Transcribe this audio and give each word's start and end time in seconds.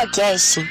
Copa 0.00 0.12
Cast. 0.12 0.66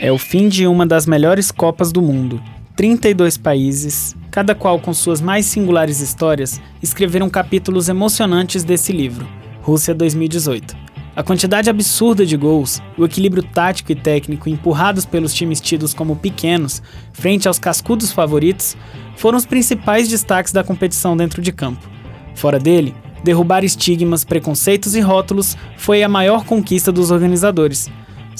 É 0.00 0.10
o 0.10 0.16
fim 0.16 0.48
de 0.48 0.66
uma 0.66 0.86
das 0.86 1.06
melhores 1.06 1.50
Copas 1.50 1.92
do 1.92 2.00
mundo. 2.00 2.42
32 2.74 3.36
países, 3.36 4.16
cada 4.30 4.54
qual 4.54 4.80
com 4.80 4.94
suas 4.94 5.20
mais 5.20 5.44
singulares 5.44 6.00
histórias, 6.00 6.58
escreveram 6.82 7.28
capítulos 7.28 7.90
emocionantes 7.90 8.64
desse 8.64 8.90
livro, 8.90 9.28
Rússia 9.60 9.94
2018. 9.94 10.74
A 11.14 11.22
quantidade 11.22 11.68
absurda 11.68 12.24
de 12.24 12.34
gols, 12.34 12.80
o 12.96 13.04
equilíbrio 13.04 13.42
tático 13.42 13.92
e 13.92 13.94
técnico 13.94 14.48
empurrados 14.48 15.04
pelos 15.04 15.34
times 15.34 15.60
tidos 15.60 15.92
como 15.92 16.16
pequenos, 16.16 16.82
frente 17.12 17.46
aos 17.46 17.58
cascudos 17.58 18.10
favoritos, 18.10 18.74
foram 19.16 19.36
os 19.36 19.44
principais 19.44 20.08
destaques 20.08 20.52
da 20.52 20.64
competição 20.64 21.14
dentro 21.14 21.42
de 21.42 21.52
campo. 21.52 21.86
Fora 22.34 22.58
dele, 22.58 22.94
derrubar 23.22 23.64
estigmas, 23.64 24.24
preconceitos 24.24 24.94
e 24.94 25.00
rótulos 25.00 25.58
foi 25.76 26.02
a 26.02 26.08
maior 26.08 26.46
conquista 26.46 26.90
dos 26.90 27.10
organizadores. 27.10 27.90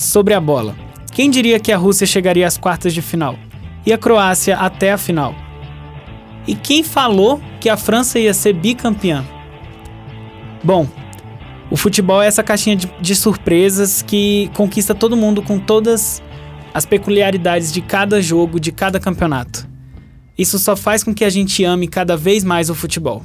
Sobre 0.02 0.34
a 0.34 0.40
bola, 0.40 0.74
quem 1.12 1.30
diria 1.30 1.60
que 1.60 1.70
a 1.70 1.76
Rússia 1.76 2.08
chegaria 2.08 2.44
às 2.44 2.58
quartas 2.58 2.92
de 2.92 3.00
final? 3.00 3.38
E 3.86 3.92
a 3.92 3.96
Croácia 3.96 4.56
até 4.56 4.90
a 4.90 4.98
final? 4.98 5.32
E 6.44 6.56
quem 6.56 6.82
falou 6.82 7.40
que 7.60 7.68
a 7.68 7.76
França 7.76 8.18
ia 8.18 8.34
ser 8.34 8.52
bicampeã? 8.52 9.24
Bom, 10.60 10.88
o 11.70 11.76
futebol 11.76 12.20
é 12.20 12.26
essa 12.26 12.42
caixinha 12.42 12.74
de, 12.74 12.90
de 13.00 13.14
surpresas 13.14 14.02
que 14.02 14.50
conquista 14.54 14.92
todo 14.92 15.16
mundo 15.16 15.40
com 15.40 15.60
todas 15.60 16.20
as 16.74 16.84
peculiaridades 16.84 17.72
de 17.72 17.80
cada 17.80 18.20
jogo, 18.20 18.58
de 18.58 18.72
cada 18.72 18.98
campeonato. 18.98 19.68
Isso 20.36 20.58
só 20.58 20.74
faz 20.74 21.04
com 21.04 21.14
que 21.14 21.24
a 21.24 21.30
gente 21.30 21.62
ame 21.62 21.86
cada 21.86 22.16
vez 22.16 22.42
mais 22.42 22.68
o 22.68 22.74
futebol. 22.74 23.22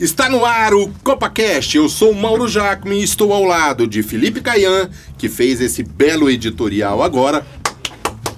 Está 0.00 0.30
no 0.30 0.46
ar 0.46 0.72
o 0.72 0.88
CopaCast. 1.04 1.76
Eu 1.76 1.86
sou 1.86 2.12
o 2.12 2.14
Mauro 2.14 2.48
Jacome 2.48 2.98
e 2.98 3.04
estou 3.04 3.34
ao 3.34 3.44
lado 3.44 3.86
de 3.86 4.02
Felipe 4.02 4.40
Caian, 4.40 4.88
que 5.18 5.28
fez 5.28 5.60
esse 5.60 5.82
belo 5.82 6.30
editorial 6.30 7.02
agora. 7.02 7.46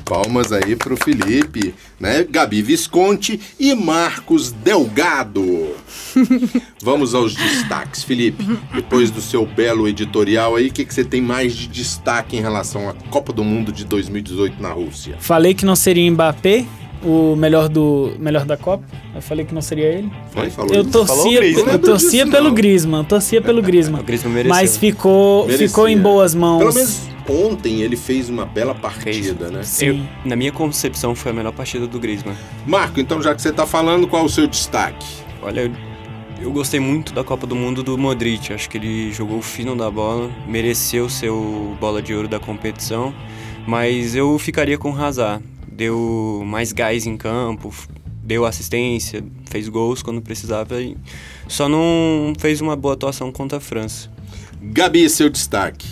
Palmas 0.05 0.51
aí 0.51 0.75
pro 0.75 0.97
Felipe, 0.97 1.73
né? 2.01 2.27
Gabi 2.29 2.63
Visconti 2.63 3.41
e 3.61 3.77
Marcos 3.77 4.51
Delgado. 4.51 5.71
Vamos 6.83 7.15
aos 7.15 7.33
destaques, 7.33 8.03
Felipe. 8.03 8.45
Depois 8.75 9.13
do 9.13 9.21
seu 9.21 9.47
belo 9.47 9.87
editorial 9.87 10.57
aí, 10.57 10.67
o 10.67 10.73
que, 10.73 10.85
que 10.85 10.93
você 10.93 11.05
tem 11.05 11.23
mais 11.23 11.55
de 11.55 11.69
destaque 11.69 12.37
em 12.37 12.41
relação 12.41 12.91
à 12.91 12.93
Copa 13.09 13.33
do 13.33 13.45
Mundo 13.45 13.71
de 13.71 13.85
2018 13.85 14.61
na 14.61 14.73
Rússia? 14.73 15.17
Falei 15.21 15.55
que 15.55 15.65
não 15.65 15.77
seria 15.77 16.11
Mbappé, 16.11 16.67
o 17.05 17.37
melhor 17.37 17.69
do 17.69 18.13
melhor 18.19 18.45
da 18.45 18.57
Copa. 18.57 18.85
Eu 19.15 19.23
falei 19.23 19.45
que 19.45 19.55
não 19.55 19.63
seria 19.63 19.87
ele. 19.87 20.11
Foi, 20.31 20.51
falou 20.51 20.75
Eu? 20.75 20.85
Falou 20.85 21.07
torcia, 21.07 21.41
Griezmann. 21.41 21.73
eu 21.73 21.79
torcia 21.79 22.25
disso, 22.25 22.31
pelo 22.31 22.49
não. 22.49 22.55
Griezmann, 22.55 23.01
eu 23.01 23.05
torcia 23.05 23.43
pelo 23.43 23.63
Griezmann. 23.63 24.01
O 24.01 24.05
Griezmann 24.05 24.33
mereceu. 24.35 24.55
Mas 24.55 24.77
ficou, 24.77 25.47
Merecia. 25.47 25.69
ficou 25.69 25.89
em 25.89 25.99
boas 25.99 26.35
mãos. 26.35 26.59
Pelo 26.59 26.75
menos 26.75 27.03
ontem 27.29 27.83
ele 27.83 27.97
fez 27.97 28.29
uma 28.29 28.45
bela 28.45 28.75
partida, 28.75 29.51
né? 29.51 29.63
Sim. 29.63 29.87
Eu, 29.87 30.29
na 30.29 30.37
minha 30.37 30.53
concepção, 30.53 31.15
foi 31.15 31.31
a 31.31 31.35
melhor 31.35 31.53
partida 31.53 31.87
do 31.87 31.99
Griezmann. 31.99 32.37
Marco, 32.67 33.01
então 33.01 33.23
já 33.23 33.35
que 33.35 33.43
você 33.43 33.53
tá 33.53 33.67
falando, 33.67 34.07
qual 34.09 34.25
o 34.25 34.29
seu 34.29 34.47
destaque? 34.47 35.07
Olha, 35.43 35.63
eu, 35.63 35.73
eu 36.41 36.51
gostei 36.51 36.81
muito 36.81 37.13
da 37.13 37.23
Copa 37.23 37.47
do 37.47 37.55
Mundo 37.55 37.83
do 37.83 37.97
Modric. 37.99 38.53
Acho 38.53 38.69
que 38.69 38.77
ele 38.79 39.13
jogou 39.13 39.39
o 39.39 39.43
fino 39.43 39.77
da 39.77 39.91
bola, 39.91 40.31
mereceu 40.47 41.09
ser 41.09 41.31
o 41.31 41.77
bola 41.81 42.03
de 42.03 42.15
ouro 42.15 42.29
da 42.29 42.39
competição. 42.41 43.15
Mas 43.67 44.17
eu 44.17 44.37
ficaria 44.39 44.77
com 44.77 44.91
o 44.91 44.97
Hazard. 45.01 45.43
Deu 45.83 46.43
mais 46.47 46.71
gás 46.73 47.07
em 47.09 47.17
campo, 47.17 47.75
deu 48.23 48.47
assistência, 48.47 49.25
fez 49.51 49.69
gols 49.69 50.01
quando 50.01 50.23
precisava. 50.23 50.81
E 50.81 50.97
só 51.49 51.69
não 51.69 52.33
fez 52.39 52.61
uma 52.61 52.77
boa 52.77 52.95
atuação 52.95 53.33
contra 53.33 53.59
a 53.59 53.61
França. 53.61 54.09
Gabi, 54.63 55.11
seu 55.11 55.29
destaque. 55.29 55.89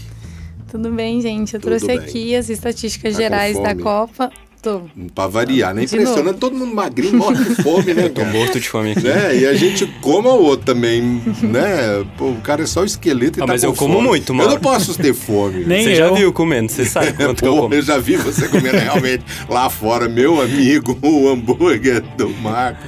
Tudo 0.70 0.92
bem, 0.92 1.20
gente? 1.20 1.54
Eu 1.54 1.60
Tudo 1.60 1.70
trouxe 1.70 1.88
bem. 1.88 1.98
aqui 1.98 2.36
as 2.36 2.48
estatísticas 2.48 3.14
Tá 3.14 3.20
gerais 3.20 3.58
da? 3.60 3.74
Copa. 3.74 4.30
Tô. 4.62 4.82
Pra 5.14 5.26
variar, 5.26 5.72
né? 5.74 5.86
Novo. 5.90 6.34
todo 6.34 6.54
mundo 6.54 6.74
magrinho, 6.74 7.16
morre 7.16 7.42
de 7.42 7.62
fome, 7.62 7.94
né, 7.94 8.10
Tô 8.14 8.22
morto 8.26 8.60
de 8.60 8.68
fome 8.68 8.92
aqui. 8.92 9.04
né? 9.04 9.34
E 9.38 9.46
a 9.46 9.54
gente 9.54 9.86
come 10.02 10.28
o 10.28 10.32
outro 10.42 10.66
também, 10.66 11.00
né? 11.42 12.04
Pô, 12.18 12.26
o 12.32 12.40
cara 12.42 12.62
é 12.64 12.66
só 12.66 12.84
esqueleto 12.84 13.38
e 13.38 13.42
Ah, 13.42 13.46
tá 13.46 13.52
mas 13.54 13.62
com 13.62 13.68
eu 13.68 13.72
como 13.74 13.94
fome. 13.94 14.08
muito, 14.08 14.30
Eu 14.32 14.36
mano. 14.36 14.50
não 14.50 14.58
posso 14.60 14.94
ter 14.98 15.14
fome. 15.14 15.64
Nem 15.66 15.84
Você 15.84 15.92
eu. 15.92 15.96
já 15.96 16.10
viu 16.12 16.30
comendo, 16.32 16.70
você 16.70 16.84
sabe 16.84 17.12
quanto 17.16 17.42
eu 17.42 17.54
Pô, 17.54 17.60
como. 17.62 17.74
eu 17.74 17.80
já 17.80 17.96
vi 17.96 18.16
você 18.16 18.48
comendo 18.48 18.76
realmente 18.76 19.24
lá 19.48 19.70
fora, 19.70 20.08
meu 20.10 20.42
amigo, 20.42 20.98
o 21.00 21.28
hambúrguer 21.30 22.02
do 22.18 22.28
Marco. 22.28 22.82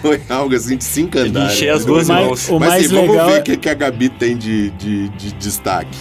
Foi 0.00 0.20
algo 0.28 0.52
assim 0.56 0.76
de 0.76 0.82
cinco 0.82 1.16
andares. 1.20 1.52
encher 1.54 1.68
as 1.72 1.84
duas 1.84 2.08
O 2.08 2.12
mais- 2.12 2.26
mãos. 2.26 2.48
o 2.48 2.58
Mas 2.58 2.68
mais 2.68 2.86
assim, 2.86 2.94
vamos 2.96 3.10
legal 3.12 3.26
ver 3.28 3.36
é- 3.36 3.38
o 3.38 3.42
que, 3.44 3.56
que 3.56 3.68
a 3.68 3.74
Gabi 3.74 4.08
tem 4.08 4.36
de, 4.36 4.70
de, 4.70 5.08
de 5.10 5.32
destaque. 5.34 5.96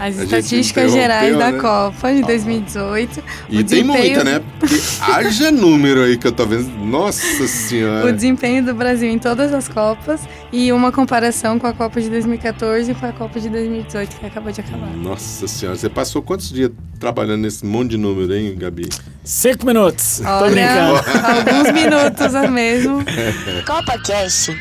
As 0.00 0.16
estatísticas 0.16 0.92
gerais 0.92 1.36
da 1.36 1.50
né? 1.50 1.58
Copa 1.58 2.14
de 2.14 2.22
2018. 2.22 3.22
E 3.48 3.54
O 3.54 3.56
tem 3.56 3.64
desempenho- 3.64 4.14
muita, 4.14 4.24
né? 4.24 4.40
Porque 4.60 4.74
haja 5.00 5.50
número 5.50 6.02
aí 6.02 6.16
que 6.16 6.26
eu 6.26 6.32
tô 6.32 6.46
vendo. 6.46 6.68
Nossa 6.86 7.46
senhora. 7.48 8.06
O 8.06 8.12
desempenho 8.12 8.64
do 8.64 8.72
Brasil 8.74 9.08
em 9.10 9.18
todas 9.18 9.52
as 9.52 9.66
Copas 9.68 10.20
e 10.52 10.70
uma 10.72 10.92
comparação 10.92 11.58
com 11.58 11.66
a 11.66 11.72
Copa 11.72 12.00
de 12.00 12.08
2014 12.08 12.92
e 12.92 12.94
com 12.94 13.06
a 13.06 13.12
Copa 13.12 13.40
de 13.40 13.48
2018, 13.48 14.16
que 14.20 14.26
acabou 14.26 14.52
de 14.52 14.60
acabar. 14.60 14.86
Nossa 14.96 15.48
senhora, 15.48 15.76
você 15.76 15.88
passou 15.88 16.22
quantos 16.22 16.50
dias 16.50 16.70
trabalhando 17.00 17.42
nesse 17.42 17.66
monte 17.66 17.90
de 17.90 17.96
número, 17.96 18.32
hein, 18.34 18.54
Gabi? 18.56 18.88
Cinco 19.24 19.66
minutos. 19.66 20.20
Tô 20.22 20.28
Olha, 20.28 20.50
brincando. 20.50 21.26
alguns 21.26 21.72
minutos 21.72 22.34
a 22.34 22.48
mesmo. 22.50 23.04
Copa 23.66 23.98
Cast. 23.98 24.56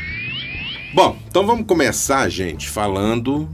Bom, 0.93 1.15
então 1.29 1.45
vamos 1.45 1.65
começar, 1.67 2.27
gente, 2.29 2.67
falando 2.69 3.47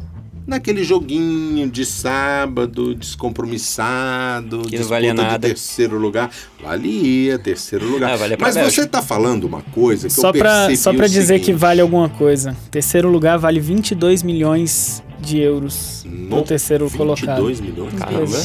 naquele 0.46 0.84
joguinho 0.84 1.70
de 1.70 1.86
sábado, 1.86 2.94
descompromissado, 2.96 4.60
Que 4.64 4.78
não 4.80 4.86
valia 4.88 5.14
nada. 5.14 5.48
terceiro 5.48 5.98
lugar. 5.98 6.30
Valia, 6.62 7.38
terceiro 7.40 7.86
lugar. 7.88 8.12
Ah, 8.16 8.18
Mas 8.40 8.56
Bélgica. 8.56 8.82
você 8.84 8.88
tá 8.88 9.02
falando 9.02 9.46
uma 9.46 9.62
coisa 9.62 10.08
que 10.08 10.14
Só 10.14 10.30
eu 10.30 10.34
pra, 10.34 10.52
percebi 10.68 10.78
só 10.78 10.94
pra 10.94 11.06
o 11.06 11.10
dizer 11.10 11.40
que 11.40 11.46
seguinte. 11.46 11.60
vale 11.60 11.82
alguma 11.82 12.10
coisa. 12.10 12.56
Terceiro 12.72 13.10
lugar 13.10 13.38
vale 13.38 13.60
22 13.60 14.24
milhões 14.24 15.04
de 15.20 15.40
euros 15.40 16.04
No- 16.06 16.42
terceiro 16.44 16.88
22 16.88 17.20
colocado. 17.20 17.44
milhões? 17.46 17.98
Caramba, 17.98 18.38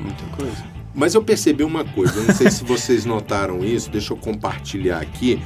muita 0.00 0.24
coisa. 0.36 0.74
Mas 0.94 1.14
eu 1.14 1.22
percebi 1.22 1.64
uma 1.64 1.84
coisa, 1.84 2.14
eu 2.18 2.24
não 2.24 2.34
sei 2.34 2.50
se 2.50 2.62
vocês 2.62 3.04
notaram 3.04 3.64
isso, 3.64 3.90
deixa 3.90 4.12
eu 4.12 4.16
compartilhar 4.16 4.98
aqui, 5.00 5.40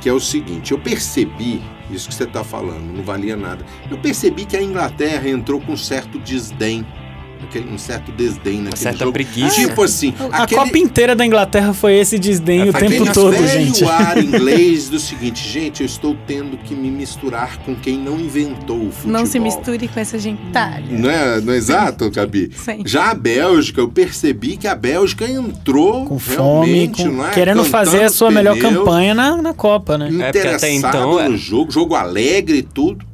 que 0.00 0.08
é 0.08 0.12
o 0.12 0.20
seguinte, 0.20 0.72
eu 0.72 0.78
percebi, 0.78 1.62
isso 1.92 2.08
que 2.08 2.14
você 2.14 2.24
está 2.24 2.44
falando, 2.44 2.92
não 2.92 3.02
valia 3.02 3.36
nada, 3.36 3.64
eu 3.90 3.98
percebi 3.98 4.44
que 4.44 4.56
a 4.56 4.62
Inglaterra 4.62 5.28
entrou 5.28 5.60
com 5.60 5.76
certo 5.76 6.18
desdém, 6.18 6.86
aquele- 7.44 7.70
um 7.70 7.78
certo 7.78 8.10
desdém 8.12 8.54
Uma 8.56 8.64
naquele 8.64 8.82
certa 8.82 8.98
jogo. 9.00 9.12
preguiça. 9.12 9.54
Tipo 9.60 9.82
assim, 9.82 10.14
A 10.32 10.42
aquele, 10.42 10.60
Copa 10.60 10.78
inteira 10.78 11.14
da 11.16 11.24
Inglaterra 11.24 11.72
foi 11.72 11.94
esse 11.98 12.18
desdém 12.18 12.68
o 12.68 12.72
tempo 12.72 13.12
todo, 13.12 13.32
velho 13.32 13.64
gente. 13.66 13.84
ar 13.84 14.16
inglês 14.22 14.88
do 14.88 14.98
seguinte, 14.98 15.48
gente, 15.48 15.80
eu 15.80 15.86
estou 15.86 16.16
tendo 16.26 16.56
que 16.58 16.74
me 16.74 16.90
misturar 16.90 17.58
com 17.58 17.74
quem 17.74 17.98
não 17.98 18.18
inventou 18.20 18.86
o 18.86 18.90
futebol. 18.90 19.12
Não 19.20 19.26
se 19.26 19.38
misture 19.38 19.88
com 19.88 20.00
essa 20.00 20.18
gentalha. 20.18 20.84
Não 20.90 21.10
é, 21.10 21.40
não 21.40 21.52
é 21.52 21.56
exato, 21.56 22.10
Gabi? 22.14 22.50
Sim. 22.54 22.82
Já 22.84 23.10
a 23.10 23.14
Bélgica, 23.14 23.80
eu 23.80 23.88
percebi 23.88 24.56
que 24.56 24.66
a 24.68 24.74
Bélgica 24.74 25.28
entrou 25.28 26.04
Com 26.06 26.18
fome, 26.18 26.36
realmente, 26.68 27.02
com- 27.04 27.10
não 27.10 27.26
é? 27.26 27.30
querendo 27.30 27.56
Cantando 27.58 27.70
fazer 27.70 28.02
a 28.04 28.08
sua 28.10 28.30
melhor 28.30 28.56
campanha 28.58 29.14
na, 29.14 29.36
na 29.40 29.54
Copa, 29.54 29.96
né? 29.98 30.06
É, 30.06 30.08
porque 30.08 30.22
até 30.38 30.38
Interessado 30.72 30.88
então, 30.88 31.20
é- 31.20 31.28
no 31.28 31.36
jogo, 31.36 31.70
jogo 31.70 31.94
alegre 31.94 32.58
e 32.58 32.62
tudo. 32.62 33.04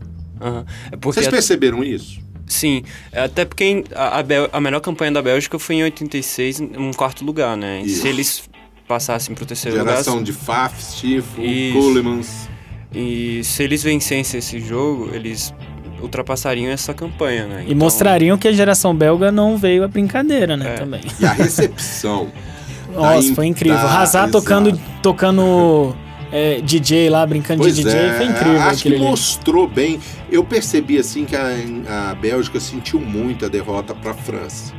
Aham. 0.41 0.65
É 0.93 0.97
porque 0.97 1.21
Vocês 1.21 1.29
perceberam 1.29 1.83
isso? 1.83 2.19
Sim, 2.47 2.83
é 3.13 3.23
até 3.25 3.45
porque 3.45 3.85
a, 3.95 4.23
a, 4.53 4.61
melhor 4.61 4.81
campanha 4.81 5.11
da 5.11 5.21
Bélgica 5.21 5.59
foi 5.59 5.77
em 5.77 5.83
86, 5.83 6.61
um 6.61 6.93
quarto 6.93 7.25
lugar, 7.25 7.57
né? 7.57 7.83
E 7.83 7.87
Isso. 7.87 8.03
se 8.03 8.09
eles 8.09 8.43
passassem 8.87 9.35
pro 9.35 9.45
terceiro 9.45 9.77
Geração 9.77 10.15
lugar, 10.15 10.27
de 10.27 10.33
Faf, 10.33 10.81
Stifo, 10.81 11.43
Isso. 11.43 11.79
Kulemans. 11.79 12.49
e 12.95 13.43
se 13.43 13.65
eles 13.65 13.83
vencessem 13.83 14.39
esse 14.39 14.61
jogo, 14.61 15.11
eles 15.13 15.53
ultrapassariam 16.01 16.71
essa 16.71 16.95
campanha, 16.95 17.47
né? 17.47 17.65
E 17.67 17.75
mostrariam 17.75 18.39
que 18.39 18.47
a 18.47 18.53
geração 18.53 18.95
belga 18.95 19.33
não 19.33 19.57
veio 19.57 19.83
a 19.83 19.89
brincadeira, 19.89 20.57
né? 20.57 20.75
É. 20.75 20.75
Também. 20.75 21.01
E 21.19 21.27
a 21.27 21.33
recepção. 21.33 22.31
Nossa, 22.95 23.35
foi 23.35 23.47
incrível. 23.47 23.79
Hazard 23.79 24.31
exato. 24.31 24.33
tocando, 24.33 24.81
tocando 25.03 25.95
é, 26.33 26.61
DJ 26.61 27.09
lá, 27.11 27.25
brincando 27.27 27.63
pois 27.63 27.77
de 27.77 27.85
DJ, 27.85 27.99
é, 28.01 28.15
foi 28.17 28.27
incrível 28.27 28.61
acho 28.63 28.83
que 28.83 28.89
aquele 28.89 28.95
ali. 28.97 29.05
mostrou 29.05 29.69
bem. 29.69 30.01
Eu 30.31 30.43
percebi 30.45 30.99
assim 30.99 31.25
que 31.25 31.37
a, 31.37 32.11
a 32.11 32.15
Bélgica 32.15 32.59
sentiu 32.61 33.01
muito 33.01 33.45
a 33.45 33.49
derrota 33.49 33.95
para 33.95 34.11
a 34.11 34.15
França. 34.15 34.75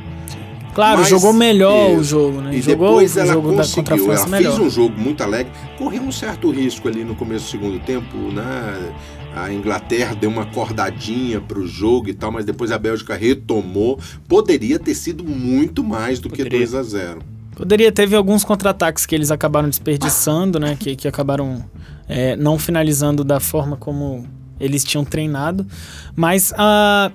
Claro, 0.74 1.00
Mas- 1.00 1.08
jogou 1.08 1.32
melhor 1.32 1.90
o 1.90 1.94
Isso. 1.94 2.04
jogo, 2.04 2.40
né? 2.40 2.54
E 2.54 2.60
jogou 2.60 2.88
depois 2.88 3.16
o 3.16 3.20
ela 3.20 3.32
jogo 3.32 3.48
da, 3.50 3.56
contra 3.66 3.80
a 3.94 3.98
conseguiu. 3.98 4.04
França 4.04 4.22
Ela 4.22 4.30
melhor. 4.36 4.56
fez 4.56 4.66
um 4.66 4.70
jogo 4.70 5.00
muito 5.00 5.22
alegre. 5.24 5.52
Correu 5.76 6.02
um 6.02 6.12
certo 6.12 6.50
risco 6.50 6.86
ali 6.86 7.02
no 7.02 7.14
começo 7.16 7.46
do 7.46 7.50
segundo 7.50 7.78
tempo, 7.80 8.16
né? 8.16 8.92
A 9.34 9.52
Inglaterra 9.52 10.14
deu 10.14 10.30
uma 10.30 10.42
acordadinha 10.42 11.40
pro 11.40 11.66
jogo 11.66 12.08
e 12.08 12.14
tal, 12.14 12.30
mas 12.30 12.44
depois 12.44 12.70
a 12.70 12.78
Bélgica 12.78 13.14
retomou. 13.16 13.98
Poderia 14.28 14.78
ter 14.78 14.94
sido 14.94 15.24
muito 15.24 15.82
mais 15.82 16.20
do 16.20 16.28
que 16.28 16.38
Poderia. 16.44 16.58
2 16.58 16.74
a 16.74 16.82
0 16.82 17.18
Poderia, 17.58 17.90
teve 17.90 18.14
alguns 18.14 18.44
contra-ataques 18.44 19.04
que 19.04 19.14
eles 19.14 19.32
acabaram 19.32 19.68
desperdiçando, 19.68 20.60
né? 20.60 20.76
Que, 20.78 20.94
que 20.94 21.08
acabaram 21.08 21.64
é, 22.08 22.36
não 22.36 22.56
finalizando 22.56 23.24
da 23.24 23.40
forma 23.40 23.76
como 23.76 24.24
eles 24.60 24.84
tinham 24.84 25.04
treinado. 25.04 25.66
Mas 26.14 26.54
a, 26.56 27.10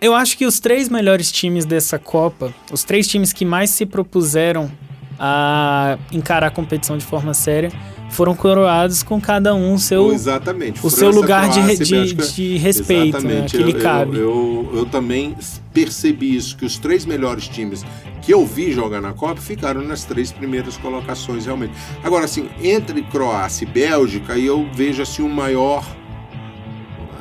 Eu 0.00 0.14
acho 0.14 0.38
que 0.38 0.46
os 0.46 0.60
três 0.60 0.88
melhores 0.88 1.32
times 1.32 1.64
dessa 1.66 1.98
Copa, 1.98 2.54
os 2.72 2.84
três 2.84 3.08
times 3.08 3.32
que 3.32 3.44
mais 3.44 3.70
se 3.70 3.84
propuseram 3.84 4.70
a 5.18 5.98
encarar 6.12 6.46
a 6.46 6.50
competição 6.50 6.96
de 6.96 7.04
forma 7.04 7.34
séria, 7.34 7.70
foram 8.10 8.34
coroados 8.34 9.02
com 9.02 9.20
cada 9.20 9.54
um 9.54 9.76
seu, 9.76 10.12
Exatamente. 10.12 10.78
o 10.78 10.82
França, 10.82 10.96
seu 10.96 11.10
lugar 11.10 11.48
de, 11.48 11.60
Croácia 11.60 11.74
e 11.74 11.84
de, 11.84 11.94
Bélgica. 11.94 12.22
de 12.26 12.56
respeito, 12.56 13.20
né, 13.20 13.46
que 13.48 13.58
lhe 13.58 13.74
cabe. 13.74 14.16
Eu, 14.16 14.68
eu, 14.72 14.78
eu 14.78 14.86
também 14.86 15.36
percebi 15.72 16.34
isso, 16.34 16.56
que 16.56 16.64
os 16.64 16.78
três 16.78 17.04
melhores 17.04 17.46
times 17.46 17.84
que 18.30 18.34
eu 18.34 18.46
vi 18.46 18.70
jogar 18.70 19.00
na 19.00 19.12
Copa 19.12 19.40
ficaram 19.40 19.82
nas 19.82 20.04
três 20.04 20.30
primeiras 20.30 20.76
colocações, 20.76 21.46
realmente. 21.46 21.74
Agora, 22.04 22.26
assim, 22.26 22.48
entre 22.62 23.02
Croácia 23.02 23.64
e 23.64 23.68
Bélgica, 23.68 24.38
eu 24.38 24.68
vejo 24.72 25.02
assim 25.02 25.20
um 25.20 25.28
maior. 25.28 25.84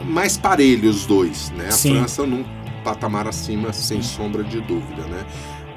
mais 0.05 0.37
parelho 0.37 0.87
os 0.87 1.07
dois, 1.07 1.49
né? 1.51 1.67
A 1.67 1.71
Sim. 1.71 1.95
França 1.95 2.27
num 2.27 2.45
patamar 2.83 3.27
acima, 3.27 3.73
sem 3.73 4.03
sombra 4.03 4.43
de 4.43 4.61
dúvida, 4.61 5.01
né? 5.07 5.25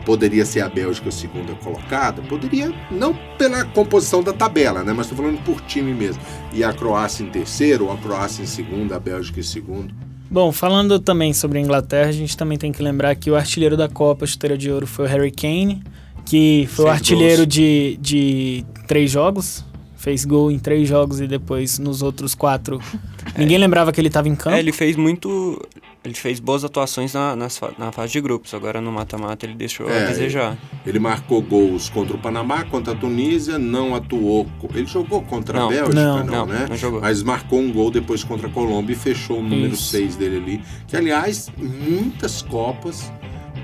Poderia 0.05 0.45
ser 0.45 0.61
a 0.61 0.69
Bélgica 0.69 1.09
a 1.09 1.13
segunda 1.13 1.55
colocada? 1.55 2.21
Poderia, 2.21 2.71
não 2.91 3.15
pela 3.39 3.65
composição 3.65 4.23
da 4.23 4.35
tabela, 4.35 4.83
né? 4.85 4.93
Mas 4.93 5.07
estou 5.07 5.17
falando 5.25 5.43
por 5.45 5.63
time 5.63 5.95
mesmo. 5.95 6.23
E 6.53 6.63
a 6.63 6.75
Croácia 6.75 7.25
em 7.25 7.31
terceiro, 7.31 7.87
ou 7.87 7.93
a 7.93 7.97
Croácia 7.97 8.43
em 8.43 8.47
segundo, 8.47 8.93
a 8.93 8.99
Bélgica 8.99 9.41
em 9.41 9.45
segundo. 9.45 9.95
Bom, 10.33 10.51
falando 10.51 10.99
também 10.99 11.35
sobre 11.35 11.59
a 11.59 11.61
Inglaterra, 11.61 12.09
a 12.09 12.13
gente 12.13 12.35
também 12.39 12.57
tem 12.57 12.73
que 12.73 12.83
lembrar 12.83 13.15
que 13.15 13.31
o 13.31 13.37
artilheiro 13.37 13.77
da 13.77 13.87
Copa, 13.87 14.27
chuteira 14.27 14.57
de 14.57 14.71
ouro, 14.71 14.87
foi 14.87 15.05
o 15.05 15.09
Harry 15.09 15.31
Kane, 15.31 15.83
que 16.25 16.67
foi 16.71 16.87
o 16.87 16.89
Seis 16.89 17.01
artilheiro 17.01 17.43
gols. 17.43 17.49
de, 17.49 17.99
de 18.01 18.65
três 18.87 19.11
jogos. 19.11 19.63
Fez 19.95 20.25
gol 20.25 20.51
em 20.51 20.59
três 20.59 20.89
jogos 20.89 21.21
e 21.21 21.27
depois 21.27 21.79
nos 21.79 22.01
outros 22.01 22.35
quatro. 22.35 22.81
Ninguém 23.37 23.59
lembrava 23.59 23.93
que 23.93 24.01
ele 24.01 24.09
estava 24.09 24.27
em 24.27 24.35
campo. 24.35 24.57
É, 24.57 24.59
ele 24.59 24.73
fez 24.73 24.97
muito. 24.97 25.61
Ele 26.05 26.15
fez 26.15 26.41
boas 26.41 26.65
atuações 26.65 27.15
na, 27.15 27.49
fa- 27.49 27.73
na 27.79 27.93
fase 27.93 28.13
de 28.13 28.21
grupos. 28.21 28.53
Agora 28.55 28.81
no 28.81 28.91
mata-mata 28.91 29.47
ele 29.47 29.55
deixou 29.55 29.89
É, 29.89 30.03
a 30.05 30.07
desejar. 30.09 30.59
Ele 30.85 30.99
marcou 30.99 31.41
gols 31.41 31.89
contra 31.89 32.17
o 32.17 32.19
Panamá, 32.19 32.65
contra 32.65 32.93
a 32.93 32.97
Tunísia, 32.97 33.57
não 33.57 33.95
atuou. 33.95 34.49
Ele 34.75 34.87
jogou 34.87 35.23
contra 35.23 35.59
a 35.59 35.61
Não. 35.63 35.69
Bélgica, 35.69 35.95
Não. 35.95 36.19
não, 36.19 36.25
Não, 36.25 36.47
né? 36.47 36.67
não 36.69 36.77
jogou. 36.77 37.01
Mas 37.01 37.23
marcou 37.23 37.61
um 37.61 37.73
gol 37.73 37.89
depois 37.91 38.25
contra 38.25 38.49
a 38.49 38.51
Colômbia 38.51 38.95
e 38.95 38.97
fechou 38.97 39.39
o 39.39 39.43
número 39.43 39.75
Isso. 39.75 39.91
6 39.91 40.17
dele 40.17 40.37
ali. 40.39 40.61
Que, 40.89 40.97
aliás, 40.97 41.49
muitas 41.57 42.43
Copas, 42.43 43.13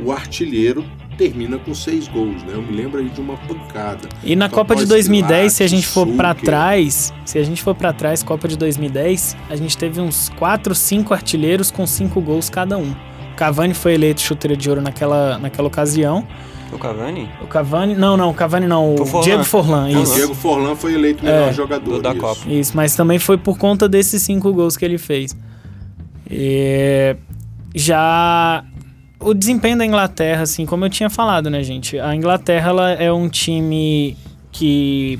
o 0.00 0.12
artilheiro 0.12 0.84
termina 1.18 1.58
com 1.58 1.74
seis 1.74 2.08
gols, 2.08 2.42
né? 2.44 2.52
Eu 2.54 2.62
me 2.62 2.72
lembro 2.74 3.00
aí 3.00 3.08
de 3.10 3.20
uma 3.20 3.36
pancada. 3.36 4.08
E 4.24 4.34
na 4.36 4.46
Então, 4.46 4.56
Copa 4.58 4.74
de 4.76 4.84
após 4.84 4.88
2010, 4.88 5.52
se 5.52 5.62
a 5.64 5.66
gente 5.66 5.86
for 5.86 6.06
pra 6.06 6.30
Suker. 6.30 6.44
trás, 6.44 7.12
se 7.24 7.38
a 7.38 7.42
gente 7.44 7.62
for 7.62 7.74
pra 7.74 7.92
trás, 7.92 8.22
Copa 8.22 8.46
de 8.48 8.56
2010, 8.56 9.36
a 9.50 9.56
gente 9.56 9.76
teve 9.76 10.00
uns 10.00 10.30
4, 10.38 10.74
5 10.74 11.12
artilheiros 11.12 11.70
com 11.70 11.86
5 11.86 12.20
gols 12.22 12.48
cada 12.48 12.78
um. 12.78 12.94
Cavani 13.36 13.74
foi 13.74 13.94
eleito 13.94 14.20
chuteira 14.20 14.56
de 14.56 14.68
ouro 14.70 14.80
naquela, 14.80 15.38
naquela 15.38 15.68
ocasião. 15.68 16.26
O 16.72 16.78
Cavani? 16.78 17.28
O 17.42 17.46
Cavani, 17.46 17.94
não, 17.94 18.16
não, 18.16 18.30
o 18.30 18.34
Cavani 18.34 18.66
não, 18.66 18.94
o 18.94 19.02
O 19.02 19.06
Forlan. 19.06 19.24
Diego 19.24 19.44
Forlan, 19.44 19.84
O 19.86 20.02
isso. 20.02 20.14
Diego 20.14 20.34
Forlan 20.34 20.76
foi 20.76 20.94
eleito 20.94 21.24
melhor 21.24 21.48
É, 21.48 21.52
jogador 21.52 21.96
do 21.96 22.02
da 22.02 22.10
isso. 22.12 22.20
Copa. 22.20 22.40
Isso, 22.48 22.76
mas 22.76 22.94
também 22.94 23.18
foi 23.18 23.38
por 23.38 23.56
conta 23.58 23.88
desses 23.88 24.22
cinco 24.22 24.52
gols 24.52 24.76
que 24.76 24.84
ele 24.84 24.98
fez. 24.98 25.34
E 26.30 27.16
já 27.74 28.64
o 29.20 29.34
desempenho 29.34 29.76
da 29.76 29.84
Inglaterra, 29.84 30.42
assim, 30.42 30.64
como 30.64 30.84
eu 30.84 30.90
tinha 30.90 31.10
falado, 31.10 31.50
né, 31.50 31.62
gente? 31.62 31.98
A 31.98 32.14
Inglaterra 32.14 32.70
ela 32.70 32.90
é 32.92 33.12
um 33.12 33.28
time 33.28 34.16
que 34.52 35.18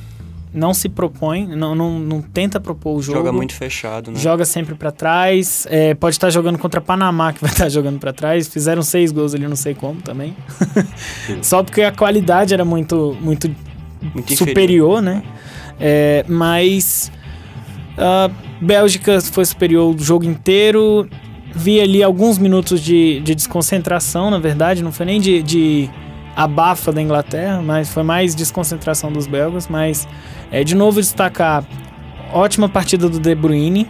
não 0.53 0.73
se 0.73 0.89
propõe, 0.89 1.47
não, 1.47 1.75
não, 1.75 1.99
não 1.99 2.23
tenta 2.23 2.59
propor 2.59 2.97
o 2.97 3.03
jogo. 3.03 3.19
Joga 3.19 3.33
muito 3.33 3.55
fechado, 3.55 4.11
né? 4.11 4.19
Joga 4.19 4.45
sempre 4.45 4.75
pra 4.75 4.91
trás. 4.91 5.67
é, 5.71 5.95
pode 5.95 6.17
estar 6.17 6.31
jogando 6.31 6.59
contra 6.59 6.81
Panamá, 6.81 7.33
que 7.33 7.41
vai 7.41 7.51
estar 7.53 7.69
jogando 7.69 7.99
pra 7.99 8.13
trás. 8.13 8.49
Fizeram 8.49 8.83
seis 8.83 9.13
gols 9.13 9.35
ali, 9.35 9.47
não 9.47 9.57
sei 9.57 9.75
como 9.75 10.01
também. 10.01 10.37
Só 11.43 11.63
porque 11.63 11.83
a 11.83 11.93
qualidade 11.93 12.55
era 12.55 12.65
muito, 12.65 13.17
muito 13.21 13.55
Muito 14.15 14.35
superior, 14.37 15.03
né? 15.03 15.23
É, 15.79 16.25
mas 16.29 17.13
a 17.97 18.31
Bélgica 18.61 19.21
foi 19.21 19.45
superior 19.45 19.95
o 19.95 19.99
jogo 19.99 20.25
inteiro. 20.25 21.09
Vi 21.59 21.81
ali 21.81 22.03
alguns 22.05 22.39
minutos 22.39 22.81
de, 22.81 23.19
de 23.21 23.35
desconcentração, 23.35 24.31
na 24.31 24.39
verdade, 24.39 24.83
não 24.83 24.93
foi 24.93 25.07
nem 25.07 25.21
de, 25.21 25.43
de 25.43 25.91
abafa 26.37 26.93
da 26.93 27.03
Inglaterra, 27.03 27.61
mas 27.61 27.89
foi 27.89 28.05
mais 28.05 28.33
desconcentração 28.33 29.11
dos 29.11 29.27
belgas. 29.27 29.67
Mas, 29.67 30.07
é, 30.53 30.63
de 30.63 30.77
novo, 30.77 31.01
destacar 31.01 31.65
ótima 32.33 32.69
partida 32.69 33.09
do 33.09 33.19
De 33.19 33.35
Bruyne. 33.35 33.89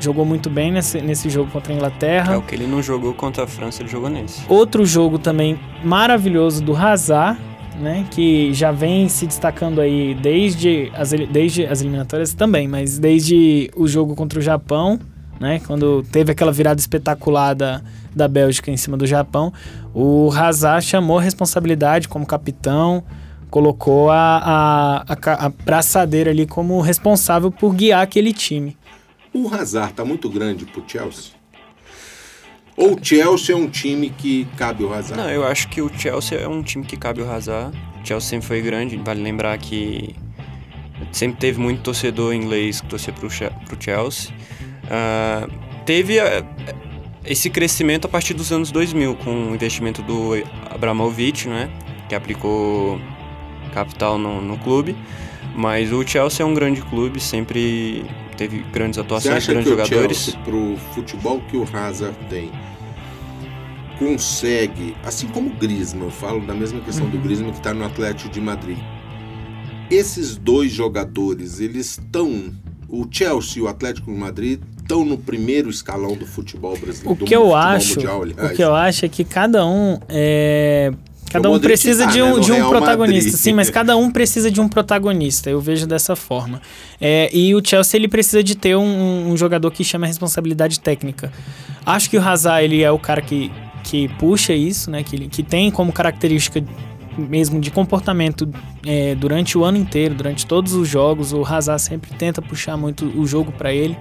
Jogou 0.00 0.24
muito 0.24 0.50
bem 0.50 0.72
nesse, 0.72 1.00
nesse 1.00 1.30
jogo 1.30 1.50
contra 1.52 1.72
a 1.72 1.76
Inglaterra. 1.76 2.34
É 2.34 2.36
o 2.36 2.42
que 2.42 2.54
ele 2.56 2.66
não 2.66 2.82
jogou 2.82 3.14
contra 3.14 3.44
a 3.44 3.46
França, 3.46 3.80
ele 3.80 3.88
jogou 3.88 4.10
nesse. 4.10 4.42
Outro 4.48 4.84
jogo 4.84 5.18
também 5.18 5.58
maravilhoso 5.84 6.62
do 6.62 6.76
Hazard, 6.76 7.38
né? 7.78 8.04
Que 8.10 8.52
já 8.52 8.72
vem 8.72 9.08
se 9.08 9.24
destacando 9.24 9.80
aí 9.80 10.14
desde 10.14 10.90
as, 10.94 11.12
desde 11.12 11.64
as 11.64 11.80
eliminatórias 11.80 12.34
também, 12.34 12.66
mas 12.66 12.98
desde 12.98 13.70
o 13.76 13.86
jogo 13.86 14.16
contra 14.16 14.40
o 14.40 14.42
Japão, 14.42 14.98
né? 15.40 15.60
Quando 15.66 16.02
teve 16.02 16.32
aquela 16.32 16.52
virada 16.52 16.80
espetacular 16.80 17.54
da, 17.54 17.82
da 18.14 18.28
Bélgica 18.28 18.70
em 18.70 18.76
cima 18.76 18.96
do 18.96 19.06
Japão, 19.06 19.52
o 19.92 20.30
Hazard 20.32 20.84
chamou 20.84 21.18
a 21.18 21.22
responsabilidade 21.22 22.08
como 22.08 22.26
capitão, 22.26 23.02
colocou 23.50 24.10
a, 24.10 25.04
a, 25.06 25.12
a, 25.12 25.46
a 25.46 25.48
braçadeira 25.48 26.30
ali 26.30 26.46
como 26.46 26.80
responsável 26.80 27.50
por 27.50 27.74
guiar 27.74 28.02
aquele 28.02 28.32
time. 28.32 28.76
O 29.32 29.52
Hazard 29.52 29.94
tá 29.94 30.04
muito 30.04 30.28
grande 30.28 30.64
pro 30.64 30.82
Chelsea? 30.86 31.32
Ou 32.76 32.94
o 32.94 32.98
Chelsea 33.00 33.54
é 33.54 33.58
um 33.58 33.68
time 33.68 34.10
que 34.10 34.46
cabe 34.56 34.82
o 34.82 34.92
Hazard? 34.92 35.22
Não, 35.22 35.30
eu 35.30 35.44
acho 35.44 35.68
que 35.68 35.80
o 35.80 35.88
Chelsea 35.88 36.38
é 36.38 36.48
um 36.48 36.62
time 36.62 36.84
que 36.84 36.96
cabe 36.96 37.20
o 37.22 37.30
Hazard. 37.30 37.76
O 38.02 38.06
Chelsea 38.06 38.30
sempre 38.30 38.46
foi 38.46 38.60
grande, 38.60 38.96
vale 38.96 39.22
lembrar 39.22 39.56
que 39.58 40.14
sempre 41.12 41.38
teve 41.38 41.60
muito 41.60 41.82
torcedor 41.82 42.34
inglês 42.34 42.80
que 42.80 42.88
torcia 42.88 43.12
pro, 43.12 43.28
pro 43.28 43.76
Chelsea. 43.80 44.32
Ah, 44.90 45.48
teve 45.84 46.18
ah, 46.20 46.44
esse 47.24 47.48
crescimento 47.50 48.06
a 48.06 48.08
partir 48.08 48.34
dos 48.34 48.52
anos 48.52 48.70
2000, 48.70 49.16
com 49.16 49.50
o 49.50 49.54
investimento 49.54 50.02
do 50.02 50.32
Abramovich, 50.70 51.48
né, 51.48 51.70
que 52.08 52.14
aplicou 52.14 53.00
capital 53.72 54.18
no, 54.18 54.40
no 54.40 54.58
clube. 54.58 54.94
Mas 55.56 55.92
o 55.92 56.06
Chelsea 56.06 56.44
é 56.44 56.46
um 56.46 56.54
grande 56.54 56.82
clube, 56.82 57.20
sempre 57.20 58.04
teve 58.36 58.58
grandes 58.72 58.98
atuações, 58.98 59.46
grandes 59.46 59.66
o 59.66 59.70
jogadores. 59.70 60.18
Chelsea, 60.18 60.40
pro 60.42 60.76
futebol 60.94 61.40
que 61.48 61.56
o 61.56 61.66
Hazard 61.72 62.16
tem, 62.28 62.50
consegue, 63.98 64.96
assim 65.04 65.28
como 65.28 65.50
o 65.50 65.54
Griezmann, 65.54 66.04
eu 66.06 66.10
falo 66.10 66.40
da 66.40 66.54
mesma 66.54 66.80
questão 66.80 67.04
Uhum. 67.06 67.12
do 67.12 67.18
Griezmann 67.18 67.52
que 67.52 67.58
está 67.58 67.72
no 67.72 67.84
Atlético 67.84 68.28
de 68.30 68.40
Madrid. 68.40 68.78
Esses 69.90 70.36
dois 70.36 70.72
jogadores, 70.72 71.60
eles 71.60 71.90
estão, 71.92 72.52
o 72.88 73.06
Chelsea 73.08 73.58
e 73.58 73.60
o 73.62 73.68
Atlético 73.68 74.10
de 74.12 74.18
Madrid 74.18 74.60
estão 74.84 75.04
no 75.04 75.16
primeiro 75.16 75.70
escalão 75.70 76.14
do 76.14 76.26
futebol 76.26 76.76
brasileiro. 76.76 77.24
O 77.24 77.26
que 77.26 77.34
eu 77.34 77.56
acho, 77.56 77.96
mundial, 77.96 78.22
o 78.22 78.54
que 78.54 78.62
eu 78.62 78.74
acho 78.74 79.06
é 79.06 79.08
que 79.08 79.24
cada 79.24 79.66
um 79.66 79.98
é 80.08 80.92
cada 81.32 81.50
um 81.50 81.58
precisa 81.58 82.06
de 82.06 82.18
né, 82.18 82.24
um, 82.24 82.36
no 82.36 82.40
de 82.40 82.52
um 82.52 82.56
Real 82.56 82.70
protagonista, 82.70 83.30
Madrid. 83.30 83.40
sim, 83.40 83.52
mas 83.52 83.68
cada 83.70 83.96
um 83.96 84.08
precisa 84.10 84.50
de 84.50 84.60
um 84.60 84.68
protagonista. 84.68 85.50
Eu 85.50 85.60
vejo 85.60 85.84
dessa 85.84 86.14
forma. 86.14 86.62
É, 87.00 87.28
e 87.32 87.54
o 87.56 87.62
Chelsea 87.64 87.98
ele 87.98 88.06
precisa 88.06 88.42
de 88.42 88.54
ter 88.54 88.76
um, 88.76 89.32
um 89.32 89.36
jogador 89.36 89.70
que 89.72 89.82
chama 89.82 90.06
a 90.06 90.08
responsabilidade 90.08 90.78
técnica. 90.78 91.32
Acho 91.84 92.08
que 92.08 92.16
o 92.16 92.22
Hazard 92.22 92.64
ele 92.64 92.82
é 92.82 92.90
o 92.90 93.00
cara 93.00 93.20
que, 93.20 93.50
que 93.82 94.08
puxa 94.10 94.52
isso, 94.52 94.90
né? 94.90 95.02
Que, 95.02 95.26
que 95.28 95.42
tem 95.42 95.72
como 95.72 95.92
característica 95.92 96.62
mesmo 97.16 97.60
de 97.60 97.70
comportamento 97.70 98.48
é, 98.86 99.14
durante 99.14 99.56
o 99.56 99.64
ano 99.64 99.78
inteiro, 99.78 100.14
durante 100.14 100.46
todos 100.46 100.74
os 100.74 100.88
jogos, 100.88 101.32
o 101.32 101.44
Hazard 101.44 101.80
sempre 101.80 102.12
tenta 102.14 102.40
puxar 102.42 102.76
muito 102.76 103.06
o 103.18 103.26
jogo 103.26 103.52
para 103.52 103.72
ele. 103.72 103.96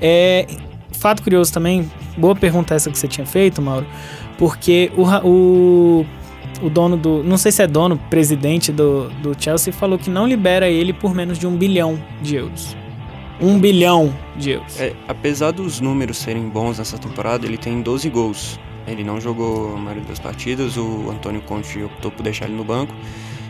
É, 0.00 0.46
fato 0.92 1.22
curioso 1.22 1.52
também, 1.52 1.90
boa 2.16 2.34
pergunta 2.34 2.74
essa 2.74 2.90
que 2.90 2.98
você 2.98 3.06
tinha 3.06 3.26
feito, 3.26 3.62
Mauro, 3.62 3.86
porque 4.38 4.90
o, 4.96 5.04
o, 5.26 6.06
o 6.62 6.70
dono 6.70 6.96
do, 6.96 7.22
não 7.22 7.38
sei 7.38 7.52
se 7.52 7.62
é 7.62 7.66
dono, 7.66 7.96
presidente 8.10 8.72
do, 8.72 9.08
do 9.22 9.36
Chelsea, 9.38 9.72
falou 9.72 9.98
que 9.98 10.10
não 10.10 10.26
libera 10.26 10.68
ele 10.68 10.92
por 10.92 11.14
menos 11.14 11.38
de 11.38 11.46
um 11.46 11.56
bilhão 11.56 11.98
de 12.22 12.36
euros. 12.36 12.76
Um 13.40 13.58
bilhão 13.58 14.14
de 14.36 14.52
euros. 14.52 14.80
É, 14.80 14.94
apesar 15.06 15.50
dos 15.52 15.80
números 15.80 16.16
serem 16.16 16.48
bons 16.48 16.78
nessa 16.78 16.96
temporada, 16.96 17.46
ele 17.46 17.58
tem 17.58 17.82
12 17.82 18.08
gols. 18.08 18.58
Ele 18.86 19.02
não 19.02 19.20
jogou 19.20 19.74
a 19.74 19.78
maioria 19.78 20.04
das 20.04 20.18
partidas, 20.18 20.76
o 20.76 21.10
Antônio 21.10 21.42
Conte 21.42 21.82
optou 21.82 22.10
por 22.10 22.22
deixar 22.22 22.46
ele 22.46 22.54
no 22.54 22.64
banco 22.64 22.94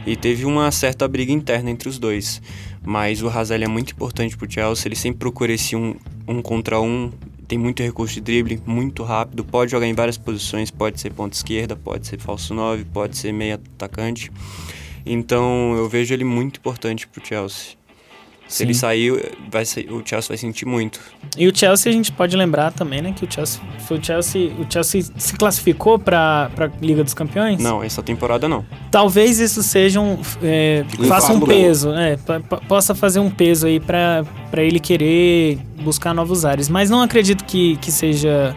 e 0.06 0.14
teve 0.14 0.44
uma 0.44 0.70
certa 0.70 1.06
briga 1.08 1.32
interna 1.32 1.70
entre 1.70 1.88
os 1.88 1.98
dois. 1.98 2.40
Mas 2.84 3.22
o 3.22 3.28
Hazard 3.28 3.62
é 3.62 3.68
muito 3.68 3.92
importante 3.92 4.36
pro 4.36 4.50
Chelsea, 4.50 4.88
ele 4.88 4.96
sempre 4.96 5.18
procura 5.18 5.52
esse 5.52 5.74
um, 5.74 5.96
um 6.26 6.40
contra 6.40 6.80
um, 6.80 7.10
tem 7.46 7.58
muito 7.58 7.82
recurso 7.82 8.14
de 8.14 8.20
drible, 8.20 8.60
muito 8.66 9.02
rápido, 9.02 9.44
pode 9.44 9.70
jogar 9.70 9.86
em 9.86 9.94
várias 9.94 10.16
posições, 10.16 10.70
pode 10.70 11.00
ser 11.00 11.12
ponta 11.12 11.36
esquerda, 11.36 11.76
pode 11.76 12.06
ser 12.06 12.18
falso 12.18 12.54
9, 12.54 12.84
pode 12.86 13.16
ser 13.16 13.32
meia 13.32 13.54
atacante. 13.54 14.30
Então 15.04 15.74
eu 15.76 15.88
vejo 15.88 16.12
ele 16.12 16.24
muito 16.24 16.58
importante 16.58 17.06
pro 17.06 17.24
Chelsea. 17.24 17.76
Se 18.48 18.58
Sim. 18.58 18.64
ele 18.64 18.74
sair, 18.74 19.34
vai 19.50 19.64
ser- 19.64 19.90
o 19.92 20.02
Chelsea 20.04 20.28
vai 20.28 20.36
sentir 20.36 20.64
muito. 20.66 21.00
E 21.36 21.48
o 21.48 21.56
Chelsea 21.56 21.90
a 21.90 21.92
gente 21.92 22.12
pode 22.12 22.36
lembrar 22.36 22.72
também, 22.72 23.02
né, 23.02 23.12
que 23.16 23.24
o 23.24 23.28
Chelsea 23.30 23.60
foi 23.88 23.98
o 23.98 24.04
Chelsea, 24.04 24.52
o 24.58 24.66
Chelsea 24.72 25.02
se 25.16 25.34
classificou 25.36 25.98
para 25.98 26.48
para 26.54 26.70
Liga 26.80 27.02
dos 27.02 27.12
Campeões. 27.12 27.60
Não, 27.60 27.82
essa 27.82 28.02
temporada 28.04 28.48
não. 28.48 28.64
Talvez 28.90 29.40
isso 29.40 29.62
seja 29.64 30.00
um 30.00 30.18
é, 30.42 30.84
faça 31.08 31.32
um 31.32 31.40
peso, 31.40 31.92
é, 31.92 32.16
pa- 32.16 32.40
possa 32.68 32.94
fazer 32.94 33.18
um 33.18 33.30
peso 33.30 33.66
aí 33.66 33.80
para 33.80 34.24
para 34.50 34.62
ele 34.62 34.78
querer 34.78 35.58
buscar 35.82 36.14
novos 36.14 36.44
ares, 36.44 36.68
mas 36.68 36.88
não 36.88 37.02
acredito 37.02 37.44
que, 37.44 37.76
que 37.78 37.90
seja 37.90 38.54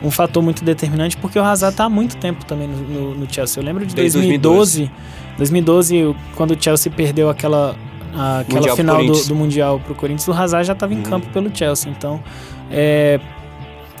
um 0.00 0.10
fator 0.10 0.42
muito 0.42 0.64
determinante 0.64 1.16
porque 1.16 1.38
o 1.38 1.42
Hazard 1.42 1.76
tá 1.76 1.84
há 1.84 1.88
muito 1.88 2.16
tempo 2.16 2.44
também 2.44 2.68
no, 2.68 2.76
no- 2.76 3.14
no 3.16 3.32
Chelsea. 3.32 3.60
Eu 3.60 3.66
lembro 3.66 3.84
de 3.84 3.92
Desde 3.94 4.18
2012, 4.18 4.90
2012 5.36 6.14
quando 6.36 6.52
o 6.52 6.62
Chelsea 6.62 6.90
perdeu 6.92 7.28
aquela 7.28 7.74
aquela 8.14 8.44
Mundial 8.60 8.76
final 8.76 9.06
do, 9.06 9.24
do 9.24 9.34
mundial 9.34 9.80
pro 9.80 9.94
Corinthians, 9.94 10.28
o 10.28 10.32
Hazard 10.32 10.66
já 10.66 10.72
estava 10.72 10.92
em 10.92 10.98
Uhum. 10.98 11.02
campo 11.02 11.26
pelo 11.30 11.54
Chelsea, 11.54 11.90
então 11.90 12.22
é, 12.70 13.18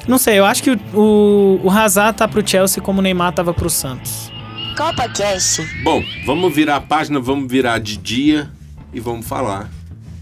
não 0.06 0.18
sei, 0.18 0.38
eu 0.38 0.44
acho 0.44 0.62
que 0.62 0.70
o, 0.70 0.78
o, 0.94 1.60
o 1.64 1.70
Hazard 1.70 2.16
tá 2.18 2.26
pro 2.28 2.46
Chelsea 2.46 2.82
como 2.82 2.98
o 3.00 3.02
Neymar 3.02 3.32
tava 3.32 3.54
pro 3.54 3.70
Santos. 3.70 4.30
Copa 4.76 5.08
Cast. 5.10 5.62
Bom, 5.84 6.02
vamos 6.24 6.52
virar 6.54 6.76
a 6.76 6.80
página, 6.80 7.20
vamos 7.20 7.50
virar 7.50 7.78
de 7.78 7.96
dia 7.96 8.50
e 8.92 8.98
vamos 8.98 9.26
falar 9.26 9.70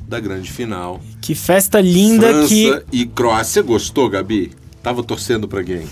da 0.07 0.19
grande 0.19 0.51
final. 0.51 1.01
Que 1.21 1.35
festa 1.37 1.81
linda 1.81 2.29
França 2.29 2.49
que 2.49 2.83
e 2.93 3.07
Croácia. 3.07 3.63
Gostou, 3.63 4.09
Gabi? 4.11 4.53
Tava 4.83 5.03
torcendo 5.05 5.47
pra 5.47 5.63
quem? 5.63 5.87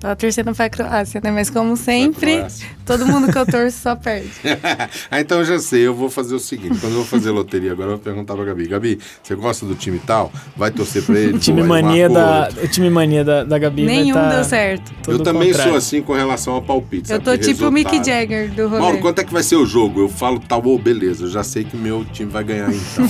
Tava 0.00 0.14
torcendo 0.14 0.54
pra 0.54 0.70
Croácia, 0.70 1.20
né? 1.22 1.30
Mas 1.32 1.50
como 1.50 1.76
sempre, 1.76 2.44
todo 2.86 3.04
mundo 3.04 3.32
que 3.32 3.36
eu 3.36 3.44
torço 3.44 3.78
só 3.78 3.96
perde. 3.96 4.30
ah, 5.10 5.20
então 5.20 5.38
eu 5.38 5.44
já 5.44 5.58
sei, 5.58 5.86
eu 5.86 5.94
vou 5.94 6.08
fazer 6.08 6.36
o 6.36 6.38
seguinte: 6.38 6.78
quando 6.78 6.92
eu 6.92 6.98
vou 6.98 7.04
fazer 7.04 7.30
loteria 7.30 7.72
agora, 7.72 7.90
eu 7.90 7.96
vou 7.96 8.04
perguntar 8.04 8.36
pra 8.36 8.44
Gabi. 8.44 8.68
Gabi, 8.68 8.98
você 9.20 9.34
gosta 9.34 9.66
do 9.66 9.74
time 9.74 9.98
tal? 9.98 10.32
Vai 10.56 10.70
torcer 10.70 11.02
pra 11.02 11.18
ele? 11.18 11.36
o 11.36 11.38
time 11.38 11.64
mania 11.64 12.08
da 12.08 12.48
o 12.62 12.68
time 12.68 12.88
mania 12.88 13.24
da, 13.24 13.42
da 13.42 13.58
Gabi 13.58 13.86
Nenhum 13.86 14.14
vai 14.14 14.22
tá 14.22 14.34
deu 14.36 14.44
certo. 14.44 14.92
Eu 15.08 15.18
também 15.18 15.48
contrário. 15.48 15.72
sou 15.72 15.78
assim 15.78 16.00
com 16.00 16.12
relação 16.12 16.54
ao 16.54 16.62
palpite. 16.62 17.10
Eu 17.10 17.16
sabe, 17.16 17.24
tô 17.24 17.36
de 17.36 17.48
tipo 17.48 17.66
o 17.66 17.72
Mick. 17.72 17.88
Jagger 17.98 18.52
do 18.52 18.68
rolê. 18.68 18.80
Mauro, 18.80 18.98
quanto 18.98 19.20
é 19.20 19.24
que 19.24 19.32
vai 19.32 19.42
ser 19.42 19.56
o 19.56 19.66
jogo? 19.66 20.02
Eu 20.02 20.08
falo, 20.08 20.38
tá 20.38 20.60
bom, 20.60 20.78
beleza. 20.78 21.24
Eu 21.24 21.28
já 21.28 21.42
sei 21.42 21.64
que 21.64 21.76
meu 21.76 22.04
time 22.04 22.30
vai 22.30 22.44
ganhar 22.44 22.70
então. 22.70 23.04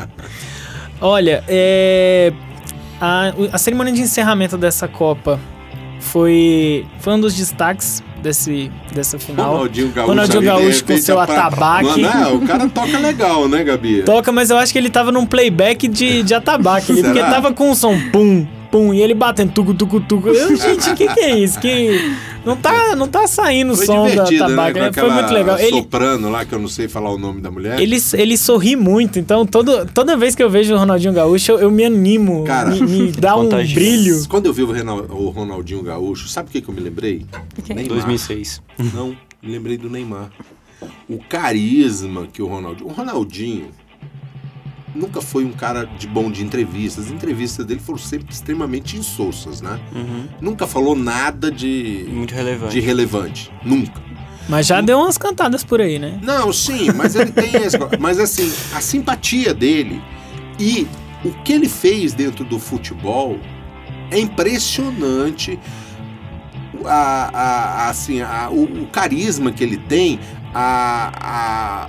Olha, 1.00 1.42
é 1.48 2.32
a, 3.00 3.34
a 3.52 3.58
cerimônia 3.58 3.92
de 3.92 4.00
encerramento 4.00 4.56
dessa 4.56 4.86
Copa 4.86 5.40
foi 6.04 6.86
foi 7.00 7.12
um 7.14 7.20
dos 7.20 7.34
destaques 7.34 8.02
desse 8.22 8.70
dessa 8.92 9.18
final. 9.18 9.52
Ronaldinho 9.54 9.88
Gaúcho. 9.90 10.08
Ronaldinho 10.08 10.42
Gaúcho 10.42 10.84
com 10.84 10.96
seu 10.96 11.16
pra- 11.16 11.24
atabaque. 11.24 12.00
Mano, 12.02 12.28
é, 12.28 12.32
o 12.32 12.40
cara 12.40 12.68
toca 12.68 12.98
legal, 12.98 13.48
né, 13.48 13.64
Gabi? 13.64 14.02
Toca, 14.02 14.30
mas 14.32 14.50
eu 14.50 14.56
acho 14.58 14.72
que 14.72 14.78
ele 14.78 14.90
tava 14.90 15.10
num 15.12 15.26
playback 15.26 15.88
de, 15.88 16.22
de 16.22 16.34
atabaque 16.34 16.92
ali, 16.92 17.02
porque 17.04 17.20
tava 17.20 17.52
com 17.52 17.70
um 17.70 17.74
som 17.74 17.98
pum, 18.10 18.46
pum, 18.74 18.92
e 18.92 19.00
ele 19.00 19.14
batendo 19.14 19.52
tucu, 19.52 19.72
tucu, 19.72 20.00
tucu. 20.00 20.28
Eu, 20.30 20.56
gente, 20.56 20.90
o 20.90 20.96
que 20.96 21.06
que 21.06 21.20
é 21.20 21.38
isso? 21.38 21.60
Que 21.60 22.12
não 22.44 22.56
tá, 22.56 22.96
não 22.96 23.06
tá 23.06 23.24
saindo 23.28 23.72
o 23.72 23.76
som 23.76 24.02
da 24.02 24.24
divertido, 24.24 24.48
né? 24.48 24.92
Foi 24.92 25.10
muito 25.10 25.32
legal. 25.32 25.56
Ele, 25.60 25.76
soprano 25.76 26.28
lá, 26.28 26.44
que 26.44 26.52
eu 26.52 26.58
não 26.58 26.66
sei 26.66 26.88
falar 26.88 27.10
o 27.10 27.16
nome 27.16 27.40
da 27.40 27.52
mulher. 27.52 27.78
ele, 27.80 27.96
ele 28.14 28.36
sorri 28.36 28.74
muito, 28.74 29.16
então 29.20 29.46
todo, 29.46 29.86
toda 29.86 30.16
vez 30.16 30.34
que 30.34 30.42
eu 30.42 30.50
vejo 30.50 30.74
o 30.74 30.76
Ronaldinho 30.76 31.12
Gaúcho, 31.12 31.52
eu, 31.52 31.58
eu 31.60 31.70
me 31.70 31.84
animo, 31.84 32.42
Cara, 32.42 32.70
me, 32.70 32.80
me 32.80 33.12
dá 33.14 33.36
um 33.36 33.48
brilho. 33.48 34.26
Quando 34.28 34.46
eu 34.46 34.52
vi 34.52 34.64
o, 34.64 34.72
Renal- 34.72 35.06
o 35.08 35.28
Ronaldinho 35.28 35.80
Gaúcho, 35.82 36.26
sabe 36.26 36.48
o 36.48 36.52
que, 36.52 36.60
que 36.60 36.68
eu 36.68 36.74
me 36.74 36.80
lembrei? 36.80 37.24
Ok. 37.56 37.76
Neymar. 37.76 37.94
2006. 37.94 38.60
Não, 38.92 39.16
me 39.40 39.52
lembrei 39.52 39.78
do 39.78 39.88
Neymar. 39.88 40.30
O 41.08 41.18
carisma 41.18 42.26
que 42.32 42.42
o 42.42 42.46
Ronaldinho. 42.46 42.88
O 42.90 42.92
Ronaldinho 42.92 43.68
nunca 44.94 45.20
foi 45.20 45.44
um 45.44 45.52
cara 45.52 45.84
de 45.84 46.06
bom 46.06 46.30
de 46.30 46.42
entrevistas. 46.44 47.06
As 47.06 47.10
entrevistas 47.12 47.66
dele 47.66 47.80
foram 47.80 47.98
sempre 47.98 48.32
extremamente 48.32 48.96
insossas, 48.96 49.60
né? 49.60 49.78
Uhum. 49.94 50.26
Nunca 50.40 50.66
falou 50.66 50.94
nada 50.94 51.50
de, 51.50 52.06
Muito 52.08 52.34
relevante. 52.34 52.72
de 52.72 52.80
relevante. 52.80 53.52
Nunca. 53.64 54.02
Mas 54.48 54.66
já 54.66 54.80
deu 54.80 54.98
umas 54.98 55.16
cantadas 55.18 55.64
por 55.64 55.80
aí, 55.80 55.98
né? 55.98 56.18
Não, 56.22 56.52
sim, 56.52 56.92
mas 56.94 57.16
ele 57.16 57.32
tem 57.32 57.56
essa. 57.64 57.78
Mas 57.98 58.18
assim, 58.18 58.52
a 58.74 58.80
simpatia 58.80 59.52
dele 59.54 60.02
e 60.60 60.86
o 61.24 61.32
que 61.42 61.52
ele 61.52 61.68
fez 61.68 62.12
dentro 62.12 62.44
do 62.44 62.58
futebol 62.58 63.38
é 64.10 64.18
impressionante. 64.18 65.58
A, 66.84 66.90
a- 66.90 67.84
a- 67.86 67.88
assim, 67.88 68.20
a- 68.20 68.50
o, 68.50 68.64
o 68.82 68.86
carisma 68.88 69.50
que 69.50 69.64
ele 69.64 69.78
tem, 69.78 70.20
a, 70.52 71.88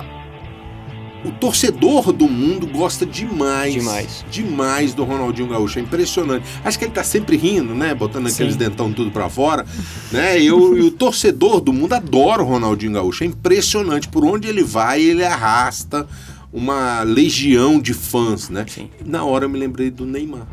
o 1.24 1.30
torcedor 1.32 2.12
do 2.12 2.28
mundo 2.28 2.66
gosta 2.66 3.04
demais. 3.04 3.74
Demais. 3.74 4.24
Demais 4.30 4.94
do 4.94 5.04
Ronaldinho 5.04 5.48
Gaúcho. 5.48 5.78
É 5.78 5.82
impressionante. 5.82 6.44
Acho 6.64 6.78
que 6.78 6.84
ele 6.84 6.92
tá 6.92 7.02
sempre 7.02 7.36
rindo, 7.36 7.74
né? 7.74 7.94
Botando 7.94 8.26
aqueles 8.26 8.52
Sim. 8.52 8.58
dentão 8.58 8.92
tudo 8.92 9.10
pra 9.10 9.28
fora. 9.28 9.66
Né? 10.12 10.40
E, 10.40 10.52
o, 10.52 10.76
e 10.76 10.82
o 10.82 10.90
torcedor 10.90 11.60
do 11.60 11.72
mundo 11.72 11.94
adora 11.94 12.42
o 12.42 12.46
Ronaldinho 12.46 12.92
Gaúcho. 12.92 13.24
É 13.24 13.26
impressionante. 13.26 14.08
Por 14.08 14.24
onde 14.24 14.48
ele 14.48 14.62
vai, 14.62 15.00
ele 15.02 15.24
arrasta 15.24 16.06
uma 16.52 17.02
legião 17.02 17.80
de 17.80 17.92
fãs, 17.92 18.48
né? 18.48 18.64
Sim. 18.68 18.88
Na 19.04 19.24
hora 19.24 19.44
eu 19.44 19.48
me 19.48 19.58
lembrei 19.58 19.90
do 19.90 20.06
Neymar. 20.06 20.46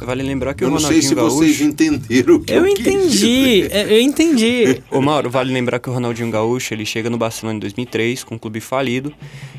Vale 0.00 0.22
lembrar 0.22 0.54
que 0.54 0.62
Eu 0.62 0.68
o 0.68 0.70
não 0.70 0.78
sei 0.78 1.00
Ronaldinho 1.00 1.08
se 1.08 1.14
vocês 1.14 1.58
Gaúcho... 1.58 1.64
entenderam 1.64 2.34
o 2.36 2.40
que 2.40 2.52
Eu 2.52 2.64
quis 2.64 2.86
entendi, 2.86 3.62
é, 3.70 3.96
eu 3.96 4.00
entendi. 4.00 4.82
Ô 4.90 5.00
Mauro, 5.00 5.28
vale 5.28 5.52
lembrar 5.52 5.80
que 5.80 5.90
o 5.90 5.92
Ronaldinho 5.92 6.30
Gaúcho, 6.30 6.72
ele 6.72 6.86
chega 6.86 7.10
no 7.10 7.18
Barcelona 7.18 7.56
em 7.56 7.60
2003, 7.60 8.22
com 8.22 8.36
um 8.36 8.38
clube 8.38 8.60
falido, 8.60 9.12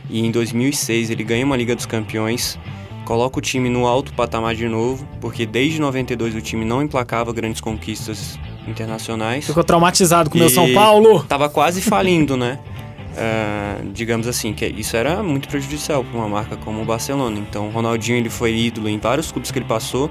e 0.09 0.25
em 0.25 0.31
2006 0.31 1.09
ele 1.09 1.23
ganha 1.23 1.45
uma 1.45 1.55
Liga 1.55 1.75
dos 1.75 1.85
Campeões, 1.85 2.57
coloca 3.05 3.39
o 3.39 3.41
time 3.41 3.69
no 3.69 3.85
alto 3.85 4.13
patamar 4.13 4.55
de 4.55 4.67
novo, 4.67 5.07
porque 5.21 5.45
desde 5.45 5.79
92 5.79 6.35
o 6.35 6.41
time 6.41 6.65
não 6.65 6.81
emplacava 6.81 7.31
grandes 7.33 7.61
conquistas 7.61 8.39
internacionais. 8.67 9.45
Ficou 9.45 9.63
traumatizado 9.63 10.29
com 10.29 10.37
o 10.37 10.39
meu 10.39 10.49
São 10.49 10.73
Paulo. 10.73 11.23
Tava 11.23 11.49
quase 11.49 11.81
falindo, 11.81 12.35
né? 12.35 12.59
Ah, 13.21 13.81
digamos 13.91 14.27
assim, 14.27 14.53
que 14.53 14.65
isso 14.65 14.95
era 14.95 15.21
muito 15.21 15.49
prejudicial 15.49 16.05
para 16.05 16.17
uma 16.17 16.29
marca 16.29 16.55
como 16.55 16.81
o 16.81 16.85
Barcelona. 16.85 17.37
Então, 17.37 17.67
o 17.67 17.71
Ronaldinho 17.71 18.17
ele 18.17 18.29
foi 18.29 18.55
ídolo 18.55 18.87
em 18.87 18.97
vários 18.97 19.29
clubes 19.29 19.51
que 19.51 19.59
ele 19.59 19.65
passou. 19.65 20.09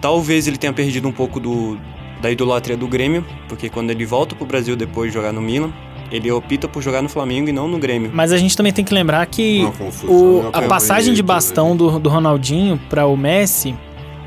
Talvez 0.00 0.46
ele 0.46 0.56
tenha 0.56 0.72
perdido 0.72 1.06
um 1.06 1.12
pouco 1.12 1.38
do, 1.38 1.76
da 2.22 2.30
idolatria 2.30 2.76
do 2.76 2.86
Grêmio, 2.88 3.26
porque 3.48 3.68
quando 3.68 3.90
ele 3.90 4.06
volta 4.06 4.34
pro 4.34 4.46
Brasil 4.46 4.74
depois 4.74 5.10
de 5.10 5.14
jogar 5.14 5.32
no 5.32 5.42
Milan, 5.42 5.70
ele 6.10 6.30
opta 6.30 6.68
por 6.68 6.82
jogar 6.82 7.02
no 7.02 7.08
Flamengo 7.08 7.48
e 7.48 7.52
não 7.52 7.66
no 7.68 7.78
Grêmio. 7.78 8.10
Mas 8.14 8.32
a 8.32 8.38
gente 8.38 8.56
também 8.56 8.72
tem 8.72 8.84
que 8.84 8.94
lembrar 8.94 9.24
que 9.26 9.62
o- 10.04 10.40
eu 10.42 10.50
a 10.52 10.62
passagem 10.62 11.12
de 11.14 11.22
bastão 11.22 11.70
né? 11.70 11.76
do, 11.76 11.98
do 11.98 12.08
Ronaldinho 12.08 12.78
para 12.88 13.06
o 13.06 13.16
Messi 13.16 13.74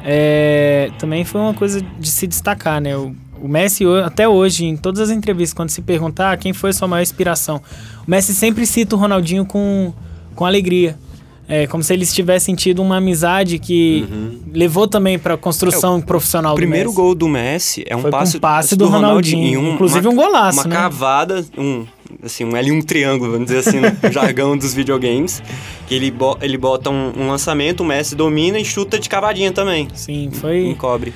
é, 0.04 0.90
também 0.98 1.24
foi 1.26 1.42
uma 1.42 1.54
coisa 1.54 1.82
de 2.00 2.10
se 2.10 2.26
destacar, 2.26 2.82
né? 2.82 2.96
O, 2.96 3.14
o 3.42 3.48
Messi, 3.48 3.84
até 4.06 4.28
hoje, 4.28 4.66
em 4.66 4.76
todas 4.78 5.00
as 5.02 5.10
entrevistas, 5.10 5.54
quando 5.54 5.70
se 5.70 5.82
perguntar 5.82 6.38
quem 6.38 6.52
foi 6.54 6.72
a 6.72 6.74
sua 6.74 6.88
maior 6.88 7.02
inspiração, 7.04 7.62
o 8.06 8.10
Messi 8.10 8.34
sempre 8.34 8.66
cita 8.66 8.96
o 8.96 9.00
Ronaldinho 9.00 9.46
com, 9.46 9.94
com 10.36 10.46
alegria. 10.46 10.98
É 11.52 11.66
como 11.66 11.82
se 11.84 11.92
eles 11.92 12.14
tivessem 12.14 12.54
tido 12.54 12.80
uma 12.80 12.98
amizade 12.98 13.58
que 13.58 14.06
levou 14.54 14.88
também 14.88 15.18
para 15.18 15.34
a 15.34 15.38
construção 15.38 16.00
profissional 16.00 16.52
O 16.52 16.56
do 16.56 16.58
primeiro 16.60 16.90
Messi. 16.90 16.96
gol 16.96 17.16
do 17.16 17.28
Messi 17.28 17.84
é 17.88 17.96
um 17.98 18.02
Foi 18.02 18.12
passe, 18.12 18.38
um 18.38 18.40
passe 18.40 18.76
do 18.76 18.88
Ronaldinho, 18.88 19.74
inclusive 19.74 20.08
um 20.08 20.16
golaço, 20.16 20.60
uma 20.60 20.68
né? 20.68 20.76
cavada, 20.76 21.44
um 21.58 21.86
assim, 22.24 22.46
um 22.46 22.56
L 22.56 22.72
um 22.72 22.82
triângulo, 22.84 23.32
vamos 23.32 23.48
dizer 23.48 23.68
assim, 23.68 23.80
no 23.80 23.90
jargão 24.14 24.56
dos 24.56 24.76
videogames, 24.76 25.42
que 25.88 25.96
ele, 25.96 26.12
bo- 26.12 26.38
ele 26.40 26.56
bota 26.58 26.92
um, 26.92 27.14
um 27.18 27.28
lançamento, 27.30 27.82
o 27.82 27.86
Messi 27.86 28.16
domina 28.16 28.60
e 28.60 28.64
chuta 28.66 29.00
de 29.00 29.10
cavadinha 29.10 29.52
também. 29.52 29.88
Sim, 29.96 30.30
foi. 30.32 30.68
Encobre 30.68 31.12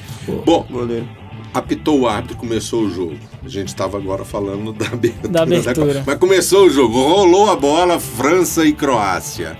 Bom, 0.45 0.65
o 0.67 0.73
goleiro. 0.73 1.07
apitou 1.53 1.99
o 1.99 2.07
árbitro, 2.07 2.37
começou 2.37 2.81
o 2.83 2.89
jogo. 2.89 3.13
A 3.45 3.49
gente 3.49 3.67
estava 3.67 3.97
agora 3.97 4.25
falando 4.25 4.73
da 4.73 4.87
abertura. 4.93 5.27
Da 5.29 5.43
abertura. 5.43 5.73
Copa. 5.93 6.03
Mas 6.07 6.17
começou 6.17 6.65
o 6.65 6.69
jogo, 6.71 6.99
rolou 6.99 7.51
a 7.51 7.55
bola, 7.55 7.99
França 7.99 8.65
e 8.65 8.73
Croácia. 8.73 9.55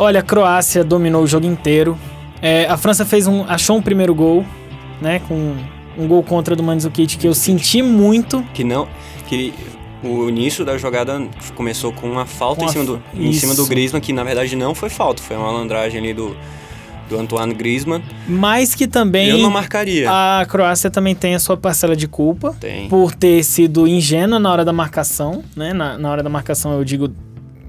Olha, 0.00 0.20
a 0.20 0.22
Croácia 0.22 0.82
dominou 0.82 1.22
o 1.22 1.26
jogo 1.26 1.44
inteiro. 1.44 1.96
É, 2.40 2.64
a 2.64 2.78
França 2.78 3.04
fez 3.04 3.26
um, 3.26 3.44
achou 3.46 3.76
um 3.76 3.82
primeiro 3.82 4.14
gol, 4.14 4.46
né, 4.98 5.20
com 5.28 5.54
um 5.98 6.08
gol 6.08 6.22
contra 6.22 6.56
do 6.56 6.62
Mandzukic 6.62 7.18
que 7.18 7.28
eu 7.28 7.34
senti 7.34 7.82
muito. 7.82 8.42
Que 8.54 8.64
não. 8.64 8.88
Que 9.28 9.52
o 10.02 10.26
início 10.30 10.64
da 10.64 10.78
jogada 10.78 11.20
começou 11.54 11.92
com 11.92 12.10
uma 12.10 12.24
falta 12.24 12.64
em, 12.64 12.68
cima 12.68 12.84
do, 12.84 13.02
em 13.12 13.32
cima 13.34 13.54
do. 13.54 13.66
Griezmann, 13.66 14.00
que 14.00 14.10
na 14.14 14.24
verdade 14.24 14.56
não 14.56 14.74
foi 14.74 14.88
falta, 14.88 15.22
foi 15.22 15.36
uma 15.36 15.52
malandragem 15.52 16.00
ali 16.00 16.14
do, 16.14 16.34
do 17.06 17.18
Antoine 17.18 17.52
Griezmann. 17.52 18.02
Mas 18.26 18.74
que 18.74 18.86
também 18.86 19.28
Eu 19.28 19.38
não 19.38 19.50
marcaria. 19.50 20.08
a 20.10 20.46
Croácia 20.46 20.90
também 20.90 21.14
tem 21.14 21.34
a 21.34 21.38
sua 21.38 21.58
parcela 21.58 21.94
de 21.94 22.08
culpa 22.08 22.56
Tem. 22.58 22.88
por 22.88 23.14
ter 23.14 23.44
sido 23.44 23.86
ingênua 23.86 24.38
na 24.38 24.50
hora 24.50 24.64
da 24.64 24.72
marcação, 24.72 25.44
né? 25.54 25.74
Na, 25.74 25.98
na 25.98 26.10
hora 26.10 26.22
da 26.22 26.30
marcação, 26.30 26.72
eu 26.72 26.84
digo 26.84 27.10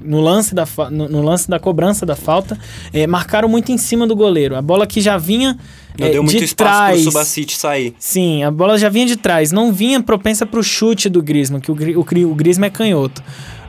no 0.04 0.22
lance 0.22 0.54
da, 0.56 0.66
no, 0.90 1.08
no 1.08 1.22
lance 1.22 1.50
da 1.50 1.60
cobrança 1.60 2.06
da 2.06 2.16
falta, 2.16 2.58
é, 2.94 3.06
marcaram 3.08 3.48
muito 3.48 3.72
em 3.72 3.78
cima 3.78 4.06
do 4.08 4.16
goleiro. 4.16 4.56
A 4.56 4.62
bola 4.62 4.86
que 4.88 5.02
já 5.02 5.18
vinha 5.18 5.58
Não 5.98 6.08
é, 6.08 6.12
deu 6.12 6.24
muito 6.24 6.38
de 6.38 6.46
espaço 6.46 6.70
trás. 6.70 7.02
pro 7.02 7.12
Subacite 7.12 7.58
sair. 7.58 7.94
Sim, 8.00 8.44
a 8.44 8.52
bola 8.52 8.78
já 8.78 8.90
vinha 8.90 9.06
de 9.06 9.16
trás, 9.16 9.52
não 9.52 9.72
vinha 9.72 10.02
propensa 10.02 10.46
pro 10.46 10.64
chute 10.64 11.10
do 11.10 11.22
Griezmann, 11.22 11.62
que 11.62 11.72
o, 11.72 11.76
o, 11.76 12.32
o 12.32 12.36
Griezmann 12.36 12.68
é 12.68 12.72
canhoto. 12.72 13.24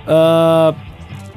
Ah, 0.07 0.75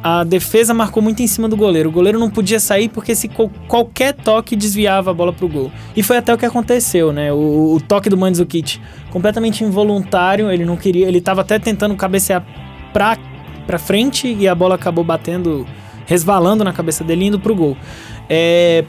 a 0.07 0.23
defesa 0.23 0.71
marcou 0.71 1.01
muito 1.01 1.23
em 1.23 1.25
cima 1.27 1.49
do 1.49 1.57
goleiro. 1.57 1.89
O 1.89 1.91
goleiro 1.91 2.19
não 2.19 2.29
podia 2.29 2.59
sair 2.59 2.89
porque 2.89 3.15
se 3.15 3.27
qualquer 3.67 4.13
toque 4.13 4.55
desviava 4.55 5.09
a 5.09 5.13
bola 5.15 5.33
pro 5.33 5.47
gol. 5.47 5.71
E 5.95 6.03
foi 6.03 6.17
até 6.17 6.31
o 6.31 6.37
que 6.37 6.45
aconteceu, 6.45 7.11
né? 7.11 7.33
O, 7.33 7.73
o 7.73 7.81
toque 7.81 8.07
do 8.07 8.15
Mandzukic 8.15 8.79
completamente 9.09 9.63
involuntário, 9.63 10.51
ele 10.51 10.63
não 10.63 10.77
queria, 10.77 11.07
ele 11.07 11.19
tava 11.19 11.41
até 11.41 11.57
tentando 11.57 11.95
cabecear 11.95 12.45
pra, 12.93 13.17
pra 13.65 13.77
frente 13.77 14.27
e 14.27 14.47
a 14.47 14.55
bola 14.55 14.75
acabou 14.75 15.03
batendo, 15.03 15.65
resvalando 16.05 16.63
na 16.63 16.73
cabeça 16.73 17.03
dele 17.03 17.25
indo 17.25 17.39
pro 17.39 17.55
gol. 17.55 17.77
É, 18.29 18.83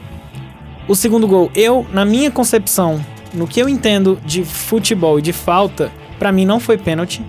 o 0.87 0.95
segundo 0.95 1.27
gol, 1.27 1.51
eu, 1.53 1.85
na 1.91 2.05
minha 2.05 2.31
concepção, 2.31 3.03
no 3.33 3.47
que 3.47 3.59
eu 3.59 3.67
entendo 3.67 4.19
de 4.25 4.43
futebol 4.43 5.19
e 5.19 5.21
de 5.21 5.33
falta, 5.33 5.91
pra 6.17 6.31
mim 6.31 6.45
não 6.45 6.59
foi 6.59 6.77
pênalti. 6.77 7.21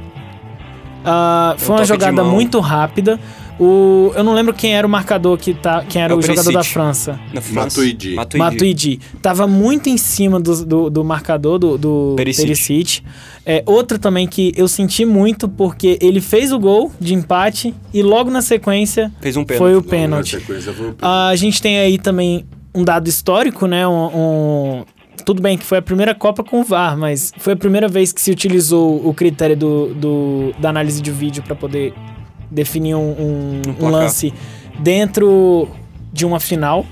Um 1.04 1.58
foi 1.58 1.76
uma 1.76 1.84
jogada 1.84 2.22
muito 2.22 2.60
rápida. 2.60 3.18
O, 3.58 4.12
eu 4.14 4.22
não 4.22 4.34
lembro 4.34 4.54
quem 4.54 4.74
era 4.76 4.86
o 4.86 4.90
marcador 4.90 5.36
que 5.36 5.52
tá, 5.52 5.82
quem 5.88 6.00
era 6.00 6.12
É 6.12 6.16
o 6.16 6.18
o 6.20 6.22
jogador 6.22 6.52
da. 6.52 6.62
França. 6.62 7.18
Na 7.32 7.40
França. 7.40 7.80
Matuidi. 7.80 8.14
Matuidi. 8.36 9.00
Tava 9.20 9.46
muito 9.48 9.88
em 9.88 9.96
cima 9.96 10.38
do, 10.38 10.64
do, 10.64 10.90
do 10.90 11.04
marcador 11.04 11.58
do, 11.58 11.76
do 11.76 12.14
Perisic. 12.16 12.42
Perisic. 12.46 13.02
É, 13.44 13.62
outra 13.66 13.98
também 13.98 14.26
que 14.28 14.52
eu 14.56 14.68
senti 14.68 15.04
muito 15.04 15.48
porque 15.48 15.98
ele 16.00 16.20
fez 16.20 16.52
o 16.52 16.58
gol 16.58 16.92
de 17.00 17.14
empate 17.14 17.74
e 17.92 18.02
logo 18.02 18.30
na 18.30 18.42
sequência 18.42 19.12
Fez 19.20 19.36
um 19.36 19.44
pênalti. 19.44 19.58
foi 19.58 19.72
o 19.72 19.74
Logo 19.76 19.86
na 19.86 19.90
pênalti. 19.90 20.30
sequência 20.38 20.72
foi 20.72 20.90
o 20.90 20.92
pênalti. 20.94 21.30
A 21.30 21.34
gente 21.34 21.60
tem 21.60 21.78
aí 21.80 21.98
também 21.98 22.44
um 22.74 22.84
dado 22.84 23.08
histórico, 23.08 23.66
né? 23.66 23.88
Um, 23.88 23.92
um- 23.92 24.84
Tudo 25.24 25.42
bem 25.42 25.58
que 25.58 25.64
foi 25.64 25.78
a 25.78 25.82
primeira 25.82 26.14
Copa 26.14 26.44
com 26.44 26.60
o 26.60 26.64
VAR, 26.64 26.96
mas 26.96 27.32
foi 27.38 27.54
a 27.54 27.56
primeira 27.56 27.88
vez 27.88 28.12
que 28.12 28.20
se 28.20 28.30
utilizou 28.30 29.04
o 29.04 29.12
critério 29.12 29.56
do, 29.56 29.94
do- 29.94 30.52
da 30.60 30.68
análise 30.68 31.02
de 31.02 31.10
vídeo 31.10 31.42
para 31.42 31.56
poder 31.56 31.92
definir 32.50 32.94
um, 32.94 33.00
um- 33.00 33.62
Um 33.80 33.86
um 33.86 33.90
lance 33.90 34.32
dentro 34.78 35.68
de 36.12 36.24
uma 36.26 36.40
final. 36.40 36.84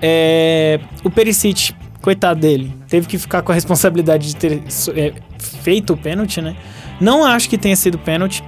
É, 0.00 0.78
o 1.02 1.10
Perisic, 1.10 1.72
coitado 2.00 2.40
dele, 2.40 2.72
teve 2.88 3.06
que 3.06 3.18
ficar 3.18 3.42
com 3.42 3.50
a 3.52 3.54
responsabilidade 3.54 4.28
de 4.28 4.36
ter 4.36 4.62
é, 4.94 5.12
feito 5.38 5.92
o 5.92 5.96
pênalti, 5.96 6.40
né? 6.40 6.56
Não 7.00 7.24
acho 7.24 7.48
que 7.48 7.58
tenha 7.58 7.76
sido 7.76 7.98
pênalti, 7.98 8.42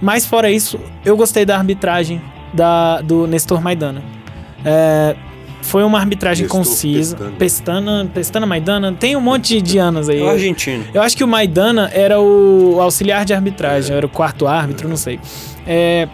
mas 0.00 0.26
fora 0.26 0.50
isso, 0.50 0.78
eu 1.04 1.16
gostei 1.16 1.44
da 1.44 1.56
arbitragem 1.56 2.20
da, 2.52 3.00
do 3.00 3.26
Nestor 3.26 3.60
Maidana. 3.60 4.02
É, 4.64 5.14
foi 5.62 5.82
uma 5.84 5.98
arbitragem 5.98 6.44
Nestor 6.44 6.60
concisa. 6.60 7.16
Pestana. 7.16 7.36
Pestana, 7.38 8.10
Pestana 8.14 8.46
Maidana, 8.46 8.92
tem 8.92 9.16
um 9.16 9.20
monte 9.20 9.54
de, 9.56 9.62
de 9.62 9.78
anos 9.78 10.08
aí. 10.08 10.20
É 10.20 10.24
o 10.24 10.28
argentino. 10.28 10.84
Eu 10.94 11.02
acho 11.02 11.16
que 11.16 11.24
o 11.24 11.28
Maidana 11.28 11.90
era 11.92 12.20
o 12.20 12.78
auxiliar 12.80 13.24
de 13.24 13.32
arbitragem, 13.34 13.96
era 13.96 14.06
o 14.06 14.08
quarto 14.08 14.46
árbitro, 14.46 14.88
não 14.88 14.96
sei. 14.96 15.18
É, 15.66 16.08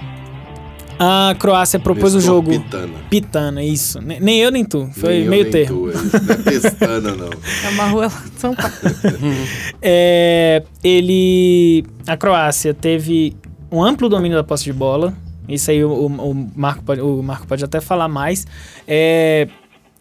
a 0.98 1.34
Croácia 1.38 1.78
propôs 1.80 2.12
o 2.14 2.16
Nestor 2.18 2.34
jogo. 2.36 2.50
Pitana. 2.50 2.92
Pitana, 3.10 3.62
isso. 3.64 4.00
Ne- 4.00 4.20
Nem 4.20 4.38
eu 4.40 4.50
nem 4.50 4.64
tu. 4.64 4.88
Foi 4.94 5.10
Nem 5.14 5.24
eu, 5.24 5.30
meio 5.30 5.42
nem 5.44 5.52
termo. 5.52 5.90
tu, 5.90 5.90
é. 5.90 5.94
Não 6.22 6.34
é 6.34 6.38
pestana, 6.38 7.14
não. 7.16 7.30
É 7.64 7.68
uma 7.70 7.84
rua 7.86 8.06
lá 8.06 8.22
de 8.32 8.40
São 8.40 8.54
Paulo. 8.54 8.72
É, 9.82 10.62
ele. 10.82 11.84
A 12.06 12.16
Croácia 12.16 12.72
teve 12.72 13.34
um 13.70 13.82
amplo 13.82 14.08
domínio 14.08 14.36
da 14.38 14.44
posse 14.44 14.64
de 14.64 14.72
bola. 14.72 15.12
Isso 15.48 15.70
aí 15.70 15.84
o, 15.84 15.90
o- 15.90 16.30
o 16.30 16.50
Marco, 16.54 16.82
pode, 16.84 17.00
o 17.00 17.20
Marco 17.22 17.46
pode 17.46 17.64
até 17.64 17.80
falar 17.80 18.06
mais. 18.08 18.46
É, 18.86 19.48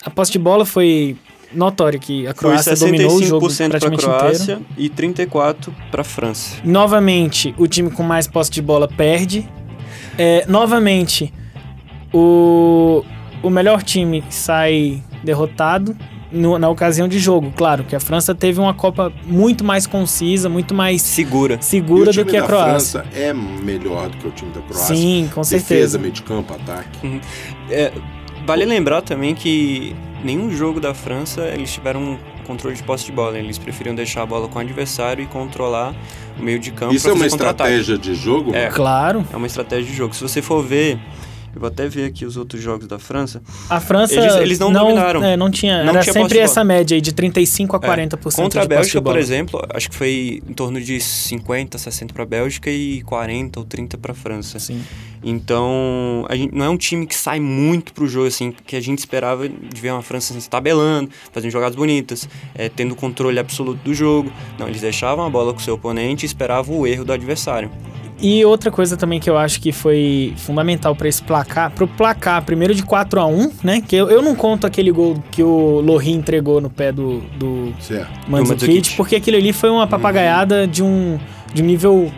a 0.05 0.09
posse 0.09 0.31
de 0.31 0.37
bola 0.39 0.65
foi 0.65 1.17
notória 1.53 1.99
que 1.99 2.25
a 2.27 2.33
Foi 2.33 2.49
Croácia 2.51 2.75
dominou 2.75 3.15
o 3.15 3.23
jogo 3.23 3.47
65% 3.47 3.57
para 3.57 3.65
a 3.65 3.69
praticamente 3.69 4.05
Croácia 4.05 4.53
inteiro. 4.53 4.65
e 4.77 4.89
34% 4.89 5.69
para 5.91 6.01
a 6.01 6.03
França. 6.03 6.55
Novamente, 6.63 7.53
o 7.57 7.67
time 7.67 7.89
com 7.91 8.03
mais 8.03 8.27
posse 8.27 8.51
de 8.51 8.61
bola 8.61 8.87
perde. 8.87 9.47
É, 10.17 10.45
novamente, 10.47 11.33
o, 12.13 13.03
o 13.41 13.49
melhor 13.49 13.81
time 13.83 14.23
sai 14.29 15.01
derrotado 15.23 15.95
no- 16.31 16.57
na 16.57 16.69
ocasião 16.69 17.07
de 17.07 17.19
jogo. 17.19 17.51
Claro 17.55 17.83
que 17.83 17.95
a 17.95 17.99
França 17.99 18.33
teve 18.33 18.59
uma 18.59 18.73
Copa 18.73 19.11
muito 19.25 19.63
mais 19.63 19.85
concisa, 19.85 20.47
muito 20.49 20.73
mais 20.73 21.01
Segura. 21.01 21.57
Segura 21.61 22.11
do 22.11 22.25
que 22.25 22.37
a 22.37 22.41
da 22.41 22.47
Croácia. 22.47 23.01
França 23.03 23.17
é 23.17 23.33
melhor 23.33 24.09
do 24.09 24.17
que 24.17 24.27
o 24.27 24.31
time 24.31 24.51
da 24.51 24.61
Croácia. 24.61 24.95
Sim, 24.95 25.29
com 25.33 25.41
Defesa, 25.41 25.59
certeza. 25.67 25.99
meio 25.99 26.13
de 26.13 26.21
campo, 26.23 26.53
ataque. 26.53 27.21
É, 27.69 27.91
vale 28.45 28.65
lembrar 28.65 29.01
também 29.01 29.35
que 29.35 29.95
nenhum 30.23 30.51
jogo 30.51 30.79
da 30.79 30.93
França 30.93 31.41
eles 31.47 31.71
tiveram 31.71 32.01
um 32.01 32.17
controle 32.45 32.75
de 32.75 32.83
posse 32.83 33.05
de 33.05 33.11
bola. 33.11 33.37
Eles 33.37 33.57
preferiam 33.57 33.95
deixar 33.95 34.23
a 34.23 34.25
bola 34.25 34.47
com 34.47 34.59
o 34.59 34.61
adversário 34.61 35.23
e 35.23 35.27
controlar 35.27 35.93
o 36.39 36.43
meio 36.43 36.59
de 36.59 36.71
campo 36.71 36.93
Isso 36.93 37.09
é 37.09 37.13
uma 37.13 37.25
estratégia 37.25 37.97
de 37.97 38.15
jogo? 38.15 38.53
É. 38.55 38.67
Claro. 38.67 39.25
É 39.31 39.37
uma 39.37 39.47
estratégia 39.47 39.85
de 39.85 39.95
jogo. 39.95 40.15
Se 40.15 40.21
você 40.21 40.41
for 40.41 40.63
ver, 40.63 40.99
eu 41.53 41.59
vou 41.59 41.67
até 41.67 41.87
ver 41.87 42.05
aqui 42.05 42.25
os 42.25 42.37
outros 42.37 42.61
jogos 42.61 42.87
da 42.87 42.97
França. 42.99 43.41
A 43.69 43.79
França 43.79 44.13
Eles- 44.15 44.35
eles 44.35 44.59
não 44.59 44.71
dominaram. 44.71 45.23
é, 45.23 45.35
não 45.37 45.49
tinha, 45.51 45.83
Não 45.83 45.91
era 45.91 46.01
tinha 46.01 46.13
sempre 46.13 46.39
essa 46.39 46.63
média 46.63 46.95
aí 46.95 47.01
de 47.01 47.11
35 47.13 47.75
a 47.75 47.79
40% 47.79 48.39
É. 48.39 48.43
Contra 48.43 48.63
a 48.63 48.65
Bélgica, 48.67 49.01
por 49.01 49.17
exemplo, 49.17 49.61
acho 49.73 49.89
que 49.89 49.95
foi 49.95 50.41
em 50.47 50.53
torno 50.53 50.79
de 50.81 50.99
50, 50.99 51.77
60 51.77 52.13
para 52.13 52.23
a 52.23 52.25
Bélgica 52.25 52.69
e 52.69 53.01
40 53.03 53.59
ou 53.59 53.65
30 53.65 53.97
para 53.97 54.11
a 54.11 54.15
França. 54.15 54.59
Sim. 54.59 54.81
Então, 55.23 56.25
a 56.29 56.35
gente, 56.35 56.53
não 56.55 56.65
é 56.65 56.69
um 56.69 56.77
time 56.77 57.05
que 57.05 57.15
sai 57.15 57.39
muito 57.39 57.93
pro 57.93 58.07
jogo, 58.07 58.27
assim, 58.27 58.51
que 58.65 58.75
a 58.75 58.81
gente 58.81 58.99
esperava 58.99 59.47
de 59.47 59.79
ver 59.81 59.91
uma 59.91 60.01
França 60.01 60.33
assim, 60.33 60.39
se 60.41 60.49
tabelando, 60.49 61.09
fazendo 61.31 61.51
jogadas 61.51 61.75
bonitas, 61.75 62.27
é, 62.55 62.69
tendo 62.69 62.95
controle 62.95 63.37
absoluto 63.39 63.79
do 63.83 63.93
jogo. 63.93 64.31
Não, 64.57 64.67
eles 64.67 64.81
deixavam 64.81 65.25
a 65.25 65.29
bola 65.29 65.53
com 65.53 65.59
o 65.59 65.61
seu 65.61 65.75
oponente 65.75 66.25
e 66.25 66.27
esperavam 66.27 66.77
o 66.79 66.87
erro 66.87 67.05
do 67.05 67.13
adversário. 67.13 67.69
E 68.21 68.45
outra 68.45 68.69
coisa 68.69 68.95
também 68.95 69.19
que 69.19 69.29
eu 69.29 69.37
acho 69.37 69.59
que 69.59 69.71
foi 69.71 70.33
fundamental 70.37 70.95
para 70.95 71.07
esse 71.07 71.23
placar, 71.23 71.71
pro 71.71 71.87
placar 71.87 72.43
primeiro 72.43 72.75
de 72.75 72.83
4 72.83 73.19
a 73.19 73.25
1 73.25 73.51
né? 73.63 73.81
Que 73.81 73.95
eu, 73.95 74.09
eu 74.09 74.21
não 74.21 74.35
conto 74.35 74.67
aquele 74.67 74.91
gol 74.91 75.21
que 75.31 75.41
o 75.41 75.81
Lohri 75.81 76.11
entregou 76.11 76.61
no 76.61 76.69
pé 76.69 76.91
do, 76.91 77.19
do. 77.37 77.73
Mandzukic, 78.27 78.95
porque 78.95 79.15
aquilo 79.15 79.37
ali 79.37 79.51
foi 79.51 79.69
uma 79.69 79.87
papagaiada 79.87 80.67
de 80.67 80.83
um 80.83 81.19
de 81.53 81.63
um 81.63 81.65
nível 81.65 82.11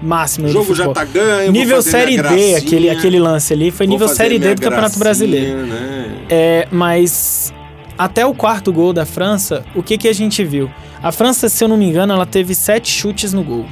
máximo. 0.00 0.46
O 0.46 0.50
do 0.50 0.52
jogo 0.52 0.74
já 0.74 0.88
tá 0.88 1.04
ganho. 1.04 1.44
vou 1.46 1.52
Nível 1.52 1.76
fazer 1.76 1.90
Série 1.90 2.10
minha 2.12 2.22
D, 2.22 2.54
aquele, 2.54 2.90
aquele 2.90 3.18
lance 3.18 3.52
ali, 3.52 3.70
foi 3.70 3.86
nível 3.86 4.08
Série 4.08 4.38
D 4.38 4.54
do 4.54 4.62
Campeonato 4.62 4.98
Brasileiro. 4.98 5.66
né? 5.66 6.26
É, 6.30 6.68
mas 6.70 7.52
até 7.96 8.24
o 8.24 8.32
quarto 8.32 8.72
gol 8.72 8.92
da 8.92 9.04
França, 9.04 9.64
o 9.74 9.82
que, 9.82 9.98
que 9.98 10.08
a 10.08 10.12
gente 10.12 10.44
viu? 10.44 10.70
A 11.02 11.10
França, 11.10 11.48
se 11.48 11.62
eu 11.62 11.68
não 11.68 11.76
me 11.76 11.86
engano, 11.86 12.12
ela 12.12 12.26
teve 12.26 12.54
sete 12.54 12.90
chutes 12.90 13.32
no 13.32 13.42
gol. 13.42 13.66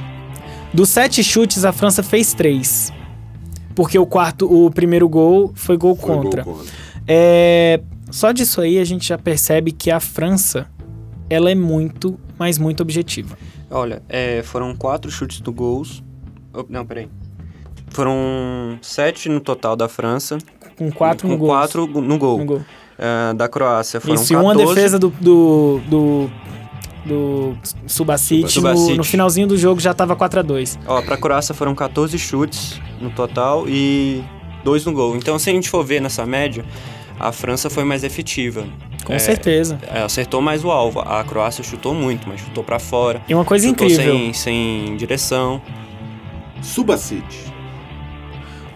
Dos 0.73 0.89
sete 0.89 1.23
chutes, 1.23 1.65
a 1.65 1.71
França 1.71 2.03
fez 2.03 2.33
três. 2.33 2.91
Porque 3.75 3.97
o 3.97 4.05
quarto, 4.05 4.51
o 4.51 4.71
primeiro 4.71 5.07
gol 5.07 5.51
foi 5.55 5.77
gol 5.77 5.95
Foi 5.95 6.07
gol 6.07 6.23
contra. 6.23 6.43
contra. 6.43 6.65
É, 7.07 7.79
só 8.11 8.31
disso 8.31 8.59
aí 8.59 8.79
a 8.79 8.83
gente 8.83 9.07
já 9.07 9.17
percebe 9.17 9.71
que 9.71 9.91
a 9.91 9.99
França, 9.99 10.67
ela 11.29 11.51
é 11.51 11.55
muito, 11.55 12.19
mas 12.37 12.57
muito 12.57 12.81
objetiva. 12.81 13.37
Olha, 13.69 14.01
é, 14.09 14.41
foram 14.43 14.75
quatro 14.75 15.11
chutes 15.11 15.41
do 15.41 15.51
gols. 15.51 16.03
Oh, 16.53 16.65
não, 16.69 16.85
peraí. 16.85 17.07
Foram 17.89 18.77
sete 18.81 19.29
no 19.29 19.39
total 19.39 19.75
da 19.75 19.87
França. 19.87 20.37
Com 20.77 20.91
quatro 20.91 21.27
com 21.27 21.33
no 21.33 21.37
gol. 21.37 21.47
quatro 21.49 21.87
no 21.87 22.17
gol. 22.17 22.37
No 22.39 22.45
gol. 22.45 22.61
É, 22.97 23.33
da 23.33 23.47
Croácia 23.47 24.01
foram 24.01 24.15
Isso, 24.15 24.33
e 24.33 24.35
14. 24.35 24.45
uma 24.45 24.67
defesa 24.67 24.97
do, 24.97 25.09
do, 25.21 25.79
do, 25.87 26.31
do 27.07 27.57
Subacite, 27.87 28.43
no, 28.43 28.49
Subacite. 28.49 28.97
no 28.97 29.03
finalzinho 29.03 29.47
do 29.47 29.57
jogo 29.57 29.79
já 29.79 29.93
tava 29.93 30.15
4 30.15 30.39
a 30.41 30.43
2 30.43 30.79
Ó, 30.85 31.01
pra 31.01 31.17
Croácia 31.17 31.55
foram 31.55 31.73
14 31.73 32.17
chutes 32.19 32.79
no 33.01 33.09
total 33.09 33.65
e 33.67 34.23
dois 34.63 34.85
no 34.85 34.91
gol. 34.91 35.15
Então, 35.15 35.39
se 35.39 35.49
a 35.49 35.53
gente 35.53 35.69
for 35.69 35.83
ver 35.83 36.01
nessa 36.01 36.25
média, 36.25 36.63
a 37.19 37.31
França 37.31 37.69
foi 37.69 37.83
mais 37.83 38.03
efetiva. 38.03 38.65
Com 39.05 39.13
É, 39.13 39.19
certeza. 39.19 39.79
é, 39.91 40.01
acertou 40.01 40.41
mais 40.41 40.65
o 40.65 40.69
alvo. 40.69 40.99
A 40.99 41.23
Croácia 41.23 41.63
chutou 41.63 41.93
muito, 41.95 42.27
mas 42.27 42.41
chutou 42.41 42.63
pra 42.63 42.77
fora. 42.77 43.21
E 43.29 43.33
uma 43.33 43.45
coisa 43.45 43.65
chutou 43.67 43.87
incrível. 43.87 44.13
Sem, 44.13 44.33
sem 44.33 44.97
direção. 44.97 45.61
Subacite. 46.61 47.46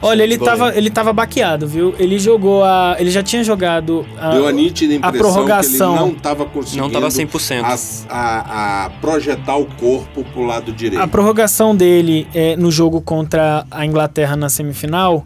Olha, 0.02 0.24
ele 0.24 0.38
tava, 0.38 0.76
ele 0.76 0.90
tava 0.90 1.14
baqueado, 1.14 1.68
viu? 1.68 1.94
Ele 2.00 2.18
jogou 2.18 2.64
a. 2.64 2.96
Ele 3.00 3.12
já 3.12 3.22
tinha 3.22 3.44
jogado. 3.44 4.06
A, 4.20 4.32
Deu 4.32 4.48
a 4.48 4.52
nítida 4.52 4.94
impressão 4.96 5.20
prorrogação. 5.20 5.94
que 5.98 6.00
ele 6.04 6.12
não 6.14 6.16
tava 6.20 6.46
conseguindo 6.46 6.84
Não 6.84 6.90
tava 6.90 7.08
100%. 7.10 7.64
as- 7.64 8.06
a, 8.10 8.86
a 8.86 8.90
projetar 9.02 9.58
o 9.58 9.66
corpo 9.66 10.24
pro 10.34 10.44
lado 10.44 10.72
direito. 10.72 11.02
a 11.02 11.08
prorrogação 11.08 11.76
dele 11.76 12.28
é, 12.34 12.56
no 12.56 12.72
jogo 12.72 13.00
contra 13.02 13.66
a 13.70 13.86
Inglaterra 13.86 14.36
na 14.36 14.50
semifinal 14.50 15.26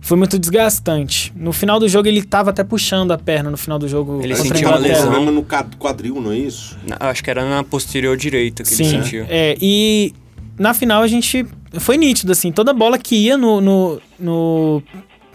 foi 0.00 0.16
muito 0.16 0.38
desgastante. 0.38 1.32
No 1.36 1.52
final 1.52 1.78
do 1.80 1.88
jogo 1.88 2.06
ele 2.08 2.22
tava 2.22 2.50
até 2.50 2.62
puxando 2.64 3.10
a 3.12 3.18
perna 3.18 3.50
no 3.50 3.56
final 3.56 3.78
do 3.78 3.88
jogo 3.88 4.20
Ele 4.22 4.32
a 4.32 4.36
sentiu 4.36 4.68
uma 4.68 4.76
lesão. 4.78 5.02
problema 5.10 5.30
no 5.32 5.44
quadril, 5.78 6.20
não 6.20 6.32
é 6.32 6.38
isso? 6.38 6.76
Na- 6.86 6.96
Acho 7.10 7.22
que 7.24 7.30
era 7.30 7.44
na 7.48 7.62
posterior 7.64 8.16
direita 8.16 8.62
que 8.62 8.68
ele 8.74 8.84
Sim, 8.84 9.02
sentiu. 9.02 9.26
é, 9.28 9.56
e 9.60 10.12
na 10.58 10.72
final 10.74 11.02
a 11.02 11.06
gente 11.08 11.44
foi 11.78 11.96
nítido, 11.96 12.32
assim, 12.32 12.50
toda 12.52 12.72
bola 12.72 12.98
que 12.98 13.14
ia 13.16 13.36
no, 13.36 13.60
no, 13.60 14.00
no, 14.18 14.82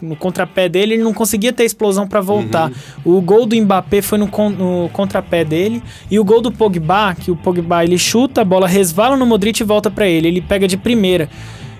no 0.00 0.16
contrapé 0.16 0.68
dele, 0.68 0.94
ele 0.94 1.02
não 1.02 1.12
conseguia 1.14 1.52
ter 1.52 1.64
explosão 1.64 2.06
pra 2.08 2.20
voltar. 2.20 2.70
O 3.04 3.20
gol 3.20 3.46
do 3.46 3.54
Mbappé 3.56 4.02
foi 4.02 4.18
no, 4.18 4.26
con- 4.28 4.50
no 4.50 4.88
contrapé 4.92 5.44
dele, 5.44 5.82
e 6.10 6.18
o 6.18 6.24
gol 6.24 6.40
do 6.40 6.50
Pogba, 6.50 7.14
que 7.14 7.30
o 7.30 7.36
Pogba 7.36 7.84
ele 7.84 7.98
chuta, 7.98 8.40
a 8.40 8.44
bola 8.44 8.66
resvala 8.66 9.16
no 9.16 9.24
Modric 9.26 9.60
e 9.60 9.64
volta 9.64 9.90
pra 9.90 10.06
ele, 10.08 10.28
ele 10.28 10.40
pega 10.40 10.66
de 10.66 10.76
primeira. 10.76 11.28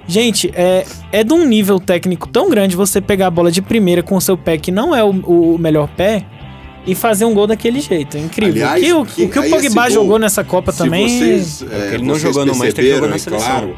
Gente, 0.06 0.50
é, 0.54 0.84
é 1.12 1.22
de 1.24 1.32
um 1.32 1.46
nível 1.46 1.78
técnico 1.78 2.28
tão 2.28 2.50
grande 2.50 2.74
você 2.76 3.00
pegar 3.00 3.28
a 3.28 3.30
bola 3.30 3.50
de 3.52 3.62
primeira 3.62 4.02
com 4.02 4.16
o 4.16 4.20
seu 4.20 4.36
pé, 4.36 4.58
que 4.58 4.70
não 4.72 4.94
é 4.94 5.02
o, 5.02 5.10
o 5.10 5.58
melhor 5.58 5.88
pé, 5.88 6.24
e 6.84 6.96
fazer 6.96 7.24
um 7.24 7.32
gol 7.32 7.46
daquele 7.46 7.80
jeito. 7.80 8.16
É 8.16 8.20
incrível. 8.20 8.68
Aliás, 8.68 8.82
o 8.82 8.84
que, 8.84 8.92
o, 8.92 9.06
que- 9.06 9.24
o 9.24 9.28
que 9.30 9.38
o 9.38 9.42
aí 9.42 9.50
Pogba 9.50 9.82
gol, 9.82 9.90
jogou 9.90 10.18
nessa 10.18 10.42
Copa 10.42 10.72
Se 10.72 10.78
também. 10.78 11.08
vocês, 11.08 11.62
é, 11.70 11.94
ele 11.94 11.98
não 12.04 12.14
vocês 12.14 12.22
jogou 12.22 12.44
no 12.44 12.54
Manchester, 12.56 12.84
ele 12.84 12.94
jogou 12.94 13.08
na 13.08 13.14
é 13.14 13.18
seleção. 13.18 13.46
claro, 13.48 13.76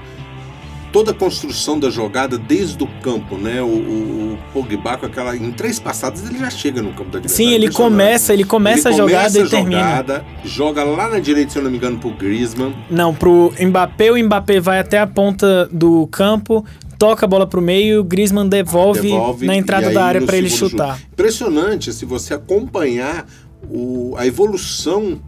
toda 0.95 1.11
a 1.11 1.15
construção 1.15 1.77
da 1.79 1.91
jogada 1.91 2.39
desde 2.39 2.85
o 2.85 2.87
campo, 3.03 3.37
né? 3.37 3.61
O, 3.61 3.67
o, 3.67 4.33
o 4.35 4.39
Pogba 4.53 4.97
com 4.97 5.07
aquela 5.07 5.37
em 5.37 5.51
três 5.51 5.81
passadas 5.81 6.25
ele 6.25 6.39
já 6.39 6.49
chega 6.49 6.81
no 6.81 6.91
campo 6.91 7.11
da 7.11 7.19
adversário. 7.19 7.49
Sim, 7.51 7.53
ele 7.53 7.69
começa, 7.73 8.33
ele 8.33 8.45
começa 8.45 8.89
Ele 8.91 8.95
a 8.95 8.99
jogada 8.99 9.27
começa 9.33 9.39
e 9.39 9.43
a 9.43 9.49
termina. 9.49 9.81
jogada, 9.81 10.25
joga 10.45 10.85
lá 10.85 11.09
na 11.11 11.19
direita, 11.19 11.51
se 11.51 11.59
eu 11.59 11.65
não 11.65 11.71
me 11.73 11.79
engano, 11.79 11.99
pro 11.99 12.11
Griezmann. 12.11 12.73
Não, 12.89 13.13
pro 13.13 13.53
Mbappé, 13.61 14.13
o 14.13 14.25
Mbappé 14.25 14.61
vai 14.61 14.79
até 14.79 15.01
a 15.01 15.07
ponta 15.07 15.69
do 15.73 16.07
campo, 16.13 16.65
toca 16.97 17.27
a 17.27 17.29
bola 17.29 17.45
pro 17.47 17.61
meio, 17.61 18.01
o 18.01 18.05
Griezmann 18.05 18.49
devolve, 18.49 19.01
devolve, 19.03 19.47
na 19.47 19.57
entrada 19.57 19.89
aí 19.89 19.95
da 19.95 20.05
área 20.05 20.23
pra 20.23 20.37
ele 20.37 20.49
chutar. 20.49 20.95
jogo. 20.97 21.09
Impressionante 21.13 21.93
se 21.93 22.05
você 22.05 22.35
acompanhar 22.35 23.27
o- 23.69 24.15
a 24.17 24.25
evolução 24.29 25.21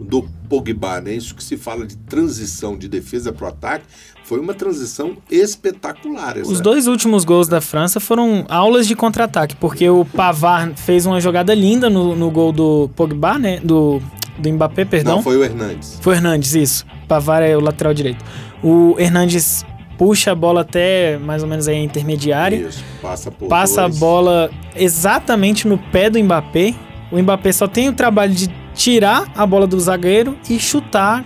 do 0.00 0.22
Pogba, 0.48 1.00
né? 1.00 1.12
Isso 1.12 1.34
que 1.34 1.44
se 1.44 1.56
fala 1.56 1.86
de 1.86 1.96
transição 1.96 2.76
de 2.76 2.88
defesa 2.88 3.32
para 3.32 3.44
o 3.44 3.48
ataque, 3.48 3.84
foi 4.24 4.40
uma 4.40 4.54
transição 4.54 5.16
espetacular. 5.30 6.38
Essa. 6.38 6.50
Os 6.50 6.60
dois 6.60 6.86
últimos 6.86 7.24
gols 7.24 7.48
da 7.48 7.60
França 7.60 8.00
foram 8.00 8.46
aulas 8.48 8.86
de 8.86 8.96
contra-ataque, 8.96 9.56
porque 9.56 9.88
o 9.88 10.04
Pavard 10.04 10.80
fez 10.80 11.04
uma 11.06 11.20
jogada 11.20 11.54
linda 11.54 11.90
no, 11.90 12.16
no 12.16 12.30
gol 12.30 12.52
do 12.52 12.90
Pogba, 12.96 13.38
né? 13.38 13.60
Do, 13.62 14.00
do 14.38 14.52
Mbappé, 14.52 14.84
perdão. 14.84 15.16
Não, 15.16 15.22
foi 15.22 15.36
o 15.36 15.44
Hernandes. 15.44 15.98
Foi 16.00 16.14
o 16.14 16.16
Hernandes, 16.16 16.54
isso. 16.54 16.86
Pavard 17.06 17.46
é 17.46 17.56
o 17.56 17.60
lateral 17.60 17.92
direito. 17.92 18.24
O 18.62 18.94
Hernandes 18.98 19.64
puxa 19.98 20.32
a 20.32 20.34
bola 20.34 20.62
até 20.62 21.18
mais 21.18 21.42
ou 21.42 21.48
menos 21.48 21.68
aí 21.68 21.76
a 21.76 21.82
intermediária, 21.82 22.56
Isso, 22.56 22.82
passa 23.02 23.30
por 23.30 23.48
passa 23.48 23.82
dois. 23.82 23.96
a 23.96 23.98
bola 24.00 24.50
exatamente 24.74 25.68
no 25.68 25.76
pé 25.76 26.08
do 26.08 26.18
Mbappé. 26.18 26.74
O 27.12 27.18
Mbappé 27.20 27.52
só 27.52 27.68
tem 27.68 27.88
o 27.88 27.92
trabalho 27.92 28.32
de 28.32 28.48
tirar 28.80 29.30
a 29.36 29.44
bola 29.46 29.66
do 29.66 29.78
zagueiro 29.78 30.36
e 30.48 30.58
chutar. 30.58 31.22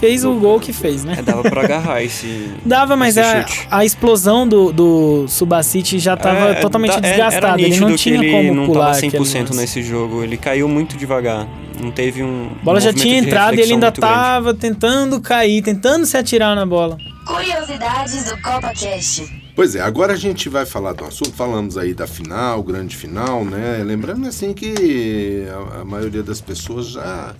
Fez 0.00 0.24
o 0.24 0.34
gol 0.34 0.58
que 0.58 0.72
fez, 0.72 1.04
né? 1.04 1.14
É, 1.18 1.22
dava 1.22 1.42
pra 1.42 1.62
agarrar 1.62 2.02
esse. 2.02 2.50
Dava, 2.66 2.96
mas 2.96 3.16
esse 3.16 3.20
a, 3.28 3.46
chute. 3.46 3.68
a 3.70 3.84
explosão 3.84 4.46
do, 4.48 4.72
do 4.72 5.28
Subacite 5.28 6.00
já 6.00 6.14
estava 6.14 6.48
É, 6.50 6.54
totalmente 6.54 6.90
da- 7.00 7.06
é- 7.06 7.10
desgastada. 7.12 7.46
Era 7.62 7.62
Ele 7.62 7.78
não 7.78 7.88
que 7.90 7.94
tinha 7.94 8.16
ele 8.16 8.32
como 8.32 8.54
não 8.54 8.66
pular 8.66 8.86
tava 8.86 8.98
aquele 9.06 9.18
100% 9.24 9.38
lance. 9.50 9.56
nesse 9.56 9.80
jogo. 9.82 10.24
Ele 10.24 10.36
caiu 10.36 10.68
muito 10.68 10.96
devagar. 10.96 11.46
Não 11.80 11.92
teve 11.92 12.24
um. 12.24 12.48
A 12.60 12.64
bola 12.64 12.80
já 12.80 12.90
movimento 12.90 13.02
tinha 13.08 13.18
entrado 13.20 13.54
e 13.54 13.60
ele 13.60 13.74
ainda 13.74 13.86
muito 13.86 14.00
grande. 14.00 14.14
tava 14.14 14.52
tentando 14.54 15.20
cair, 15.20 15.62
tentando 15.62 16.04
se 16.06 16.16
atirar 16.16 16.56
na 16.56 16.66
bola. 16.66 16.96
Curiosidades 17.24 18.24
do 18.24 18.42
CopaCast. 18.42 19.41
Pois 19.54 19.76
é, 19.76 19.80
agora 19.80 20.14
a 20.14 20.16
gente 20.16 20.48
vai 20.48 20.64
falar 20.64 20.94
do 20.94 21.04
assunto. 21.04 21.32
Falamos 21.32 21.76
aí 21.76 21.92
da 21.92 22.06
final, 22.06 22.62
grande 22.62 22.96
final, 22.96 23.44
né? 23.44 23.82
Lembrando 23.84 24.26
assim 24.26 24.54
que 24.54 25.44
a, 25.50 25.80
a 25.80 25.84
maioria 25.84 26.22
das 26.22 26.40
pessoas 26.40 26.88
já 26.88 27.34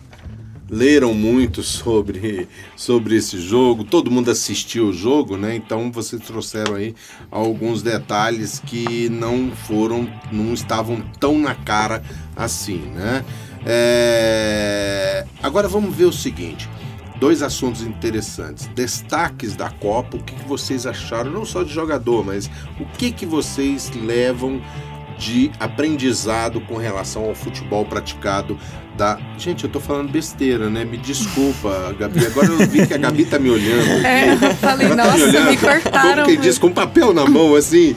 leram 0.68 1.14
muito 1.14 1.62
sobre, 1.62 2.48
sobre 2.76 3.16
esse 3.16 3.38
jogo. 3.40 3.84
Todo 3.84 4.10
mundo 4.10 4.30
assistiu 4.30 4.88
o 4.88 4.92
jogo, 4.92 5.38
né? 5.38 5.56
Então 5.56 5.90
vocês 5.90 6.20
trouxeram 6.22 6.74
aí 6.74 6.94
alguns 7.30 7.82
detalhes 7.82 8.60
que 8.60 9.08
não 9.08 9.50
foram, 9.50 10.06
não 10.30 10.52
estavam 10.52 11.00
tão 11.18 11.38
na 11.38 11.54
cara 11.54 12.02
assim, 12.36 12.78
né? 12.94 13.24
É, 13.64 15.24
Agora 15.42 15.66
vamos 15.66 15.94
ver 15.94 16.04
o 16.04 16.12
seguinte. 16.12 16.68
Dois 17.22 17.40
assuntos 17.40 17.82
interessantes. 17.82 18.66
Destaques 18.74 19.54
da 19.54 19.70
Copa, 19.70 20.16
o 20.16 20.24
que 20.24 20.34
que 20.34 20.44
vocês 20.44 20.88
acharam, 20.88 21.30
não 21.30 21.44
só 21.44 21.62
de 21.62 21.72
jogador, 21.72 22.24
mas 22.24 22.50
o 22.80 22.84
que, 22.98 23.12
que 23.12 23.24
vocês 23.24 23.92
levam 23.94 24.60
de 25.16 25.52
aprendizado 25.60 26.60
com 26.62 26.76
relação 26.76 27.26
ao 27.26 27.34
futebol 27.36 27.84
praticado 27.84 28.58
da. 28.96 29.18
Gente, 29.38 29.64
eu 29.64 29.70
tô 29.70 29.80
falando 29.80 30.10
besteira, 30.10 30.68
né? 30.70 30.84
Me 30.84 30.96
desculpa, 30.96 31.94
Gabi. 31.98 32.26
Agora 32.26 32.46
eu 32.48 32.58
vi 32.68 32.86
que 32.86 32.94
a 32.94 32.98
Gabi 32.98 33.24
tá 33.24 33.38
me 33.38 33.50
olhando. 33.50 34.04
É, 34.06 34.34
eu 34.34 34.54
falei, 34.56 34.86
Ela 34.86 34.96
tá 34.96 35.04
nossa, 35.06 35.24
olhando 35.24 35.50
me 35.50 35.56
cortaram. 35.56 36.12
Como 36.14 36.26
quem 36.26 36.38
diz, 36.40 36.58
com 36.58 36.70
papel 36.70 37.12
na 37.12 37.24
mão, 37.26 37.54
assim. 37.54 37.96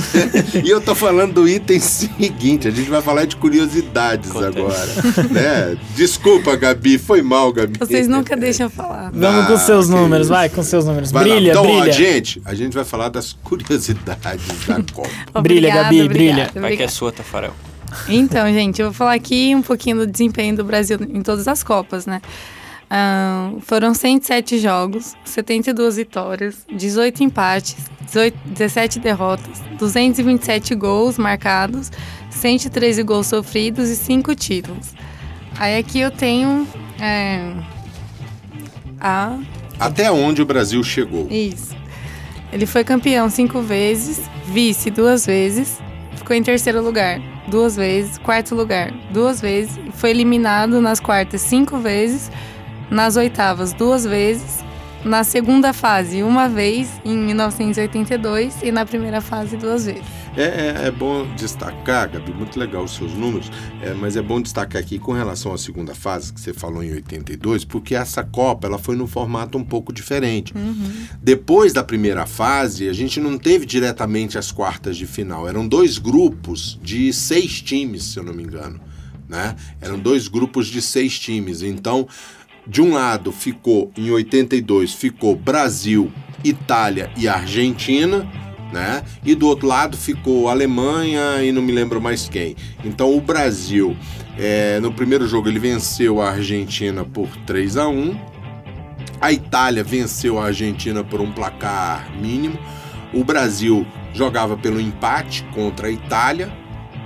e 0.64 0.68
eu 0.70 0.80
tô 0.80 0.94
falando 0.94 1.34
do 1.34 1.48
item 1.48 1.80
seguinte. 1.80 2.68
A 2.68 2.70
gente 2.70 2.88
vai 2.90 3.02
falar 3.02 3.24
de 3.24 3.36
curiosidades 3.36 4.30
agora. 4.30 4.86
né? 5.30 5.76
Desculpa, 5.94 6.54
Gabi. 6.56 6.98
Foi 6.98 7.22
mal, 7.22 7.52
Gabi. 7.52 7.78
Vocês 7.78 8.06
nunca 8.08 8.36
deixam 8.36 8.68
falar. 8.70 9.10
Vamos 9.12 9.46
com 9.46 9.54
Ah, 9.54 9.58
seus 9.58 9.88
números, 9.88 10.28
vai 10.28 10.48
com 10.48 10.62
seus 10.62 10.84
números. 10.84 11.10
Vai 11.10 11.24
lá. 11.26 11.34
brilha, 11.34 11.50
então, 11.50 11.62
ó, 11.64 11.80
brilha. 11.80 11.92
gente, 11.92 12.40
a 12.44 12.54
gente 12.54 12.74
vai 12.74 12.84
falar 12.84 13.08
das 13.08 13.32
curiosidades 13.42 14.46
da 14.66 14.76
Copa. 14.92 15.08
Brilha, 15.42 15.68
Obrigada, 15.68 15.82
Gabi, 15.84 16.02
obrigada, 16.02 16.08
brilha. 16.08 16.44
Vai 16.44 16.52
que 16.52 16.58
é 16.58 16.60
obrigada. 16.60 16.92
sua, 16.92 17.12
Tafarel. 17.12 17.54
Então, 18.08 18.46
gente, 18.52 18.80
eu 18.80 18.86
vou 18.86 18.94
falar 18.94 19.14
aqui 19.14 19.54
um 19.54 19.62
pouquinho 19.62 19.98
do 19.98 20.06
desempenho 20.06 20.56
do 20.56 20.64
Brasil 20.64 20.98
em 21.02 21.22
todas 21.22 21.48
as 21.48 21.62
Copas, 21.62 22.06
né? 22.06 22.20
Ahn, 22.88 23.60
foram 23.60 23.92
107 23.92 24.58
jogos, 24.58 25.14
72 25.24 25.96
vitórias, 25.96 26.64
18 26.72 27.24
empates, 27.24 27.76
18 28.06 28.38
17 28.46 29.00
derrotas, 29.00 29.60
227 29.78 30.74
gols 30.76 31.18
marcados, 31.18 31.90
113 32.30 33.02
gols 33.02 33.26
sofridos 33.26 33.88
e 33.88 33.96
5 33.96 34.34
títulos. 34.36 34.94
Aí 35.58 35.78
aqui 35.78 35.98
eu 35.98 36.10
tenho 36.10 36.66
é, 37.00 37.52
a 39.00 39.38
Até 39.80 40.10
onde 40.10 40.42
o 40.42 40.46
Brasil 40.46 40.82
chegou? 40.84 41.26
Isso. 41.30 41.74
Ele 42.52 42.66
foi 42.66 42.84
campeão 42.84 43.28
cinco 43.28 43.60
vezes, 43.60 44.20
vice 44.46 44.90
duas 44.90 45.26
vezes, 45.26 45.78
ficou 46.26 46.36
em 46.36 46.42
terceiro 46.42 46.82
lugar 46.82 47.20
duas 47.46 47.76
vezes, 47.76 48.18
quarto 48.18 48.52
lugar 48.52 48.90
duas 49.12 49.40
vezes, 49.40 49.78
foi 49.92 50.10
eliminado 50.10 50.80
nas 50.80 50.98
quartas 50.98 51.40
cinco 51.40 51.78
vezes, 51.78 52.32
nas 52.90 53.16
oitavas 53.16 53.72
duas 53.72 54.04
vezes, 54.04 54.64
na 55.06 55.22
segunda 55.24 55.72
fase 55.72 56.22
uma 56.22 56.48
vez, 56.48 56.88
em 57.04 57.16
1982, 57.16 58.62
e 58.62 58.72
na 58.72 58.84
primeira 58.84 59.20
fase 59.20 59.56
duas 59.56 59.86
vezes. 59.86 60.02
É, 60.36 60.42
é- 60.84 60.86
é 60.88 60.90
bom 60.90 61.26
destacar, 61.34 62.10
Gabi, 62.10 62.32
muito 62.32 62.58
legal 62.58 62.84
os 62.84 62.94
seus 62.94 63.14
números, 63.14 63.50
é, 63.80 63.94
mas 63.94 64.16
é 64.16 64.22
bom 64.22 64.40
destacar 64.40 64.82
aqui 64.82 64.98
com 64.98 65.12
relação 65.12 65.52
à 65.54 65.56
segunda 65.58 65.94
fase, 65.94 66.32
que 66.32 66.40
você 66.40 66.52
falou 66.52 66.82
em 66.82 66.92
82, 66.92 67.64
porque 67.64 67.94
essa 67.94 68.22
Copa 68.22 68.66
ela 68.66 68.78
foi 68.78 68.96
num 68.96 69.06
formato 69.06 69.56
um 69.56 69.64
pouco 69.64 69.92
diferente. 69.92 70.52
Depois 71.22 71.72
da 71.72 71.82
primeira 71.82 72.26
fase, 72.26 72.88
a 72.88 72.92
gente 72.92 73.18
não 73.20 73.38
teve 73.38 73.64
diretamente 73.64 74.36
as 74.36 74.50
quartas 74.52 74.96
de 74.96 75.06
final, 75.06 75.48
eram 75.48 75.66
dois 75.66 75.96
grupos 75.98 76.78
de 76.82 77.12
seis 77.12 77.62
times, 77.62 78.04
se 78.04 78.18
eu 78.18 78.22
não 78.24 78.34
me 78.34 78.42
engano. 78.42 78.78
Né? 79.28 79.56
Eram 79.80 79.98
dois 79.98 80.28
grupos 80.28 80.68
de 80.68 80.80
seis 80.80 81.18
times. 81.18 81.60
Então, 81.62 82.06
de 82.66 82.82
um 82.82 82.92
lado 82.92 83.30
ficou, 83.30 83.92
em 83.96 84.10
82, 84.10 84.92
ficou 84.92 85.36
Brasil, 85.36 86.10
Itália 86.42 87.10
e 87.16 87.28
Argentina, 87.28 88.26
né? 88.72 89.02
E 89.24 89.34
do 89.34 89.46
outro 89.46 89.66
lado 89.66 89.96
ficou 89.96 90.48
Alemanha 90.48 91.42
e 91.42 91.52
não 91.52 91.62
me 91.62 91.72
lembro 91.72 92.00
mais 92.00 92.28
quem. 92.28 92.56
Então 92.84 93.16
o 93.16 93.20
Brasil, 93.20 93.96
é, 94.36 94.80
no 94.80 94.92
primeiro 94.92 95.26
jogo, 95.26 95.48
ele 95.48 95.58
venceu 95.58 96.20
a 96.20 96.30
Argentina 96.30 97.04
por 97.04 97.28
3 97.46 97.76
a 97.76 97.88
1 97.88 98.18
A 99.20 99.32
Itália 99.32 99.84
venceu 99.84 100.38
a 100.38 100.46
Argentina 100.46 101.04
por 101.04 101.20
um 101.20 101.30
placar 101.30 102.10
mínimo. 102.20 102.58
O 103.14 103.22
Brasil 103.22 103.86
jogava 104.12 104.56
pelo 104.56 104.80
empate 104.80 105.44
contra 105.54 105.86
a 105.86 105.90
Itália, 105.90 106.52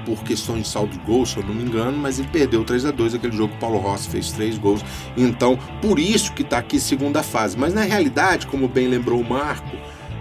por 0.05 0.23
questões 0.23 0.63
de 0.63 0.69
saldo 0.69 0.93
de 0.93 0.99
gols, 1.05 1.31
se 1.31 1.37
eu 1.37 1.45
não 1.45 1.55
me 1.55 1.63
engano, 1.63 1.97
mas 1.97 2.19
ele 2.19 2.29
perdeu 2.29 2.65
3 2.65 2.87
a 2.87 2.91
2 2.91 3.15
aquele 3.15 3.37
jogo. 3.37 3.55
Paulo 3.59 3.79
Rossi 3.79 4.09
fez 4.09 4.33
três 4.33 4.59
gols. 4.59 4.85
Então, 5.17 5.59
por 5.81 5.99
isso 5.99 6.33
que 6.33 6.43
está 6.43 6.59
aqui 6.59 6.81
segunda 6.81 7.23
fase. 7.23 7.57
Mas 7.57 7.75
na 7.75 7.83
realidade, 7.83 8.47
como 8.47 8.69
bem 8.69 8.89
lembrou 8.89 9.21
o 9.21 9.29
Marco, 9.29 9.77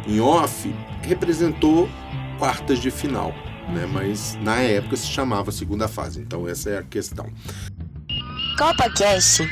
em 0.07 0.19
off, 0.19 0.73
representou 1.01 1.89
quartas 2.37 2.79
de 2.79 2.91
final. 2.91 3.33
Né? 3.73 3.85
Mas 3.91 4.37
na 4.41 4.57
época 4.57 4.95
se 4.95 5.07
chamava 5.07 5.51
segunda 5.51 5.87
fase. 5.87 6.19
Então, 6.19 6.47
essa 6.47 6.69
é 6.69 6.77
a 6.79 6.83
questão. 6.83 7.27
CopaCast. 8.57 9.47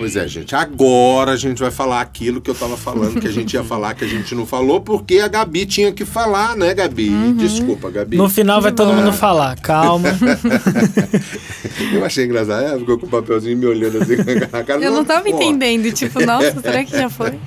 Pois 0.00 0.16
é, 0.16 0.26
gente. 0.26 0.56
Agora 0.56 1.32
a 1.32 1.36
gente 1.36 1.58
vai 1.58 1.70
falar 1.70 2.00
aquilo 2.00 2.40
que 2.40 2.48
eu 2.48 2.54
tava 2.54 2.74
falando, 2.74 3.20
que 3.20 3.28
a 3.28 3.30
gente 3.30 3.52
ia 3.52 3.62
falar, 3.62 3.92
que 3.92 4.02
a 4.02 4.08
gente 4.08 4.34
não 4.34 4.46
falou, 4.46 4.80
porque 4.80 5.18
a 5.18 5.28
Gabi 5.28 5.66
tinha 5.66 5.92
que 5.92 6.06
falar, 6.06 6.56
né, 6.56 6.72
Gabi? 6.72 7.10
Desculpa, 7.36 7.90
Gabi. 7.90 8.16
No 8.16 8.26
final 8.26 8.62
vai 8.62 8.72
todo 8.72 8.94
mundo 8.94 9.12
falar, 9.12 9.60
calma. 9.60 10.08
Eu 11.92 12.02
achei 12.02 12.24
engraçado. 12.24 12.64
Ela 12.64 12.78
ficou 12.78 12.96
com 12.96 13.04
o 13.04 13.08
papelzinho 13.10 13.58
me 13.58 13.66
olhando 13.66 13.98
assim 13.98 14.16
com 14.16 14.56
a 14.56 14.64
cara. 14.64 14.80
Eu 14.82 14.90
não 14.90 15.04
tava 15.04 15.24
Pô. 15.24 15.28
entendendo, 15.28 15.92
tipo, 15.92 16.24
nossa, 16.24 16.58
será 16.62 16.82
que 16.82 16.92
já 16.92 17.10
foi? 17.10 17.38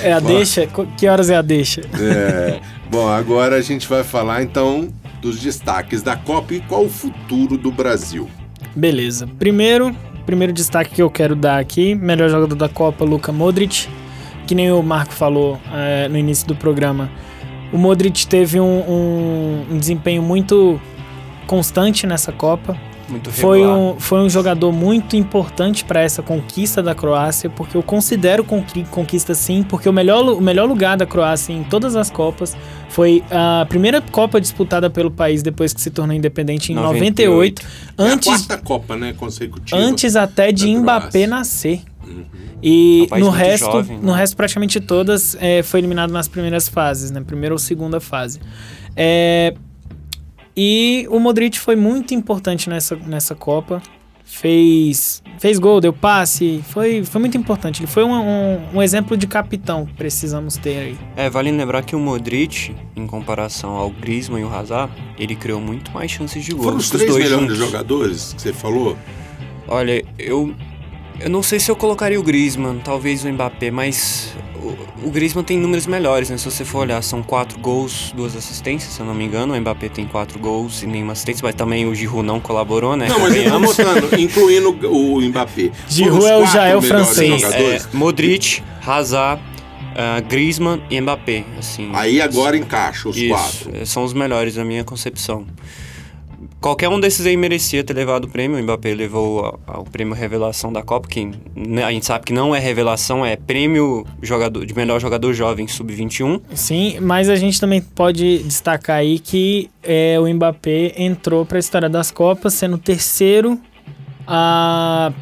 É 0.00 0.12
a 0.12 0.20
deixa? 0.20 0.68
Que 0.96 1.08
horas 1.08 1.30
é 1.30 1.34
a 1.34 1.42
deixa? 1.42 1.80
É. 1.98 2.60
Bom, 2.88 3.08
agora 3.08 3.56
a 3.56 3.60
gente 3.60 3.88
vai 3.88 4.04
falar 4.04 4.40
então 4.40 4.88
dos 5.20 5.40
destaques 5.40 6.00
da 6.00 6.14
Copa 6.14 6.54
e 6.54 6.60
qual 6.60 6.84
o 6.84 6.88
futuro 6.88 7.58
do 7.58 7.72
Brasil. 7.72 8.30
Beleza. 8.76 9.28
Primeiro, 9.36 9.92
primeiro 10.26 10.52
destaque 10.52 10.90
que 10.96 11.02
eu 11.02 11.08
quero 11.08 11.36
dar 11.36 11.58
aqui, 11.58 11.94
melhor 11.94 12.28
jogador 12.28 12.56
da 12.56 12.68
Copa, 12.68 13.04
Luka 13.04 13.32
Modric. 13.32 13.88
que 14.46 14.54
nem 14.54 14.70
o 14.70 14.82
Marco 14.82 15.12
falou 15.12 15.58
é, 15.72 16.08
no 16.08 16.18
início 16.18 16.46
do 16.46 16.54
programa, 16.54 17.10
o 17.72 17.78
Modric 17.78 18.26
teve 18.26 18.60
um, 18.60 18.64
um, 18.64 19.66
um 19.72 19.78
desempenho 19.78 20.22
muito 20.22 20.80
constante 21.46 22.06
nessa 22.06 22.32
Copa. 22.32 22.76
Muito 23.08 23.30
Foi 23.30 23.58
regular. 23.60 23.78
um, 23.78 24.00
foi 24.00 24.18
um 24.18 24.28
jogador 24.28 24.72
muito 24.72 25.14
importante 25.16 25.84
para 25.84 26.00
essa 26.00 26.22
conquista 26.22 26.82
da 26.82 26.92
Croácia, 26.92 27.48
porque 27.48 27.76
eu 27.76 27.82
considero 27.82 28.42
conqui- 28.42 28.84
conquista 28.90 29.32
sim, 29.32 29.62
porque 29.62 29.88
o 29.88 29.92
melhor, 29.92 30.24
o 30.24 30.40
melhor 30.40 30.66
lugar 30.68 30.96
da 30.96 31.06
Croácia 31.06 31.52
em 31.52 31.62
todas 31.62 31.94
as 31.94 32.10
Copas 32.10 32.56
foi 32.88 33.22
a 33.30 33.64
primeira 33.68 34.00
Copa 34.00 34.40
disputada 34.40 34.90
pelo 34.90 35.10
país 35.10 35.40
depois 35.42 35.72
que 35.72 35.80
se 35.80 35.90
tornou 35.90 36.16
independente 36.16 36.72
em 36.72 36.74
98, 36.74 37.62
98. 37.62 37.62
É 37.96 38.02
a 38.02 38.12
antes, 38.14 38.28
quarta 38.28 38.58
Copa, 38.58 38.96
né, 38.96 39.12
consecutiva. 39.16 39.80
antes 39.80 40.16
até 40.16 40.50
de 40.50 40.66
Mbappé 40.76 41.10
Croácia. 41.10 41.26
nascer. 41.28 41.80
Uhum. 42.04 42.24
E 42.62 43.02
Um 43.02 43.06
país 43.08 43.24
no 43.24 43.30
resto, 43.30 43.64
jovem, 43.66 43.98
no 43.98 44.12
né? 44.12 44.18
resto 44.18 44.36
praticamente 44.36 44.80
todas 44.80 45.36
é, 45.40 45.62
foi 45.62 45.78
eliminado 45.78 46.10
nas 46.10 46.26
primeiras 46.26 46.68
fases, 46.68 47.10
né? 47.10 47.20
Primeira 47.24 47.54
ou 47.54 47.58
segunda 47.58 48.00
fase. 48.00 48.40
É, 48.96 49.54
e 50.56 51.06
o 51.10 51.18
Modric 51.18 51.58
foi 51.58 51.76
muito 51.76 52.14
importante 52.14 52.68
nessa, 52.70 52.96
nessa 52.96 53.34
Copa. 53.34 53.82
Fez, 54.28 55.22
fez 55.38 55.56
gol, 55.56 55.80
deu 55.80 55.92
passe, 55.92 56.60
foi, 56.68 57.04
foi 57.04 57.20
muito 57.20 57.36
importante. 57.38 57.80
Ele 57.80 57.86
foi 57.86 58.02
um, 58.02 58.12
um, 58.12 58.60
um 58.74 58.82
exemplo 58.82 59.16
de 59.16 59.24
capitão 59.24 59.86
que 59.86 59.92
precisamos 59.94 60.56
ter 60.56 60.78
aí. 60.78 60.98
É, 61.14 61.30
vale 61.30 61.52
lembrar 61.52 61.84
que 61.84 61.94
o 61.94 62.00
Modric, 62.00 62.74
em 62.96 63.06
comparação 63.06 63.76
ao 63.76 63.88
Griezmann 63.88 64.40
e 64.40 64.44
o 64.44 64.52
Hazard, 64.52 64.92
ele 65.16 65.36
criou 65.36 65.60
muito 65.60 65.92
mais 65.92 66.10
chances 66.10 66.44
de 66.44 66.50
gol. 66.52 66.64
Foram 66.64 66.78
os 66.78 66.90
que 66.90 66.96
três 66.96 67.12
dois 67.12 67.22
melhores 67.22 67.56
juntos. 67.56 67.58
jogadores 67.66 68.32
que 68.32 68.42
você 68.42 68.52
falou? 68.52 68.96
Olha, 69.68 70.04
eu 70.18 70.52
eu 71.20 71.30
não 71.30 71.42
sei 71.42 71.58
se 71.58 71.70
eu 71.70 71.76
colocaria 71.76 72.18
o 72.18 72.22
Griezmann, 72.22 72.78
talvez 72.82 73.24
o 73.24 73.28
Mbappé, 73.28 73.70
mas 73.70 74.34
o, 74.56 75.06
o 75.06 75.10
Griezmann 75.10 75.44
tem 75.44 75.58
números 75.58 75.86
melhores, 75.86 76.30
né? 76.30 76.36
Se 76.36 76.44
você 76.44 76.64
for 76.64 76.80
olhar, 76.80 77.02
são 77.02 77.22
quatro 77.22 77.58
gols, 77.58 78.12
duas 78.14 78.36
assistências, 78.36 78.92
se 78.92 79.00
eu 79.00 79.06
não 79.06 79.14
me 79.14 79.24
engano. 79.24 79.54
O 79.54 79.60
Mbappé 79.60 79.88
tem 79.88 80.06
quatro 80.06 80.38
gols 80.38 80.82
e 80.82 80.86
nenhuma 80.86 81.12
assistência, 81.12 81.42
mas 81.42 81.54
também 81.54 81.86
o 81.86 81.94
Giroud 81.94 82.26
não 82.26 82.40
colaborou, 82.40 82.96
né? 82.96 83.08
Não, 83.08 83.20
mas 83.20 83.34
ele 83.34 83.50
tá 83.50 83.58
botando, 83.58 84.18
incluindo 84.18 84.70
o 84.88 85.20
Mbappé. 85.20 85.70
Giroud 85.88 86.26
é 86.26 86.36
o 86.36 86.46
Jael 86.46 86.82
francês. 86.82 87.42
É, 87.44 87.80
Modric, 87.92 88.62
Hazard, 88.84 89.40
ah, 89.96 90.20
Griezmann 90.20 90.82
e 90.90 91.00
Mbappé, 91.00 91.44
assim. 91.58 91.90
Aí 91.94 92.20
agora 92.20 92.56
encaixa 92.56 93.08
os 93.08 93.16
Isso, 93.16 93.28
quatro. 93.28 93.70
é, 93.74 93.84
são 93.86 94.04
os 94.04 94.12
melhores 94.12 94.56
na 94.56 94.64
minha 94.64 94.84
concepção. 94.84 95.46
Qualquer 96.66 96.88
um 96.88 96.98
desses 96.98 97.24
aí 97.24 97.36
merecia 97.36 97.84
ter 97.84 97.94
levado 97.94 98.24
o 98.24 98.28
prêmio. 98.28 98.58
O 98.58 98.60
Mbappé 98.60 98.92
levou 98.92 99.56
o 99.68 99.84
prêmio 99.84 100.16
Revelação 100.16 100.72
da 100.72 100.82
Copa, 100.82 101.06
que 101.06 101.30
né, 101.54 101.84
a 101.84 101.92
gente 101.92 102.04
sabe 102.04 102.24
que 102.24 102.32
não 102.32 102.52
é 102.52 102.58
revelação, 102.58 103.24
é 103.24 103.36
prêmio 103.36 104.04
jogador, 104.20 104.66
de 104.66 104.74
melhor 104.74 105.00
jogador 105.00 105.32
jovem 105.32 105.68
sub-21. 105.68 106.40
Sim, 106.54 106.98
mas 107.00 107.28
a 107.28 107.36
gente 107.36 107.60
também 107.60 107.80
pode 107.80 108.38
destacar 108.38 108.96
aí 108.96 109.20
que 109.20 109.70
é, 109.80 110.18
o 110.18 110.26
Mbappé 110.26 110.94
entrou 110.96 111.46
para 111.46 111.56
a 111.56 111.60
história 111.60 111.88
das 111.88 112.10
Copas, 112.10 112.54
sendo 112.54 112.74
o 112.74 112.78
terceiro 112.78 113.60
a 114.26 115.12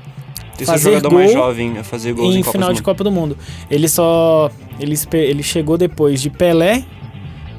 Terceiro 0.57 0.81
Fazer 0.81 0.91
jogador 0.93 1.09
gol 1.11 1.19
mais 1.19 1.33
jovem 1.33 1.79
a 1.79 1.85
fazer 1.85 2.15
gols 2.15 2.35
em, 2.35 2.39
em 2.39 2.43
final 2.43 2.73
de. 2.73 2.81
Copa 2.81 3.05
do 3.05 3.11
Mundo. 3.13 3.37
Ele 3.71 3.87
só. 3.87 4.51
Ele, 4.81 4.97
ele 5.13 5.43
chegou 5.43 5.77
depois 5.77 6.23
de 6.23 6.31
Pelé, 6.31 6.85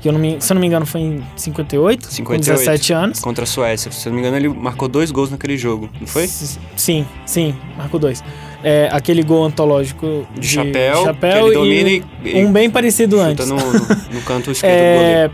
que 0.05 0.09
eu 0.09 0.13
não 0.13 0.19
me, 0.19 0.39
se 0.39 0.51
eu 0.51 0.53
não 0.53 0.61
me 0.61 0.67
engano 0.67 0.85
foi 0.85 1.01
em 1.01 1.23
58, 1.35 2.13
58. 2.13 2.23
com 2.23 2.37
17 2.37 2.93
anos. 2.93 3.19
Contra 3.21 3.43
a 3.43 3.47
Suécia. 3.47 3.91
Se 3.91 4.07
eu 4.07 4.11
não 4.11 4.19
me 4.19 4.21
engano, 4.21 4.37
ele 4.37 4.47
marcou 4.49 4.87
dois 4.87 5.09
gols 5.09 5.31
naquele 5.31 5.57
jogo, 5.57 5.89
não 5.99 6.05
foi? 6.05 6.25
S- 6.25 6.59
Sim, 6.75 7.07
sim, 7.25 7.55
marcou 7.75 7.99
dois. 7.99 8.23
É, 8.63 8.87
aquele 8.91 9.23
gol 9.23 9.45
antológico 9.45 10.27
De, 10.39 10.47
chapéu, 10.47 11.05
chapéu 11.05 11.51
domina 11.51 11.89
e, 11.89 12.03
e 12.23 12.45
um 12.45 12.51
bem 12.51 12.69
parecido 12.69 13.19
antes. 13.19 13.47
no, 13.49 13.55
no, 13.55 13.63
no 13.63 14.21
canto 14.23 14.51
esquerdo 14.53 14.75
do. 14.75 15.03
É, 15.03 15.31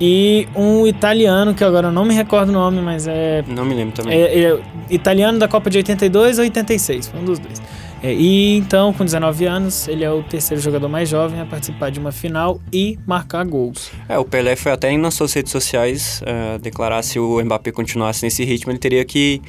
e 0.00 0.48
um 0.56 0.86
italiano, 0.86 1.52
que 1.54 1.62
agora 1.62 1.88
eu 1.88 1.92
não 1.92 2.06
me 2.06 2.14
recordo 2.14 2.48
o 2.48 2.52
nome, 2.52 2.80
mas 2.80 3.06
é 3.06 3.44
Não 3.46 3.66
me 3.66 3.74
lembro 3.74 3.94
também. 3.94 4.18
É, 4.18 4.44
é 4.44 4.58
italiano 4.88 5.38
da 5.38 5.46
Copa 5.46 5.68
de 5.68 5.76
82 5.76 6.38
ou 6.38 6.44
86, 6.44 7.08
foi 7.08 7.20
um 7.20 7.24
dos 7.24 7.38
dois. 7.38 7.60
É, 8.04 8.12
e 8.12 8.58
então, 8.58 8.92
com 8.92 9.02
19 9.02 9.46
anos, 9.46 9.88
ele 9.88 10.04
é 10.04 10.10
o 10.10 10.22
terceiro 10.22 10.62
jogador 10.62 10.90
mais 10.90 11.08
jovem 11.08 11.40
a 11.40 11.46
participar 11.46 11.90
de 11.90 11.98
uma 11.98 12.12
final 12.12 12.60
e 12.70 12.98
marcar 13.06 13.46
gols. 13.46 13.90
É, 14.06 14.18
o 14.18 14.26
Pelé 14.26 14.56
foi 14.56 14.72
até 14.72 14.94
nas 14.98 15.14
suas 15.14 15.32
redes 15.32 15.50
sociais 15.50 16.20
eh, 16.26 16.58
declarar 16.58 17.02
se 17.02 17.18
o 17.18 17.42
Mbappé 17.42 17.72
continuasse 17.72 18.22
nesse 18.22 18.44
ritmo, 18.44 18.70
ele 18.70 18.78
teria 18.78 19.06
que 19.06 19.40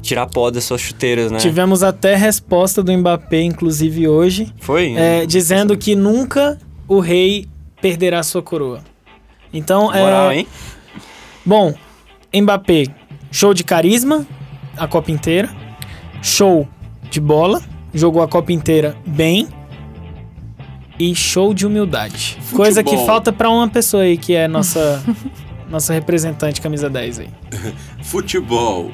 tirar 0.00 0.26
pó 0.26 0.48
das 0.48 0.62
suas 0.62 0.80
chuteiras, 0.80 1.32
né? 1.32 1.38
Tivemos 1.38 1.82
até 1.82 2.14
resposta 2.14 2.84
do 2.84 2.96
Mbappé, 2.96 3.42
inclusive 3.42 4.06
hoje, 4.06 4.54
Foi? 4.60 4.94
é, 4.96 5.26
dizendo 5.26 5.76
que 5.76 5.96
nunca 5.96 6.56
o 6.86 7.00
rei 7.00 7.48
perderá 7.82 8.22
sua 8.22 8.42
coroa. 8.42 8.80
Então, 9.52 9.86
Moral, 9.86 10.30
é, 10.30 10.36
hein? 10.36 10.46
bom, 11.44 11.74
Mbappé, 12.32 12.84
show 13.32 13.52
de 13.52 13.64
carisma, 13.64 14.24
a 14.76 14.86
Copa 14.86 15.10
inteira, 15.10 15.50
show 16.22 16.68
de 17.10 17.20
bola, 17.20 17.60
jogou 17.94 18.22
a 18.22 18.28
Copa 18.28 18.52
inteira 18.52 18.96
bem 19.06 19.48
e 20.98 21.14
show 21.14 21.54
de 21.54 21.66
humildade. 21.66 22.38
Coisa 22.52 22.82
que 22.82 22.90
Futebol. 22.90 23.06
falta 23.06 23.32
pra 23.32 23.48
uma 23.48 23.68
pessoa 23.68 24.02
aí 24.02 24.16
que 24.16 24.34
é 24.34 24.46
nossa 24.46 25.02
nossa 25.68 25.92
representante 25.92 26.60
camisa 26.60 26.90
10 26.90 27.20
aí. 27.20 27.30
Futebol, 28.02 28.92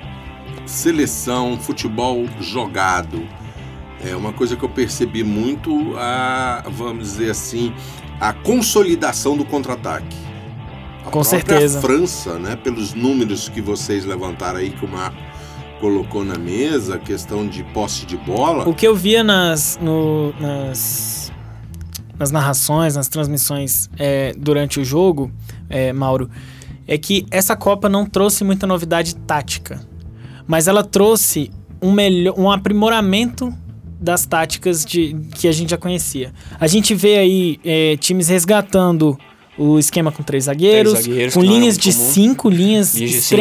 seleção, 0.66 1.58
futebol 1.58 2.26
jogado. 2.40 3.26
É 4.02 4.16
uma 4.16 4.32
coisa 4.32 4.56
que 4.56 4.62
eu 4.64 4.68
percebi 4.68 5.22
muito 5.22 5.94
a, 5.98 6.64
vamos 6.70 7.04
dizer 7.04 7.30
assim, 7.30 7.70
a 8.18 8.32
consolidação 8.32 9.36
do 9.36 9.44
contra-ataque. 9.44 10.16
A 11.04 11.10
Com 11.10 11.22
certeza. 11.22 11.82
França, 11.82 12.38
né, 12.38 12.56
pelos 12.56 12.94
números 12.94 13.50
que 13.50 13.60
vocês 13.60 14.06
levantaram 14.06 14.58
aí 14.58 14.70
que 14.70 14.84
o 14.84 14.88
Marco 14.88 15.18
colocou 15.80 16.24
na 16.24 16.38
mesa, 16.38 16.96
a 16.96 16.98
questão 16.98 17.46
de 17.46 17.62
posse 17.64 18.04
de 18.06 18.16
bola. 18.16 18.68
O 18.68 18.74
que 18.74 18.86
eu 18.86 18.94
via 18.94 19.24
nas 19.24 19.78
no- 19.80 20.32
nas 20.40 21.32
nas 22.18 22.30
narrações, 22.30 22.96
nas 22.96 23.08
transmissões 23.08 23.88
é, 23.98 24.34
durante 24.36 24.78
o 24.78 24.84
jogo, 24.84 25.30
é, 25.70 25.90
Mauro, 25.90 26.28
é 26.86 26.98
que 26.98 27.24
essa 27.30 27.56
Copa 27.56 27.88
não 27.88 28.04
trouxe 28.04 28.44
muita 28.44 28.66
novidade 28.66 29.16
tática, 29.16 29.80
mas 30.46 30.68
ela 30.68 30.84
trouxe 30.84 31.50
um, 31.80 31.90
melhor, 31.90 32.38
um 32.38 32.50
aprimoramento 32.50 33.50
das 33.98 34.26
táticas 34.26 34.84
de, 34.84 35.16
que 35.34 35.48
a 35.48 35.52
gente 35.52 35.70
já 35.70 35.78
conhecia. 35.78 36.30
A 36.58 36.66
gente 36.66 36.94
vê 36.94 37.16
aí 37.16 37.58
é, 37.64 37.96
times 37.96 38.28
resgatando 38.28 39.16
o 39.56 39.78
esquema 39.78 40.12
com 40.12 40.22
três 40.22 40.44
zagueiros, 40.44 40.92
Três 40.92 41.06
zagueiros, 41.06 41.34
com 41.34 41.40
era 41.42 41.48
linhas 41.52 41.78
de 41.78 41.90
comum. 41.92 42.04
cinco 42.10 42.50
linhas 42.50 42.94
Linhas 42.94 43.12
cinco, 43.24 43.36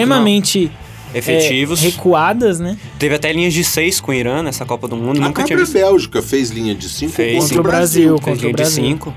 extremamente 1.13 1.43
é, 1.43 1.48
Efetivos. 1.48 1.82
recuadas, 1.82 2.60
né? 2.60 2.78
Teve 2.98 3.15
até 3.15 3.32
linhas 3.34 3.54
de 3.54 3.63
seis 3.63 4.00
com 4.00 4.12
o 4.12 4.13
Irã 4.15 4.43
nessa 4.43 4.65
Copa 4.65 4.88
do 4.88 4.95
Mundo. 4.95 5.17
a 5.22 5.28
Nunca 5.28 5.43
tinha 5.43 5.58
própria 5.58 5.65
visto. 5.65 5.74
Bélgica 5.74 6.22
fez 6.22 6.50
linha 6.50 6.76
de 6.76 6.88
5 6.89 7.12
Fez, 7.12 7.43
contra 7.43 7.60
o 7.60 7.63
Brasil. 7.63 8.15
Contra 8.15 8.32
o 8.32 8.36
Fez 8.36 8.41
linha 8.41 8.54
de 8.54 8.62
Brasil. 8.62 8.84
cinco. 8.84 9.13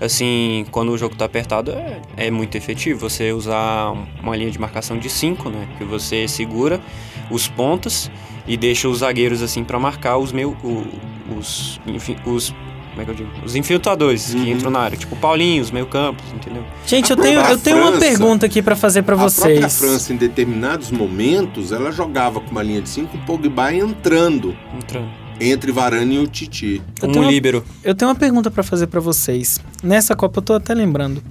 Assim, 0.00 0.66
quando 0.70 0.90
o 0.92 0.98
jogo 0.98 1.14
tá 1.14 1.24
apertado, 1.24 1.70
é, 1.70 2.00
é 2.16 2.30
muito 2.30 2.56
efetivo 2.56 2.98
você 3.08 3.32
usar 3.32 3.92
uma 4.22 4.36
linha 4.36 4.50
de 4.50 4.58
marcação 4.60 4.98
de 4.98 5.08
5, 5.08 5.48
né? 5.48 5.68
Que 5.78 5.84
você 5.84 6.26
segura 6.28 6.80
os 7.30 7.48
pontos 7.48 8.10
e 8.46 8.56
deixa 8.56 8.88
os 8.88 8.98
zagueiros 8.98 9.40
assim 9.40 9.64
pra 9.64 9.78
marcar 9.78 10.18
os 10.18 10.30
meio 10.32 10.54
os 11.38 11.80
enfim, 11.86 12.16
os 12.26 12.52
como 12.94 13.02
é 13.02 13.04
que 13.04 13.10
eu 13.10 13.14
digo? 13.14 13.30
Os 13.44 13.54
infiltradores 13.56 14.32
Uhum. 14.32 14.44
que 14.44 14.50
entram 14.50 14.70
na 14.70 14.78
área, 14.80 14.96
tipo 14.96 15.14
o 15.14 15.18
Paulinho, 15.18 15.62
os 15.62 15.70
meio-campos, 15.70 16.24
entendeu? 16.34 16.62
Gente, 16.86 17.12
A 17.12 17.16
eu 17.16 17.20
tenho, 17.22 17.40
eu 17.40 17.58
tenho 17.58 17.76
uma 17.78 17.86
França- 17.92 18.06
pergunta 18.06 18.46
aqui 18.46 18.62
pra 18.62 18.76
fazer 18.76 19.02
pra 19.02 19.14
A 19.14 19.18
própria 19.18 19.30
vocês. 19.60 19.78
França, 19.78 20.12
em 20.12 20.16
determinados 20.16 20.90
momentos, 20.90 21.72
ela 21.72 21.90
jogava 21.90 22.40
com 22.40 22.50
uma 22.50 22.62
linha 22.62 22.80
de 22.80 22.88
5, 22.88 23.16
o 23.16 23.20
Pogba 23.20 23.72
entrando 23.74 24.54
Entrando. 24.78 25.08
entre 25.40 25.72
Varane 25.72 26.14
e 26.14 26.18
o 26.18 26.26
Titi. 26.26 26.80
Eu 27.02 27.08
Um 27.08 27.12
tenho 27.12 27.24
uma- 27.24 27.30
líbero. 27.30 27.64
Eu 27.82 27.94
tenho 27.94 28.08
uma 28.10 28.14
pergunta 28.14 28.50
pra 28.50 28.62
fazer 28.62 28.86
pra 28.86 29.00
vocês. 29.00 29.58
Nessa 29.82 30.14
Copa, 30.14 30.38
eu 30.38 30.42
tô 30.42 30.52
até 30.54 30.72
lembrando. 30.74 31.22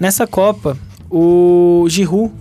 Nessa 0.00 0.26
Copa, 0.26 0.76
o 1.10 1.86
Giroud 1.88 2.32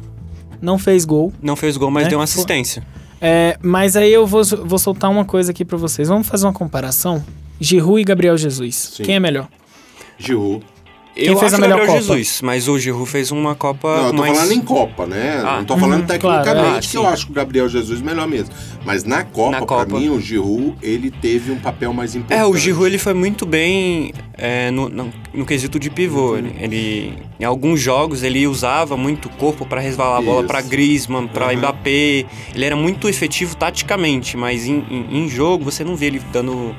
não 0.62 0.78
fez 0.80 1.06
gol. 1.06 1.32
Não 1.42 1.56
fez 1.56 1.78
gol, 1.78 1.92
mas 1.92 2.06
É, 2.08 2.10
deu 2.10 2.18
uma 2.20 2.26
foi- 2.26 2.34
assistência. 2.34 2.84
É, 3.24 3.56
mas 3.62 3.96
aí 3.96 4.12
eu 4.12 4.26
vou, 4.26 4.44
vou 4.44 4.80
soltar 4.80 5.12
uma 5.12 5.24
coisa 5.24 5.52
aqui 5.52 5.64
pra 5.64 5.78
vocês. 5.78 6.08
Vamos 6.08 6.28
fazer 6.28 6.46
uma 6.48 6.54
comparação? 6.54 7.24
Giroud 7.62 8.02
e 8.02 8.04
Gabriel 8.04 8.38
Jesus. 8.38 8.94
Sim. 8.98 9.04
Quem 9.04 9.16
é 9.16 9.20
melhor? 9.20 9.48
Giroud. 10.18 10.66
Eu 11.14 11.38
fez 11.38 11.54
acho 11.54 11.56
a 11.56 11.58
o 11.58 11.62
melhor 11.62 11.78
Gabriel 11.80 12.02
Copa? 12.02 12.14
Jesus, 12.18 12.42
mas 12.42 12.70
o 12.70 12.80
Giroud 12.80 13.10
fez 13.10 13.32
uma 13.32 13.54
Copa 13.54 13.98
Não, 13.98 14.06
eu 14.08 14.12
tô 14.14 14.18
mais... 14.22 14.38
falando 14.38 14.52
em 14.54 14.62
Copa, 14.62 15.06
né? 15.06 15.42
Ah. 15.46 15.58
não 15.58 15.66
tô 15.66 15.78
falando 15.78 16.00
Uhum, 16.02 16.08
tecnicamente 16.08 16.44
claro, 16.46 16.60
é. 16.60 16.78
Ah, 16.78 16.80
que 16.80 16.88
sim. 16.88 16.98
eu 16.98 17.06
acho 17.06 17.26
que 17.26 17.32
o 17.34 17.36
Gabriel 17.36 17.68
Jesus 17.68 18.00
é 18.00 18.04
melhor 18.04 18.28
mesmo. 18.30 18.56
Mas 18.86 19.04
na 19.04 19.22
Copa, 19.26 19.52
Na 19.52 19.58
pra 19.58 19.68
Copa. 19.68 20.00
mim, 20.00 20.08
o 20.10 20.22
Giroud, 20.22 20.74
ele 20.82 21.12
teve 21.12 21.52
um 21.52 21.58
papel 21.60 21.92
mais 21.94 22.16
importante. 22.16 22.40
É, 22.40 22.46
o 22.46 22.56
Giroud 22.56 22.86
ele 22.86 22.98
foi 22.98 23.14
muito 23.14 23.46
bem 23.46 24.14
é, 24.38 24.72
no, 24.72 24.88
no, 24.88 25.12
no 25.34 25.46
quesito 25.46 25.78
de 25.78 25.90
pivô. 25.90 26.38
Ele, 26.38 26.56
ele- 26.62 27.14
em 27.38 27.44
alguns 27.44 27.82
jogos 27.82 28.24
ele 28.24 28.48
usava 28.48 28.96
muito 28.96 29.26
o 29.26 29.30
corpo 29.32 29.66
para 29.66 29.82
resvalar 29.82 30.20
a 30.20 30.22
bola 30.22 30.40
Isso. 30.40 30.48
para 30.48 30.62
Griezmann, 30.62 31.28
para 31.28 31.48
Uhum. 31.48 31.58
Mbappé. 31.58 32.26
Ele 32.56 32.64
era 32.66 32.76
muito 32.78 33.10
efetivo 33.10 33.54
taticamente, 33.58 34.38
mas 34.38 34.66
em, 34.66 34.82
em, 34.90 35.24
em 35.26 35.28
jogo 35.30 35.66
você 35.66 35.84
não 35.84 35.98
vê 35.98 36.06
ele 36.06 36.22
dando 36.32 36.74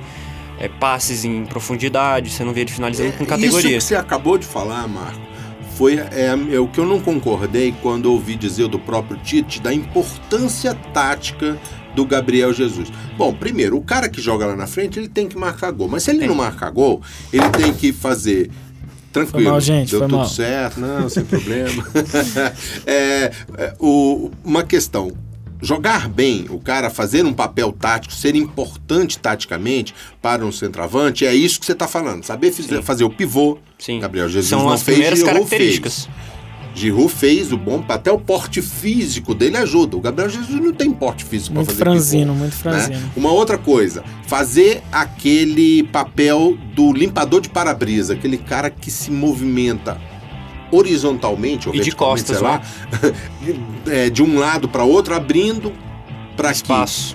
é, 0.63 0.69
passes 0.69 1.25
em 1.25 1.45
profundidade, 1.45 2.31
você 2.31 2.45
não 2.45 2.53
vê 2.53 2.61
ele 2.61 2.71
finalizando 2.71 3.11
com 3.11 3.25
Isso 3.25 3.25
que 3.25 3.29
categoria. 3.29 3.81
você 3.81 3.97
acabou 3.97 4.39
de 4.39 4.47
falar, 4.47 4.87
Marco, 4.87 5.21
foi 5.77 5.97
é, 5.99 6.29
é 6.53 6.61
o 6.61 6.69
que 6.69 6.79
eu 6.79 6.87
não 6.87 7.01
concordei 7.01 7.75
quando 7.83 8.07
ouvi 8.07 8.37
dizer 8.37 8.69
do 8.69 8.79
próprio 8.79 9.17
Tite 9.19 9.61
da 9.61 9.75
importância 9.75 10.73
tática 10.95 11.59
do 11.97 12.07
Gabriel 12.07 12.53
Jesus. 12.53 12.93
Bom, 13.19 13.35
primeiro, 13.35 13.77
o 13.77 13.83
cara 13.83 14.09
que 14.09 14.21
joga 14.21 14.47
lá 14.47 14.55
na 14.55 14.69
frente, 14.69 15.01
ele 15.01 15.09
tem 15.09 15.27
que 15.27 15.37
marcar 15.37 15.73
gol. 15.73 15.89
Mas 15.89 16.05
se 16.05 16.11
ele 16.11 16.21
Tem. 16.21 16.29
não 16.29 16.35
marcar 16.37 16.71
gol, 16.71 17.03
ele 17.33 17.49
tem 17.51 17.75
que 17.75 17.93
fazer 17.93 18.49
tranquilo. 19.13 19.43
Foi 19.43 19.51
mal, 19.51 19.61
gente, 19.61 19.91
deu 19.91 19.99
foi 19.99 20.09
tudo 20.09 20.19
mal. 20.19 20.29
certo, 20.29 20.81
não, 20.81 21.09
sem 21.09 21.25
problema. 21.25 21.85
É, 22.87 23.33
é, 23.59 23.75
o, 23.81 24.31
uma 24.45 24.63
questão. 24.63 25.13
Jogar 25.65 26.09
bem, 26.09 26.47
o 26.51 26.59
cara 26.59 26.91
fazer 26.91 27.25
um 27.25 27.33
papel 27.33 27.71
tático, 27.71 28.13
ser 28.13 28.35
importante 28.35 29.17
taticamente 29.17 29.95
para 30.21 30.45
um 30.45 30.51
centroavante, 30.51 31.25
é 31.25 31.33
isso 31.33 31.61
que 31.61 31.65
você 31.67 31.71
está 31.73 31.87
falando. 31.87 32.25
Saber 32.25 32.51
fizer- 32.51 32.83
fazer 32.83 33.05
o 33.05 33.11
pivô. 33.11 33.59
Sim. 33.79 34.01
Gabriel 34.01 34.29
Jesus 34.29 34.49
São 34.51 34.65
não 34.65 34.71
as 34.71 34.83
fez, 34.83 34.97
primeiras 34.97 35.21
Giroud 35.21 35.37
características. 35.39 36.05
fez. 36.07 36.33
Giroud 36.75 37.13
fez 37.13 37.53
o 37.53 37.57
bom, 37.59 37.85
até 37.89 38.11
o 38.11 38.19
porte 38.19 38.61
físico 38.63 39.35
dele 39.35 39.57
ajuda. 39.59 39.97
O 39.97 40.01
Gabriel 40.01 40.29
Jesus 40.31 40.59
não 40.61 40.73
tem 40.73 40.91
porte 40.91 41.23
físico 41.25 41.51
para 41.53 41.57
Muito 41.61 41.69
fazer 41.71 41.79
franzino, 41.85 42.33
pivô, 42.33 42.39
muito 42.41 42.57
franzino. 42.57 42.99
né? 42.99 43.11
Uma 43.15 43.31
outra 43.31 43.57
coisa, 43.59 44.03
fazer 44.27 44.83
aquele 44.91 45.83
papel 45.85 46.57
do 46.75 46.93
limpador 46.93 47.41
de 47.41 47.51
para-brisa, 47.51 48.15
aquele 48.15 48.39
cara 48.39 48.69
que 48.71 48.91
se 48.91 49.11
movimenta 49.13 50.01
horizontalmente 50.73 51.69
ou 51.69 51.75
E 51.75 51.81
de 51.81 51.93
costas, 51.93 52.39
sei 52.39 52.47
lá, 52.47 52.63
é, 53.87 54.11
de 54.11 54.23
um 54.23 54.39
lado 54.39 54.69
para 54.69 54.83
outro, 54.83 55.15
abrindo 55.15 55.73
para 56.37 56.53
que 56.53 56.73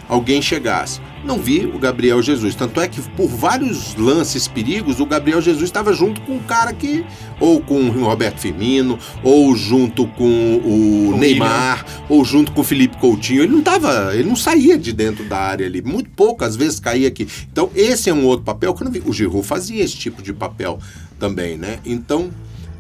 alguém 0.08 0.42
chegasse. 0.42 1.02
Não 1.24 1.40
vi 1.40 1.66
o 1.66 1.78
Gabriel 1.78 2.22
Jesus. 2.22 2.56
Tanto 2.56 2.80
é 2.80 2.88
que 2.88 3.02
por 3.02 3.28
vários 3.28 3.96
lances 3.96 4.48
perigos, 4.48 5.00
o 5.00 5.06
Gabriel 5.06 5.42
Jesus 5.42 5.66
estava 5.66 5.92
junto 5.92 6.22
com 6.22 6.38
o 6.38 6.44
cara 6.44 6.72
que. 6.72 7.04
Ou 7.40 7.60
com 7.60 7.82
o 7.82 8.04
Roberto 8.06 8.40
Firmino, 8.40 8.98
ou 9.22 9.56
junto 9.56 10.08
com 10.08 10.24
o 10.24 11.10
O 11.14 11.18
Neymar, 11.18 11.86
ou 12.08 12.24
junto 12.24 12.52
com 12.52 12.62
o 12.62 12.64
Felipe 12.64 12.98
Coutinho. 12.98 13.44
Ele 13.44 13.52
não 13.52 13.62
tava. 13.62 14.16
Ele 14.16 14.30
não 14.30 14.36
saía 14.36 14.78
de 14.78 14.94
dentro 14.94 15.26
da 15.26 15.38
área 15.38 15.66
ali. 15.66 15.82
Muito 15.82 16.10
pouco, 16.12 16.46
às 16.46 16.56
vezes, 16.56 16.80
caía 16.80 17.10
aqui. 17.10 17.28
Então, 17.52 17.70
esse 17.76 18.10
é 18.10 18.14
um 18.14 18.26
outro 18.26 18.46
papel 18.46 18.74
que 18.74 18.82
eu 18.82 18.86
não 18.86 18.92
vi. 18.92 19.04
O 19.06 19.12
Giroud 19.12 19.46
fazia 19.46 19.84
esse 19.84 19.98
tipo 19.98 20.22
de 20.22 20.32
papel 20.32 20.80
também, 21.20 21.58
né? 21.58 21.80
Então, 21.86 22.32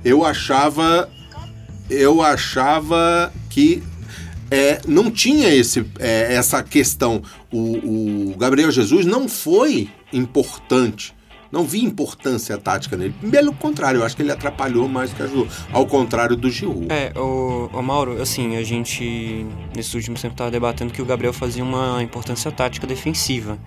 eu 0.03 0.25
achava. 0.25 1.09
Eu 1.89 2.21
achava 2.21 3.31
que 3.49 3.81
é, 4.51 4.81
não 4.87 5.09
tinha 5.09 5.53
esse, 5.53 5.85
é, 5.99 6.33
essa 6.33 6.61
questão. 6.63 7.21
O, 7.51 8.31
o 8.31 8.37
Gabriel 8.37 8.71
Jesus 8.71 9.05
não 9.05 9.27
foi 9.27 9.89
importante. 10.11 11.15
Não 11.51 11.63
vi 11.63 11.83
importância 11.83 12.57
tática 12.57 12.97
nele. 12.97 13.13
Pelo 13.31 13.53
contrário, 13.53 13.99
eu 14.01 14.05
acho 14.05 14.15
que 14.15 14.21
ele 14.21 14.31
atrapalhou 14.31 14.87
mais 14.87 15.09
do 15.11 15.15
que 15.15 15.23
ajudou. 15.23 15.47
Ao 15.71 15.85
contrário 15.85 16.35
do 16.35 16.49
Giroud. 16.49 16.87
É, 16.89 17.11
o, 17.17 17.69
o 17.73 17.81
Mauro, 17.81 18.21
assim, 18.21 18.55
a 18.57 18.63
gente 18.63 19.45
nesses 19.75 19.93
últimos 19.93 20.21
tempos 20.21 20.33
estava 20.35 20.51
debatendo 20.51 20.91
que 20.93 21.01
o 21.01 21.05
Gabriel 21.05 21.33
fazia 21.33 21.63
uma 21.63 22.01
importância 22.03 22.51
tática 22.51 22.85
defensiva. 22.85 23.57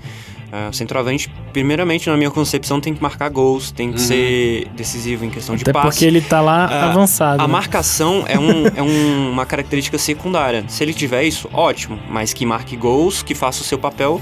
O 0.68 0.72
centroavante, 0.72 1.32
primeiramente, 1.52 2.08
na 2.10 2.16
minha 2.16 2.30
concepção, 2.30 2.80
tem 2.80 2.92
que 2.92 3.00
marcar 3.00 3.28
gols, 3.30 3.70
tem 3.70 3.92
que 3.92 4.00
Uhum. 4.00 4.04
ser 4.06 4.68
decisivo 4.74 5.24
em 5.24 5.30
questão 5.30 5.54
de 5.54 5.62
Até 5.62 5.72
passe. 5.72 5.86
porque 5.90 6.04
ele 6.04 6.20
tá 6.20 6.40
lá 6.40 6.64
Ah, 6.66 6.90
avançado. 6.90 7.40
A 7.40 7.46
né? 7.46 7.52
marcação 7.52 8.24
é, 8.26 8.36
um, 8.36 8.66
é 8.74 8.82
um- 8.82 9.30
uma 9.30 9.46
característica 9.46 9.96
secundária. 9.96 10.64
Se 10.66 10.82
ele 10.82 10.92
tiver 10.92 11.22
isso, 11.22 11.48
ótimo. 11.52 12.00
Mas 12.10 12.32
que 12.32 12.44
marque 12.44 12.76
gols, 12.76 13.22
que 13.22 13.32
faça 13.32 13.62
o 13.62 13.64
seu 13.64 13.78
papel 13.78 14.20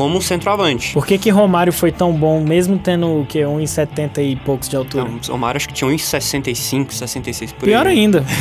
como 0.00 0.22
centroavante. 0.22 0.92
Por 0.94 1.04
que, 1.06 1.18
que 1.18 1.30
Romário 1.30 1.72
foi 1.72 1.92
tão 1.92 2.12
bom, 2.12 2.40
mesmo 2.42 2.78
tendo 2.78 3.20
o 3.20 3.26
quê? 3.26 3.40
1,70 3.40 4.18
e 4.18 4.36
poucos 4.36 4.68
de 4.68 4.76
altura? 4.76 5.08
Então, 5.10 5.34
o 5.34 5.38
Mário 5.38 5.56
acho 5.58 5.68
que 5.68 5.74
tinha 5.74 5.88
uns 5.90 6.02
65, 6.04 6.92
66 6.94 7.52
por 7.52 7.64
Pior 7.66 7.86
aí. 7.86 7.98
ainda. 7.98 8.24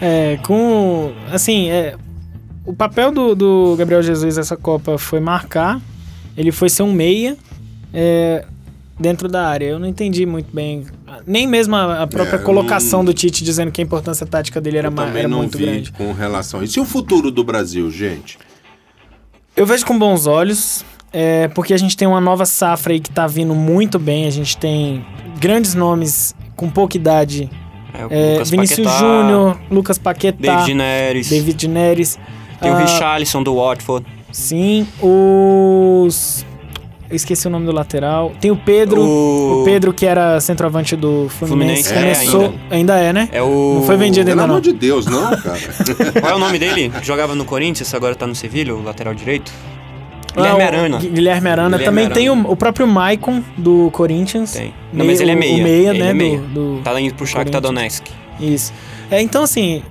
É, 0.00 0.38
com. 0.44 1.12
Assim, 1.32 1.70
é, 1.70 1.94
o 2.66 2.72
papel 2.74 3.10
do, 3.12 3.34
do 3.34 3.74
Gabriel 3.78 4.02
Jesus 4.02 4.36
nessa 4.36 4.56
Copa 4.56 4.98
foi 4.98 5.20
marcar. 5.20 5.80
Ele 6.36 6.50
foi 6.52 6.68
ser 6.68 6.82
um 6.82 6.92
meia 6.92 7.36
é, 7.92 8.44
dentro 8.98 9.28
da 9.28 9.46
área. 9.46 9.66
Eu 9.66 9.78
não 9.78 9.86
entendi 9.86 10.26
muito 10.26 10.48
bem. 10.54 10.84
Nem 11.26 11.46
mesmo 11.46 11.76
a, 11.76 12.02
a 12.02 12.06
própria 12.06 12.36
É, 12.36 12.38
colocação 12.40 12.98
não- 12.98 13.04
do 13.06 13.14
Tite 13.14 13.44
dizendo 13.44 13.70
que 13.70 13.80
a 13.80 13.84
importância 13.84 14.26
tática 14.26 14.60
dele 14.60 14.78
era, 14.78 14.88
eu 14.88 14.92
ma- 14.92 15.04
também 15.06 15.20
era 15.20 15.28
não 15.28 15.38
muito 15.38 15.56
vi 15.56 15.64
grande. 15.64 15.92
com 15.92 16.12
relação 16.12 16.60
a 16.60 16.64
isso. 16.64 16.78
E 16.78 16.82
o 16.82 16.84
futuro 16.84 17.30
do 17.30 17.44
Brasil, 17.44 17.88
gente? 17.90 18.36
Eu 19.56 19.64
vejo 19.64 19.86
com 19.86 19.96
bons 19.96 20.26
olhos, 20.26 20.84
é, 21.12 21.46
porque 21.48 21.72
a 21.72 21.76
gente 21.76 21.96
tem 21.96 22.08
uma 22.08 22.20
nova 22.20 22.44
safra 22.44 22.92
aí 22.92 22.98
que 22.98 23.10
tá 23.10 23.26
vindo 23.26 23.54
muito 23.54 23.98
bem. 24.00 24.26
A 24.26 24.30
gente 24.30 24.56
tem 24.56 25.04
grandes 25.38 25.74
nomes 25.74 26.34
com 26.56 26.68
pouca 26.68 26.96
idade. 26.96 27.48
É, 27.92 28.02
É, 28.10 28.32
Lucas 28.32 28.50
Vinícius 28.50 28.92
Júnior, 28.98 29.56
Lucas 29.70 29.98
Paquetá, 29.98 30.56
David 30.56 30.74
Neres, 30.74 31.30
David 31.30 31.68
Neres. 31.68 32.18
tem 32.60 32.72
o 32.72 32.74
ah, 32.74 32.80
Richarlison 32.80 33.42
do 33.44 33.54
Watford. 33.54 34.04
Sim, 34.32 34.88
os. 35.00 36.44
Eu 37.14 37.16
esqueci 37.16 37.46
o 37.46 37.50
nome 37.50 37.64
do 37.64 37.70
lateral. 37.70 38.32
Tem 38.40 38.50
o 38.50 38.56
Pedro. 38.56 39.00
O, 39.00 39.60
O- 39.62 39.64
Pedro, 39.64 39.92
que 39.94 40.04
era 40.04 40.40
centroavante 40.40 40.96
do 40.96 41.28
Fluminense. 41.28 41.84
Fluminense, 41.92 42.22
é, 42.26 42.30
começou. 42.30 42.54
ainda. 42.70 42.98
é, 42.98 43.12
né? 43.12 43.28
É 43.30 43.40
o... 43.40 43.74
Não 43.76 43.82
foi 43.84 43.96
vendido 43.96 44.26
Pelo 44.26 44.40
ainda 44.40 44.44
amor 44.52 44.54
não. 44.54 44.60
de 44.60 44.72
Deus, 44.72 45.06
não, 45.06 45.30
cara. 45.36 45.58
Qual 46.20 46.32
é 46.32 46.34
o 46.34 46.38
nome 46.40 46.58
dele? 46.58 46.90
Jogava 47.02 47.36
no 47.36 47.44
Corinthians, 47.44 47.94
agora 47.94 48.16
tá 48.16 48.26
no 48.26 48.34
Sevilha, 48.34 48.74
o 48.74 48.82
lateral 48.82 49.14
direito. 49.14 49.52
Guilherme 50.34 50.50
Ah, 50.62 50.64
o 50.64 50.66
Arana. 50.66 50.98
Guilherme 50.98 51.48
Arana. 51.48 51.76
Guilherme 51.78 51.84
Também 51.84 52.04
Arana. 52.06 52.14
tem 52.20 52.30
o, 52.30 52.50
o 52.50 52.56
próprio 52.56 52.86
Maicon 52.88 53.40
do 53.56 53.88
Corinthians. 53.92 54.52
Tem. 54.54 54.74
Não, 54.92 55.06
mas 55.06 55.20
ele 55.20 55.30
é 55.30 55.36
meia. 55.36 55.54
O 55.60 55.62
meia, 55.62 55.90
Ele 55.90 55.98
né? 56.00 56.06
é 56.06 56.12
do- 56.12 56.16
meia. 56.16 56.38
Do, 56.40 56.80
Tá 56.82 57.00
indo 57.00 57.14
pro 57.14 57.24
Shakhtar. 57.24 57.60
Donetsk. 57.60 58.06
Isso. 58.40 58.72
É, 59.08 59.22
então, 59.22 59.44
assim, 59.44 59.84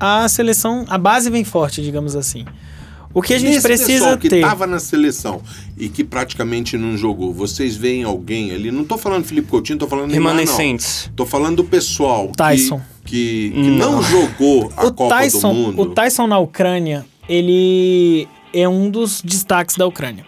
a 0.00 0.28
seleção, 0.28 0.84
a 0.88 0.98
base 0.98 1.30
vem 1.30 1.44
forte, 1.44 1.80
digamos 1.80 2.16
assim. 2.16 2.44
O 3.18 3.22
que 3.22 3.32
a 3.32 3.38
gente 3.38 3.54
Nesse 3.54 3.62
precisa 3.66 3.92
pessoal 3.92 4.18
que 4.18 4.28
ter. 4.28 4.42
tava 4.42 4.66
na 4.66 4.78
seleção 4.78 5.40
e 5.78 5.88
que 5.88 6.04
praticamente 6.04 6.76
não 6.76 6.98
jogou, 6.98 7.32
vocês 7.32 7.74
veem 7.74 8.04
alguém 8.04 8.52
ali? 8.52 8.70
Não 8.70 8.84
tô 8.84 8.98
falando 8.98 9.24
Felipe 9.24 9.48
Coutinho, 9.48 9.78
tô 9.78 9.86
falando 9.88 10.10
Neymar, 10.10 10.34
não. 10.34 10.40
Remanescentes. 10.40 11.10
Tô 11.16 11.24
falando 11.24 11.56
do 11.56 11.64
pessoal 11.64 12.26
que- 12.28 12.36
Tyson. 12.36 12.78
que, 13.06 13.52
que 13.54 13.70
não. 13.70 13.92
Não. 13.92 14.02
jogou 14.02 14.70
a 14.76 14.84
o 14.84 14.92
Copa 14.92 15.16
Tyson, 15.16 15.48
do 15.48 15.54
Mundo. 15.58 15.80
o 15.82 15.86
Tyson 15.94 16.26
na 16.26 16.38
Ucrânia, 16.38 17.06
ele 17.26 18.28
é 18.52 18.68
um 18.68 18.90
dos 18.90 19.22
destaques 19.22 19.76
da 19.76 19.86
Ucrânia. 19.86 20.26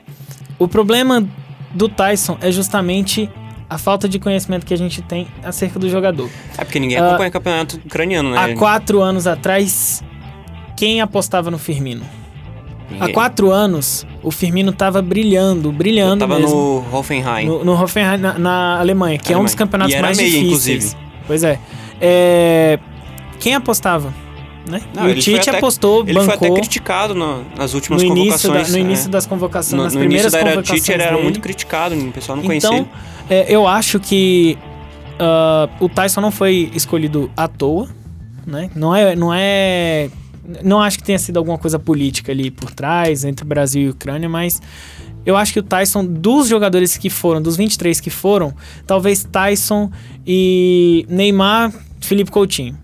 O 0.59 0.67
problema 0.67 1.29
do 1.75 1.91
Tyson 1.91 2.39
é 2.41 2.51
justamente 2.51 3.29
a 3.69 3.77
falta 3.77 4.09
de 4.09 4.19
conhecimento 4.19 4.65
que 4.65 4.73
a 4.73 4.79
gente 4.79 5.03
tem 5.03 5.29
acerca 5.45 5.79
do 5.79 5.91
jogador. 5.91 6.31
É 6.57 6.65
porque 6.65 6.81
ninguém 6.81 6.97
Ah, 6.97 7.09
acompanha 7.09 7.31
campeonato 7.31 7.77
ucraniano, 7.85 8.31
né? 8.31 8.39
Há 8.39 8.55
quatro 8.57 9.03
anos 9.03 9.27
atrás, 9.27 10.03
quem 10.75 11.03
apostava 11.03 11.51
no 11.51 11.59
Firmino? 11.59 12.03
Há 12.89 12.93
Ninguém. 12.95 13.13
quatro 13.13 13.51
anos, 13.51 14.07
o 14.23 14.31
Firmino 14.31 14.73
tava 14.73 15.03
brilhando, 15.03 15.69
Eu 15.69 15.73
brilhando 15.73 16.21
tava 16.21 16.39
mesmo. 16.39 16.85
no 16.91 16.97
Hoffenheim. 16.97 17.47
No, 17.47 17.65
no 17.65 17.73
Hoffenheim, 17.83 18.17
na, 18.19 18.39
na 18.39 18.79
Alemanha, 18.81 19.19
que 19.19 19.33
é 19.33 19.37
um 19.37 19.45
dos 19.45 19.53
Alemanha. 19.53 19.57
campeonatos 19.59 20.01
mais 20.01 20.17
meia, 20.17 20.29
difíceis. 20.31 20.47
inclusive. 20.85 20.97
Pois 21.27 21.45
é. 21.45 21.59
É, 22.01 22.79
Quem 23.39 23.55
apostava? 23.55 24.13
Né? 24.69 24.83
Não, 24.95 25.05
o 25.05 25.09
ele 25.09 25.21
Tite 25.21 25.49
até- 25.49 25.59
apostou, 25.59 26.03
Ele 26.03 26.15
foi 26.21 26.35
até 26.35 26.47
bancou. 26.49 26.57
criticado 26.57 27.15
no- 27.15 27.43
nas 27.57 27.73
últimas 27.75 28.03
no 28.03 28.09
início, 28.09 28.49
da- 28.49 28.55
convocações. 28.57 28.71
no 28.73 28.77
é. 28.77 28.81
início 28.81 29.11
das 29.11 29.27
convocações, 29.27 29.73
No, 29.79 29.85
nas 29.85 29.95
no 29.95 30.01
primeiras 30.01 30.25
início 30.25 30.33
da 30.33 30.39
era 30.47 30.51
convocações 30.57 30.81
Tite, 30.81 30.93
ele 30.93 31.03
era 31.03 31.19
muito 31.23 31.41
criticado, 31.41 31.95
o 31.95 32.13
pessoal 32.13 32.37
não 32.37 32.45
conhecia 32.45 32.69
Então, 32.69 32.87
ele. 33.31 33.35
é, 33.43 33.47
eu 33.49 33.67
acho 33.67 33.99
que 34.01 34.59
ah, 35.19 35.69
o 35.81 35.89
Tyson 35.89 36.21
não 36.21 36.31
foi 36.31 36.71
escolhido 36.75 37.31
à 37.37 37.49
toa, 37.49 37.89
né? 38.47 38.71
Não 38.75 38.95
é, 38.95 39.17
não 39.17 39.33
é, 39.33 40.11
não 40.65 40.81
acho 40.81 40.99
que 40.99 41.05
tenha 41.05 41.19
sido 41.19 41.37
alguma 41.37 41.59
coisa 41.59 41.79
política 41.79 42.33
ali 42.33 42.51
por 42.51 42.71
trás 42.71 43.25
entre 43.25 43.45
Brasil 43.45 43.83
e 43.83 43.89
Ucrânia, 43.91 44.29
mas 44.29 44.61
eu 45.27 45.37
acho 45.37 45.53
que 45.53 45.59
o 45.59 45.63
Tyson 45.63 46.05
dos 46.07 46.49
jogadores 46.49 46.97
que 46.97 47.11
foram, 47.11 47.43
dos 47.43 47.57
23 47.57 48.01
que 48.01 48.11
foram, 48.11 48.55
talvez 48.87 49.25
Tyson 49.25 49.91
e 50.27 51.05
Neymar, 51.09 51.73
Felipe 52.01 52.31
Coutinho. 52.31 52.79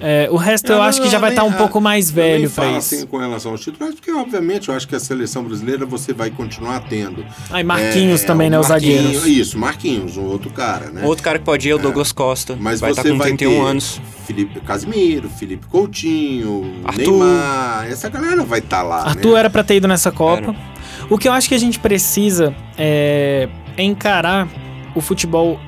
É, 0.00 0.28
o 0.30 0.36
resto 0.36 0.70
eu, 0.70 0.76
Eu 0.76 0.82
acho 0.82 1.00
que 1.00 1.08
já 1.08 1.18
vai 1.18 1.30
estar 1.30 1.42
nem- 1.42 1.50
um 1.52 1.54
pouco 1.54 1.80
mais 1.80 2.10
eu 2.10 2.16
nem 2.16 2.24
velho 2.40 2.50
pra 2.50 2.66
isso. 2.68 2.94
assim 2.94 3.06
com 3.06 3.18
relação 3.18 3.52
aos 3.52 3.60
títulos, 3.60 3.94
porque 3.94 4.10
obviamente 4.12 4.68
eu 4.68 4.74
acho 4.74 4.86
que 4.88 4.94
a 4.94 5.00
seleção 5.00 5.42
brasileira 5.44 5.86
você 5.86 6.12
vai 6.12 6.30
continuar 6.30 6.80
tendo. 6.88 7.24
Aí 7.50 7.62
Marquinhos 7.64 8.22
É, 8.22 8.26
também, 8.26 8.50
né? 8.50 8.58
Os 8.58 8.66
zagueiros. 8.66 9.26
Isso, 9.26 9.58
Marquinhos, 9.58 10.16
um 10.16 10.24
outro 10.24 10.50
cara, 10.50 10.90
né? 10.90 11.04
Outro 11.04 11.22
cara 11.24 11.38
que 11.38 11.44
pode 11.44 11.68
ir 11.68 11.72
é 11.72 11.74
o 11.74 11.78
Douglas 11.78 12.12
Costa. 12.12 12.56
Mas 12.58 12.80
vai 12.80 12.92
você 12.92 13.00
estar 13.00 13.10
com 13.12 13.18
vai 13.18 13.28
31 13.28 13.50
ter 13.50 13.60
anos. 13.60 14.00
Felipe 14.26 14.60
Casimiro, 14.60 15.28
Felipe 15.28 15.66
Coutinho, 15.66 16.74
Arthur. 16.84 17.02
Neymar, 17.24 17.86
essa 17.90 18.08
galera 18.08 18.42
vai 18.44 18.58
estar 18.60 18.82
lá, 18.82 19.02
Arthur 19.08 19.32
né? 19.34 19.38
era 19.40 19.50
pra 19.50 19.62
ter 19.62 19.76
ido 19.76 19.86
nessa 19.88 20.10
Copa. 20.10 20.50
Era. 20.50 20.74
O 21.10 21.18
que 21.18 21.28
eu 21.28 21.32
acho 21.32 21.48
que 21.48 21.54
a 21.54 21.58
gente 21.58 21.78
precisa 21.78 22.54
é, 22.78 23.48
é 23.76 23.82
encarar 23.82 24.48
o 24.94 25.00
futebol. 25.00 25.58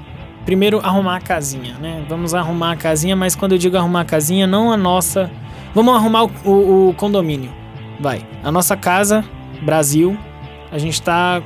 Primeiro, 0.46 0.78
arrumar 0.80 1.16
a 1.16 1.20
casinha, 1.20 1.74
né? 1.78 2.04
Vamos 2.08 2.32
arrumar 2.32 2.72
a 2.72 2.76
casinha, 2.76 3.14
mas 3.16 3.34
quando 3.34 3.52
eu 3.52 3.58
digo 3.58 3.76
arrumar 3.76 4.00
a 4.02 4.04
casinha, 4.04 4.46
não 4.46 4.72
a 4.72 4.76
nossa. 4.76 5.30
Vamos 5.74 5.94
arrumar 5.94 6.24
o, 6.24 6.30
o- 6.44 6.88
o 6.90 6.94
condomínio. 6.94 7.50
Vai. 8.00 8.24
A 8.44 8.50
nossa 8.52 8.76
casa, 8.76 9.24
Brasil, 9.62 10.16
a 10.72 10.78
gente 10.78 11.02
tá 11.02 11.42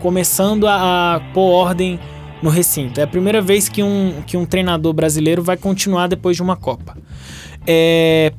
começando 0.00 0.66
a, 0.66 1.16
a 1.16 1.20
pôr 1.34 1.50
ordem 1.50 2.00
no 2.42 2.48
recinto. 2.50 2.98
É 3.00 3.02
a 3.02 3.06
primeira 3.06 3.42
vez 3.42 3.68
que 3.68 3.82
um, 3.82 4.22
que 4.26 4.36
um 4.36 4.46
treinador 4.46 4.92
brasileiro 4.94 5.42
vai 5.42 5.56
continuar 5.56 6.06
depois 6.08 6.34
de 6.36 6.42
uma 6.42 6.56
Copa. 6.56 6.96
É, 7.66 8.32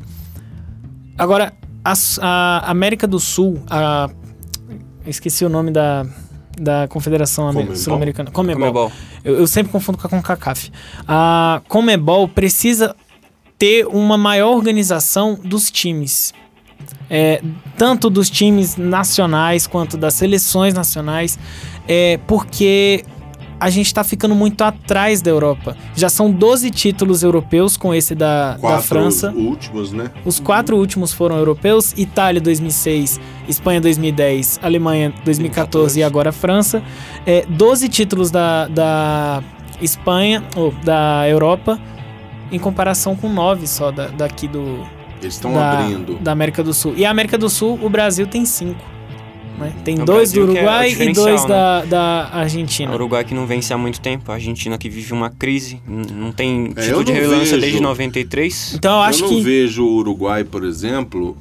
agora, 1.18 1.54
a, 1.84 1.94
a 2.22 2.72
América 2.72 3.06
do 3.06 3.20
Sul, 3.20 3.62
a, 3.70 4.10
esqueci 5.06 5.46
o 5.46 5.50
nome 5.50 5.70
da, 5.72 6.06
da 6.60 6.88
Confederação 6.88 7.46
Amer- 7.46 7.64
Comebol? 7.64 7.76
Sul-Americana. 7.76 8.32
Comebol. 8.32 8.60
Comebol. 8.62 8.92
Eu, 9.24 9.36
eu 9.40 9.48
sempre 9.48 9.72
confundo 9.72 9.98
com 9.98 10.08
a 10.08 10.10
CONCACAF. 10.10 10.72
A 11.08 11.62
Comebol 11.68 12.28
precisa 12.28 12.96
ter 13.58 13.86
uma 13.88 14.18
maior 14.18 14.56
organização 14.56 15.38
dos 15.44 15.70
times. 15.70 16.34
É, 17.10 17.42
tanto 17.78 18.10
dos 18.10 18.30
times 18.30 18.78
nacionais 18.78 19.68
quanto 19.68 19.98
das 19.98 20.14
seleções 20.14 20.74
nacionais, 20.74 21.38
é, 21.88 22.20
porque 22.26 23.04
a 23.60 23.70
gente 23.70 23.88
está 23.88 24.04
ficando 24.04 24.34
muito 24.34 24.64
atrás 24.64 25.22
da 25.22 25.30
Europa. 25.30 25.76
Já 25.96 26.10
são 26.10 26.32
12 26.32 26.72
títulos 26.72 27.24
europeus 27.24 27.76
com 27.76 27.94
esse 27.94 28.16
da, 28.16 28.56
da 28.58 28.80
França. 28.80 29.32
últimos, 29.32 29.92
né? 29.92 30.12
Os 30.26 30.40
quatro 30.40 30.78
últimos 30.78 31.12
foram 31.12 31.38
europeus: 31.38 31.94
Itália 31.98 32.40
2006, 32.40 33.20
Espanha 33.48 33.82
2010, 33.82 34.60
Alemanha 34.64 35.14
2014 35.26 36.00
e 36.00 36.04
agora 36.04 36.32
França. 36.32 36.82
É, 37.26 37.46
12 37.48 37.90
títulos 37.90 38.32
da, 38.32 38.68
da 38.68 39.44
Espanha, 39.82 40.44
ou 40.56 40.72
da 40.84 41.28
Europa, 41.28 41.80
em 42.52 42.60
comparação 42.60 43.16
com 43.16 43.30
9 43.30 43.68
só 43.68 43.92
da, 43.92 44.08
daqui 44.08 44.48
do, 44.48 44.86
Eles 45.22 45.36
estão 45.36 45.58
abrindo. 45.60 46.18
da 46.20 46.32
América 46.32 46.64
do 46.64 46.74
Sul. 46.74 46.94
E 46.96 47.06
a 47.06 47.12
América 47.12 47.38
do 47.38 47.50
Sul, 47.50 47.80
o 47.82 47.90
Brasil 47.90 48.26
tem 48.28 48.46
5. 48.46 48.99
Né? 49.60 49.74
Tem 49.84 49.96
O 50.02 50.06
dois 50.06 50.32
do 50.32 50.46
Brasil 50.46 50.54
que 50.54 50.58
é 50.58 50.62
o 50.62 50.64
Uruguai 50.66 50.88
e 50.88 50.90
diferencial, 50.92 51.26
dois 51.26 51.42
né? 51.44 51.48
da, 51.50 51.86
da 51.86 52.30
O 52.34 52.38
Argentina. 52.38 52.94
Uruguai 52.94 53.24
que 53.24 53.34
não 53.34 53.46
vence 53.46 53.74
há 53.74 53.78
muito 53.78 54.00
tempo, 54.00 54.32
a 54.32 54.36
Argentina 54.36 54.78
que 54.78 54.90
vive 54.90 55.12
uma 55.14 55.30
crise, 55.30 55.82
não 55.88 56.32
tem 56.32 56.74
É, 56.76 56.82
eu 56.82 56.84
título 56.86 57.04
de 57.04 57.12
relevância 57.12 57.46
vejo. 57.58 57.62
desde 57.62 57.80
93. 57.82 58.74
Então 58.76 58.94
eu 58.94 59.02
acho 59.02 59.24
eu 59.26 59.30
não 59.30 59.36
que. 59.38 59.42
vejo 59.44 59.84
o 59.86 59.96
Uruguai, 59.98 60.44
por 60.44 60.64
exemplo, 60.64 61.36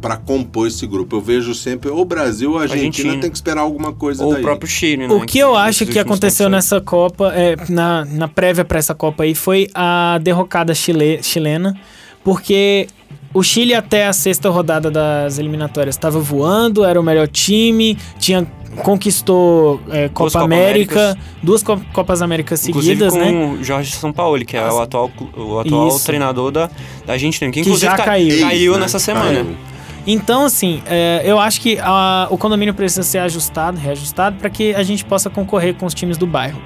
para 0.00 0.16
compor 0.16 0.66
esse 0.68 0.86
grupo. 0.86 1.16
Eu 1.16 1.20
vejo 1.20 1.54
sempre 1.54 1.88
ou 1.90 2.04
Brasil 2.04 2.52
ou 2.52 2.58
Argentina, 2.58 2.86
Argentina. 2.88 3.20
tem 3.22 3.30
que 3.30 3.36
esperar 3.36 3.62
alguma 3.62 3.92
coisa 3.92 4.22
Ou 4.24 4.32
daí. 4.32 4.40
o 4.40 4.42
próprio 4.44 4.68
Chile, 4.70 5.08
né? 5.08 5.14
O 5.14 5.20
que 5.24 5.38
eu 5.38 5.54
nesses 5.54 5.82
acho 5.82 5.86
que 5.92 5.98
aconteceu 5.98 6.46
tempos 6.46 6.56
nessa 6.56 6.80
Copa, 6.80 7.32
é, 7.34 7.56
na, 7.70 8.04
na 8.04 8.28
prévia 8.28 8.64
para 8.64 8.78
essa 8.78 8.94
Copa 8.94 9.22
aí, 9.24 9.34
foi 9.34 9.68
a 9.74 10.18
derrocada 10.22 10.74
chile- 10.74 11.20
chilena, 11.22 11.74
porque 12.22 12.86
o 13.34 13.42
Chile 13.42 13.74
até 13.74 14.06
a 14.06 14.12
sexta 14.14 14.48
rodada 14.48 14.90
das 14.90 15.38
eliminatórias 15.38 15.94
estava 15.96 16.18
voando, 16.20 16.84
era 16.84 16.98
o 16.98 17.02
melhor 17.02 17.28
time, 17.28 17.98
tinha 18.18 18.46
conquistou 18.76 19.80
é, 19.90 20.08
Copa 20.08 20.30
Copa 20.32 20.44
América, 20.44 21.00
Américas. 21.10 21.24
duas 21.42 21.62
Co- 21.62 21.80
Copas 21.92 22.20
Américas 22.22 22.58
seguidas, 22.60 23.12
com 23.12 23.18
né? 23.20 23.56
o 23.60 23.62
Jorge 23.62 23.92
Sampaoli, 23.92 24.44
que 24.44 24.56
é 24.56 24.60
As- 24.64 24.74
o 24.74 24.80
atual, 24.80 25.10
o 25.36 25.58
atual 25.60 25.88
Isso. 25.88 26.04
treinador 26.06 26.50
da, 26.50 26.68
da 27.06 27.12
Argentina. 27.12 27.50
Que, 27.52 27.60
Que 27.62 27.68
inclusive 27.68 27.90
já 27.90 27.96
ca- 27.96 28.04
caiu. 28.04 28.40
caiu 28.40 28.72
né? 28.74 28.80
nessa 28.80 28.98
semana. 28.98 29.32
Caiu. 29.44 29.56
Então, 30.06 30.44
assim, 30.44 30.82
é, 30.86 31.22
eu 31.24 31.38
acho 31.38 31.60
que 31.60 31.78
a- 31.80 32.26
o 32.30 32.36
condomínio 32.36 32.74
precisa 32.74 33.02
ser 33.04 33.18
ajustado, 33.18 33.78
reajustado, 33.78 34.36
para 34.38 34.50
que 34.50 34.74
a 34.74 34.82
gente 34.82 35.04
possa 35.04 35.30
concorrer 35.30 35.74
com 35.76 35.86
os 35.86 35.94
times 35.94 36.18
do 36.18 36.26
bairro. 36.26 36.60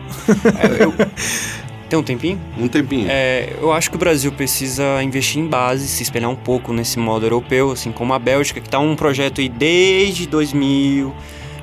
É, 0.59 0.85
eu- 0.85 0.95
Tem 1.89 1.99
um 1.99 2.03
tempinho? 2.03 2.39
Um 2.59 2.69
tempinho. 2.69 3.07
É, 3.09 3.55
eu 3.61 3.73
acho 3.73 3.91
que 3.91 3.97
o 3.97 3.99
Brasil 3.99 4.31
precisa 4.31 5.03
investir 5.03 5.41
em 5.41 5.47
base, 5.47 5.89
se 5.89 6.03
espelhar 6.03 6.31
um 6.31 6.37
pouco 6.37 6.73
nesse 6.73 6.99
modo 6.99 7.25
europeu, 7.25 7.73
assim 7.73 7.91
como 7.91 8.13
a 8.13 8.19
Bélgica, 8.19 8.61
que 8.61 8.69
tá 8.69 8.79
um 8.79 8.95
projeto 8.95 9.41
aí 9.41 9.49
desde 9.49 10.27
2000. 10.27 11.15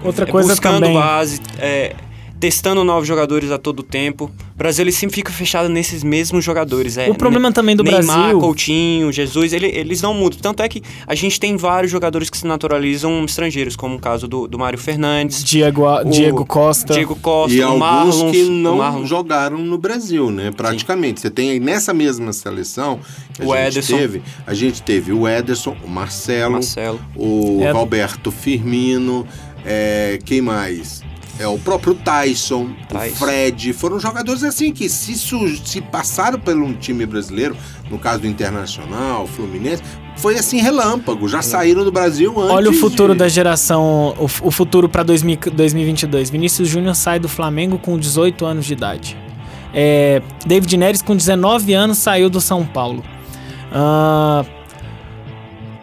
Outra 0.04 0.26
é, 0.26 0.28
coisa 0.28 0.50
buscando 0.50 0.82
também. 0.82 0.94
base, 0.94 1.42
é, 1.60 1.96
testando 2.40 2.84
novos 2.84 3.08
jogadores 3.08 3.50
a 3.52 3.58
todo 3.58 3.82
tempo. 3.82 4.30
O 4.54 4.58
Brasil 4.58 4.84
ele 4.84 4.92
sempre 4.92 5.16
fica 5.16 5.32
fechado 5.32 5.68
nesses 5.70 6.04
mesmos 6.04 6.44
jogadores. 6.44 6.98
É, 6.98 7.10
o 7.10 7.16
problema 7.16 7.52
também 7.52 7.76
do 7.76 7.84
Neymar, 7.84 8.04
Brasil. 8.06 8.40
Coutinho, 8.40 9.12
Jesus, 9.12 9.54
ele- 9.54 9.68
eles 9.68 10.02
não 10.02 10.14
mudam. 10.14 10.40
Tanto 10.40 10.62
é 10.62 10.70
que 10.70 10.82
a 11.08 11.16
gente 11.16 11.40
tem 11.40 11.56
vários 11.58 11.92
jogadores 11.92 12.30
que 12.30 12.38
se 12.38 12.46
naturalizam 12.46 13.24
estrangeiros, 13.26 13.76
como 13.76 13.96
o 13.96 14.00
caso 14.00 14.28
do, 14.28 14.48
do 14.48 14.60
Mário 14.60 14.78
Fernandes, 14.78 15.44
Diego, 15.44 15.86
o 15.88 16.04
Diego 16.06 16.46
Costa. 16.46 16.94
Diego 16.94 17.16
Costa, 17.16 17.54
E 17.56 17.62
o 17.62 17.66
alguns 17.68 17.80
Marlon. 17.80 18.32
que 18.32 18.44
o 18.44 18.50
não 18.52 18.78
Marlon. 18.78 19.06
jogaram 19.06 19.58
no 19.58 19.78
Brasil, 19.78 20.30
né? 20.32 20.52
Praticamente. 20.56 21.22
Você 21.22 21.30
tem 21.30 21.52
aí 21.52 21.60
nessa 21.60 21.94
mesma 21.94 22.32
seleção 22.34 23.00
que 23.34 23.42
a 23.42 23.46
O 23.46 23.56
gente 23.56 23.68
Ederson. 23.70 23.98
teve, 23.98 24.22
a 24.46 24.54
gente 24.54 24.82
teve 24.82 25.12
o 25.14 25.28
Ederson, 25.28 25.76
o 25.84 25.90
Marcelo, 25.90 26.54
Marcelo. 26.54 27.00
o 27.16 27.60
É. 27.62 27.72
Roberto 27.72 28.32
Firmino, 28.32 29.26
é, 29.66 30.20
quem 30.24 30.42
mais? 30.42 31.02
É 31.38 31.48
o 31.48 31.58
próprio 31.60 31.94
Tyson, 31.94 32.70
Tyson. 32.88 33.14
o 33.14 33.18
Fred, 33.18 33.74
foram 33.74 34.00
jogadores 34.00 34.42
assim 34.44 34.72
que 34.72 34.88
se, 34.88 35.16
se 35.16 35.82
passaram 35.82 36.40
por 36.40 36.56
um 36.56 36.74
time 36.74 37.06
brasileiro, 37.06 37.58
no 37.90 38.00
caso 38.00 38.22
do 38.22 38.28
Internacional, 38.28 39.28
Fluminense, 39.28 39.84
foi 40.16 40.38
assim 40.38 40.60
relâmpago, 40.60 41.28
já 41.28 41.42
saíram 41.42 41.84
do 41.84 41.92
Brasil 41.92 42.32
antes. 42.40 42.52
Olha 42.52 42.70
o 42.70 42.74
futuro 42.74 43.14
de... 43.14 43.20
da 43.20 43.28
geração, 43.28 44.16
o, 44.18 44.24
o 44.24 44.52
futuro 44.52 44.88
para 44.88 45.04
2022. 45.04 46.30
Vinícius 46.30 46.70
Júnior 46.70 46.96
sai 46.96 47.20
do 47.20 47.28
Flamengo 47.28 47.78
com 47.78 47.98
18 48.00 48.46
anos 48.46 48.66
de 48.66 48.74
idade. 48.74 49.18
É, 49.74 50.22
David 50.46 50.78
Neres 50.78 51.02
com 51.02 51.18
19 51.18 51.74
anos 51.74 51.98
saiu 51.98 52.30
do 52.30 52.40
São 52.40 52.66
Paulo. 52.66 53.04
Ah, 53.74 54.46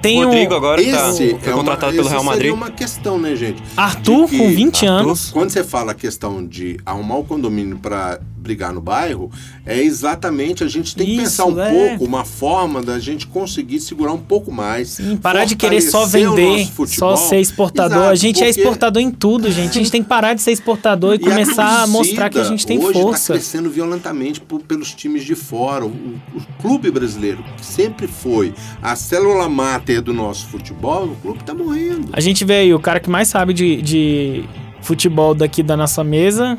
tem 0.03 0.23
Rodrigo 0.25 0.53
o 0.53 0.57
agora 0.57 0.83
tá, 0.83 1.09
Esse 1.11 1.37
foi 1.41 1.53
é 1.53 1.55
contratado 1.55 1.93
uma, 1.93 1.97
pelo 1.97 2.09
Real 2.09 2.25
Madrid. 2.25 2.41
seria 2.43 2.55
uma 2.55 2.71
questão, 2.71 3.19
né, 3.19 3.35
gente? 3.37 3.63
Arthur 3.77 4.29
que- 4.29 4.37
com 4.39 4.49
20 4.51 4.87
Arthur? 4.87 5.01
anos. 5.07 5.31
Quando 5.31 5.51
você 5.51 5.65
fala 5.65 5.93
a 5.93 5.95
questão 5.95 6.45
de 6.47 6.79
arrumar 6.85 7.17
o 7.17 7.25
condomínio 7.25 7.79
para 7.79 8.21
brigar 8.43 8.73
no 8.73 8.81
bairro, 8.81 9.31
é 9.65 9.81
exatamente 9.81 10.65
a 10.65 10.69
gente 10.69 10.95
tem 10.97 11.07
que 11.07 11.13
Isso, 11.13 11.23
pensar 11.23 11.47
um 11.47 11.59
é. 11.61 11.71
pouco 11.89 12.05
uma 12.05 12.25
forma 12.25 12.83
da 12.83 12.99
gente 12.99 13.27
conseguir 13.27 13.81
segurar 13.81 14.13
um 14.13 14.19
pouco 14.19 14.51
mais. 14.53 14.89
Sim, 14.91 15.17
parar 15.17 15.45
de 15.45 15.57
querer 15.57 15.81
só 15.81 16.05
vender, 16.05 16.69
só 16.89 17.17
ser 17.17 17.39
exportador. 17.41 17.97
Exato, 17.99 18.11
a 18.11 18.15
gente 18.15 18.43
é 18.43 18.47
porque- 18.47 18.61
exportador 18.61 19.01
em 19.03 19.11
tudo, 19.11 19.51
gente. 19.51 19.71
A 19.71 19.83
gente 19.83 19.91
tem 19.91 20.03
que 20.03 20.09
parar 20.09 20.35
de 20.35 20.43
ser 20.43 20.51
exportador 20.53 21.15
e, 21.15 21.17
E 21.23 21.25
começar 21.25 21.83
a 21.85 21.87
mostrar 21.87 22.29
que 22.29 22.39
a 22.39 22.45
gente 22.45 22.67
tem 22.67 22.79
hoje 22.79 22.93
força. 23.01 23.23
Está 23.23 23.35
crescendo 23.35 23.71
violentamente 23.71 24.41
por- 24.41 24.61
pelos 24.61 24.93
times 24.93 25.25
de 25.25 25.35
fora. 25.35 25.85
O, 25.87 25.89
o 25.89 26.21
clube 26.61 26.91
brasileiro, 26.91 27.43
que 27.57 27.65
sempre 27.65 28.07
foi 28.09 28.53
a 28.83 28.97
célula 28.97 29.49
máter 29.49 30.03
do 30.03 30.13
nosso 30.13 30.47
futebol, 30.49 31.05
o 31.05 31.17
clube 31.17 31.41
está 31.41 31.55
morrendo. 31.55 32.09
A 32.13 32.21
gente 32.21 32.45
vê 32.45 32.55
aí 32.57 32.75
o 32.75 32.81
cara 32.81 32.99
que 32.99 33.09
mais 33.09 33.29
sabe 33.29 33.53
de, 33.55 33.81
de 33.83 34.45
futebol 34.81 35.35
daqui 35.35 35.63
da 35.63 35.77
nossa 35.77 36.03
mesa, 36.03 36.59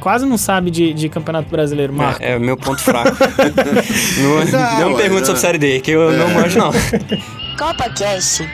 quase 0.00 0.26
não 0.26 0.38
sabe 0.38 0.70
de, 0.70 0.92
de 0.92 1.08
Campeonato 1.08 1.48
Brasileiro, 1.48 1.92
Marco. 1.92 2.22
É, 2.22 2.32
é 2.32 2.36
o 2.36 2.40
meu 2.40 2.56
ponto 2.56 2.80
fraco. 2.80 3.16
não, 4.20 4.44
Não, 4.44 4.80
não 4.80 4.90
me 4.90 4.96
pergunte 4.96 5.26
sobre 5.26 5.40
Série 5.40 5.58
D, 5.58 5.80
que 5.80 5.90
eu 5.90 6.12
não 6.12 6.28
manjo, 6.30 6.58
não. 6.58 6.72
Copa 7.58 7.88
Cast. 7.90 8.46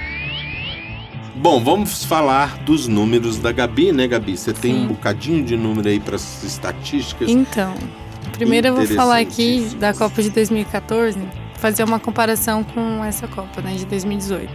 Bom, 1.43 1.61
vamos 1.61 2.05
falar 2.05 2.59
dos 2.59 2.87
números 2.87 3.39
da 3.39 3.51
Gabi, 3.51 3.91
né, 3.91 4.07
Gabi? 4.07 4.37
Você 4.37 4.53
tem 4.53 4.75
Sim. 4.75 4.85
um 4.85 4.87
bocadinho 4.87 5.45
de 5.45 5.57
número 5.57 5.89
aí 5.89 5.99
para 5.99 6.15
as 6.15 6.45
estatísticas. 6.45 7.29
Então, 7.29 7.75
primeiro 8.33 8.69
eu 8.69 8.77
vou 8.77 8.87
falar 8.87 9.19
aqui 9.19 9.69
da 9.81 9.93
Copa 9.93 10.23
de 10.23 10.31
2014, 10.31 11.19
fazer 11.57 11.83
uma 11.83 11.99
comparação 11.99 12.63
com 12.63 13.05
essa 13.05 13.27
Copa, 13.27 13.61
né, 13.61 13.75
de 13.75 13.85
2018. 13.87 14.53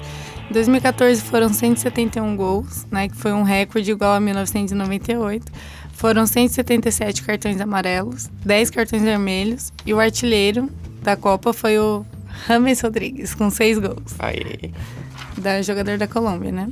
Em 0.49 0.53
2014 0.53 1.21
foram 1.21 1.49
171 1.49 2.38
gols, 2.38 2.88
né, 2.89 3.09
que 3.09 3.17
foi 3.17 3.33
um 3.33 3.43
recorde 3.43 3.91
igual 3.91 4.13
a 4.13 4.19
1998. 4.21 5.51
Foram 5.98 6.28
177 6.28 7.24
cartões 7.24 7.60
amarelos, 7.60 8.30
10 8.45 8.70
cartões 8.70 9.02
vermelhos 9.02 9.74
e 9.84 9.95
o 9.95 10.00
artilheiro 10.00 10.70
da 11.02 11.16
Copa 11.16 11.52
foi 11.52 11.80
o 11.80 12.06
James 12.48 12.82
Rodrigues, 12.82 13.34
com 13.34 13.50
6 13.50 13.80
gols 13.80 14.14
Aí, 14.20 14.72
da 15.39 15.60
jogador 15.64 15.98
da 15.98 16.08
Colômbia, 16.08 16.52
né? 16.52 16.70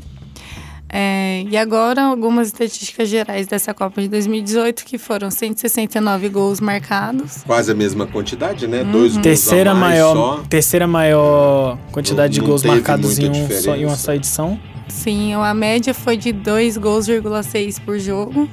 É, 0.88 1.44
e 1.50 1.58
agora 1.58 2.04
algumas 2.04 2.50
estatísticas 2.50 3.10
gerais 3.10 3.48
dessa 3.48 3.74
Copa 3.74 4.00
de 4.00 4.08
2018, 4.10 4.86
que 4.86 5.00
foram 5.00 5.32
169 5.32 6.30
gols 6.30 6.62
marcados. 6.62 7.44
Quase 7.48 7.72
a 7.72 7.76
mesma 7.76 8.06
quantidade, 8.06 8.68
né? 8.68 8.84
Dois 8.84 9.14
gols 9.14 9.24
Terceira 9.24 9.72
a 9.72 9.74
mais 9.74 9.96
maior, 9.96 10.14
só. 10.14 10.44
terceira 10.48 10.86
maior 10.86 11.80
quantidade 11.92 12.34
de 12.34 12.42
Não 12.42 12.48
gols 12.48 12.62
teve 12.62 12.76
marcados 12.76 13.18
em, 13.18 13.32
um 13.32 13.50
só, 13.50 13.76
em 13.76 13.86
uma 13.86 13.96
só 13.96 14.14
edição. 14.14 14.60
Sim, 14.88 15.34
a 15.34 15.54
média 15.54 15.94
foi 15.94 16.16
de 16.16 16.32
2 16.32 16.78
gols,6 16.78 17.80
por 17.80 17.98
jogo. 18.00 18.48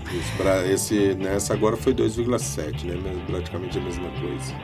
Esse, 0.71 1.15
nessa 1.19 1.53
agora 1.53 1.77
foi 1.77 1.93
2,7, 1.95 2.85
né? 2.87 2.97
Praticamente 3.27 3.79
a 3.79 3.83
mesma 3.83 4.09
coisa. 4.21 4.55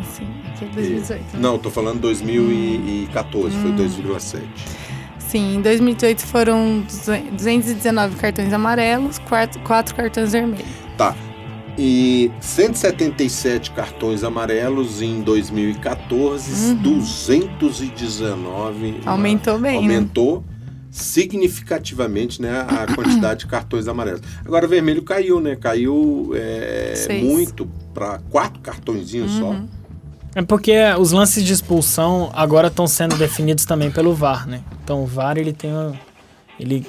Assim, 0.00 0.26
aqui 0.52 0.64
é 0.64 0.68
2018. 0.68 1.20
né? 1.34 1.40
Não, 1.40 1.58
tô 1.58 1.70
falando 1.70 2.00
2014, 2.00 3.56
Hum. 3.56 3.62
foi 3.62 3.72
2,7. 3.72 4.42
Sim, 5.18 5.56
em 5.56 5.62
2018 5.62 6.20
foram 6.26 6.84
219 7.32 8.16
cartões 8.16 8.52
amarelos, 8.52 9.18
4, 9.18 9.60
cartões 9.94 10.32
vermelhos. 10.32 10.66
Tá. 10.98 11.16
E 11.76 12.30
177 12.40 13.72
cartões 13.72 14.22
amarelos 14.22 15.02
em 15.02 15.22
2014, 15.22 16.68
Uhum. 16.72 16.76
219. 16.76 19.00
Aumentou 19.06 19.58
bem, 19.58 19.88
né? 19.88 19.98
Significativamente 20.94 22.40
né, 22.40 22.60
a 22.60 22.86
quantidade 22.94 23.40
de 23.40 23.46
cartões 23.48 23.88
amarelos. 23.88 24.20
Agora, 24.44 24.64
vermelho 24.66 25.02
caiu, 25.02 25.40
né? 25.40 25.56
Caiu 25.56 26.30
é, 26.36 27.20
muito 27.20 27.68
para 27.92 28.20
quatro 28.30 28.60
cartõezinhos 28.60 29.32
só. 29.32 29.56
É 30.36 30.42
porque 30.42 30.72
os 30.98 31.10
lances 31.10 31.44
de 31.44 31.52
expulsão 31.52 32.30
agora 32.32 32.68
estão 32.68 32.86
sendo 32.86 33.16
definidos 33.16 33.64
também 33.64 33.90
pelo 33.90 34.14
VAR, 34.14 34.46
né? 34.46 34.62
Então 34.82 35.02
o 35.02 35.06
VAR 35.06 35.36
ele 35.36 35.52
tem 35.52 35.72
uma, 35.72 35.98
ele 36.58 36.86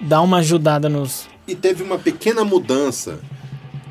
dá 0.00 0.20
uma 0.22 0.38
ajudada 0.38 0.88
nos 0.88 1.26
E 1.46 1.54
teve 1.54 1.82
uma 1.82 1.98
pequena 1.98 2.44
mudança, 2.44 3.18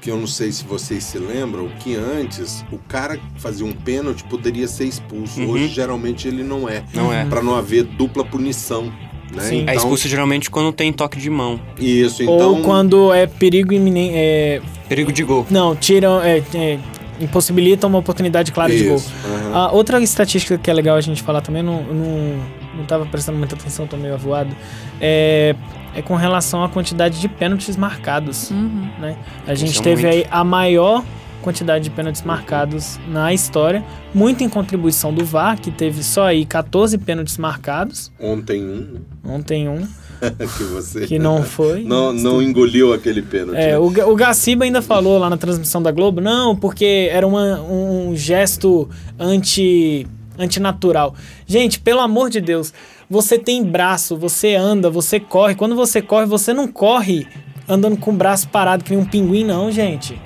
que 0.01 0.09
eu 0.09 0.17
não 0.17 0.27
sei 0.27 0.51
se 0.51 0.63
vocês 0.63 1.03
se 1.03 1.19
lembram, 1.19 1.69
que 1.79 1.95
antes 1.95 2.65
o 2.71 2.77
cara 2.77 3.17
que 3.17 3.23
fazia 3.37 3.65
um 3.65 3.73
pênalti 3.73 4.23
poderia 4.23 4.67
ser 4.67 4.85
expulso. 4.85 5.39
Uhum. 5.39 5.49
Hoje, 5.49 5.67
geralmente, 5.67 6.27
ele 6.27 6.43
não 6.43 6.67
é. 6.67 6.83
Não 6.93 7.13
é. 7.13 7.23
Para 7.25 7.41
não 7.41 7.55
haver 7.55 7.83
dupla 7.83 8.25
punição. 8.25 8.91
Né? 9.33 9.43
Sim. 9.43 9.63
É 9.67 9.75
expulso 9.75 10.07
geralmente 10.07 10.49
quando 10.49 10.71
tem 10.71 10.91
toque 10.91 11.17
de 11.17 11.29
mão. 11.29 11.59
Isso, 11.79 12.23
então. 12.23 12.33
ou 12.33 12.61
quando 12.61 13.13
é 13.13 13.25
perigo 13.27 13.73
iminente, 13.73 14.13
é, 14.15 14.61
Perigo 14.89 15.11
de 15.11 15.23
gol. 15.23 15.45
não 15.49 15.75
tiram, 15.75 16.21
é, 16.21 16.43
é, 16.53 16.79
impossibilitam 17.19 17.89
uma 17.89 17.99
oportunidade 17.99 18.51
clara 18.51 18.75
de 18.75 18.83
gol. 18.83 18.97
Isso, 18.97 19.11
aham. 19.25 19.55
A 19.55 19.71
outra 19.71 20.01
estatística 20.01 20.57
que 20.57 20.69
é 20.69 20.73
legal 20.73 20.97
a 20.97 21.01
gente 21.01 21.21
falar 21.23 21.41
também, 21.41 21.63
não, 21.63 21.81
não, 21.83 22.39
não 22.75 22.85
tava 22.85 23.05
prestando 23.05 23.37
muita 23.37 23.55
atenção, 23.55 23.87
tô 23.87 23.95
meio 23.95 24.13
avoado, 24.13 24.55
é, 24.99 25.55
é 25.95 26.01
com 26.01 26.15
relação 26.15 26.63
à 26.63 26.69
quantidade 26.69 27.19
de 27.19 27.27
pênaltis 27.27 27.77
marcados. 27.77 28.51
Uhum. 28.51 28.89
Né? 28.99 29.15
A 29.47 29.55
gente 29.55 29.79
é 29.79 29.83
teve 29.83 30.03
muito. 30.03 30.15
aí 30.15 30.25
a 30.29 30.43
maior 30.43 31.03
quantidade 31.41 31.83
de 31.83 31.89
pênaltis 31.89 32.21
marcados 32.21 32.99
na 33.07 33.33
história, 33.33 33.83
muito 34.13 34.43
em 34.43 34.49
contribuição 34.49 35.13
do 35.13 35.25
VAR, 35.25 35.59
que 35.59 35.71
teve 35.71 36.03
só 36.03 36.25
aí 36.27 36.45
14 36.45 36.97
pênaltis 36.97 37.37
marcados, 37.37 38.11
Ontem 38.19 38.63
um, 38.63 38.97
ontem 39.23 39.67
um, 39.67 39.79
né? 39.79 39.87
que 40.57 40.63
você. 40.65 41.07
que 41.07 41.17
não 41.17 41.41
foi. 41.43 41.83
Não, 41.83 42.13
não 42.13 42.41
engoliu 42.41 42.93
aquele 42.93 43.21
pênalti. 43.23 43.57
É, 43.57 43.71
né? 43.71 43.77
o, 43.79 43.85
o 43.87 44.15
Gaciba 44.15 44.65
ainda 44.65 44.81
falou 44.81 45.17
lá 45.17 45.29
na 45.29 45.37
transmissão 45.37 45.81
da 45.81 45.91
Globo, 45.91 46.21
não, 46.21 46.55
porque 46.55 47.09
era 47.11 47.25
uma- 47.25 47.59
um 47.61 48.15
gesto 48.15 48.87
anti 49.19 50.05
antinatural. 50.39 51.13
Gente, 51.45 51.79
pelo 51.79 51.99
amor 51.99 52.29
de 52.29 52.39
Deus, 52.41 52.73
você 53.09 53.37
tem 53.37 53.63
braço, 53.63 54.15
você 54.17 54.55
anda, 54.55 54.89
você 54.89 55.19
corre. 55.19 55.53
Quando 55.55 55.75
você 55.75 56.01
corre, 56.01 56.25
você 56.25 56.53
não 56.53 56.67
corre 56.67 57.27
andando 57.67 57.97
com 57.97 58.11
o 58.11 58.15
braço 58.15 58.47
parado 58.49 58.83
que 58.83 58.91
nem 58.91 58.99
um 58.99 59.05
pinguim, 59.05 59.43
não, 59.43 59.71
gente. 59.71 60.19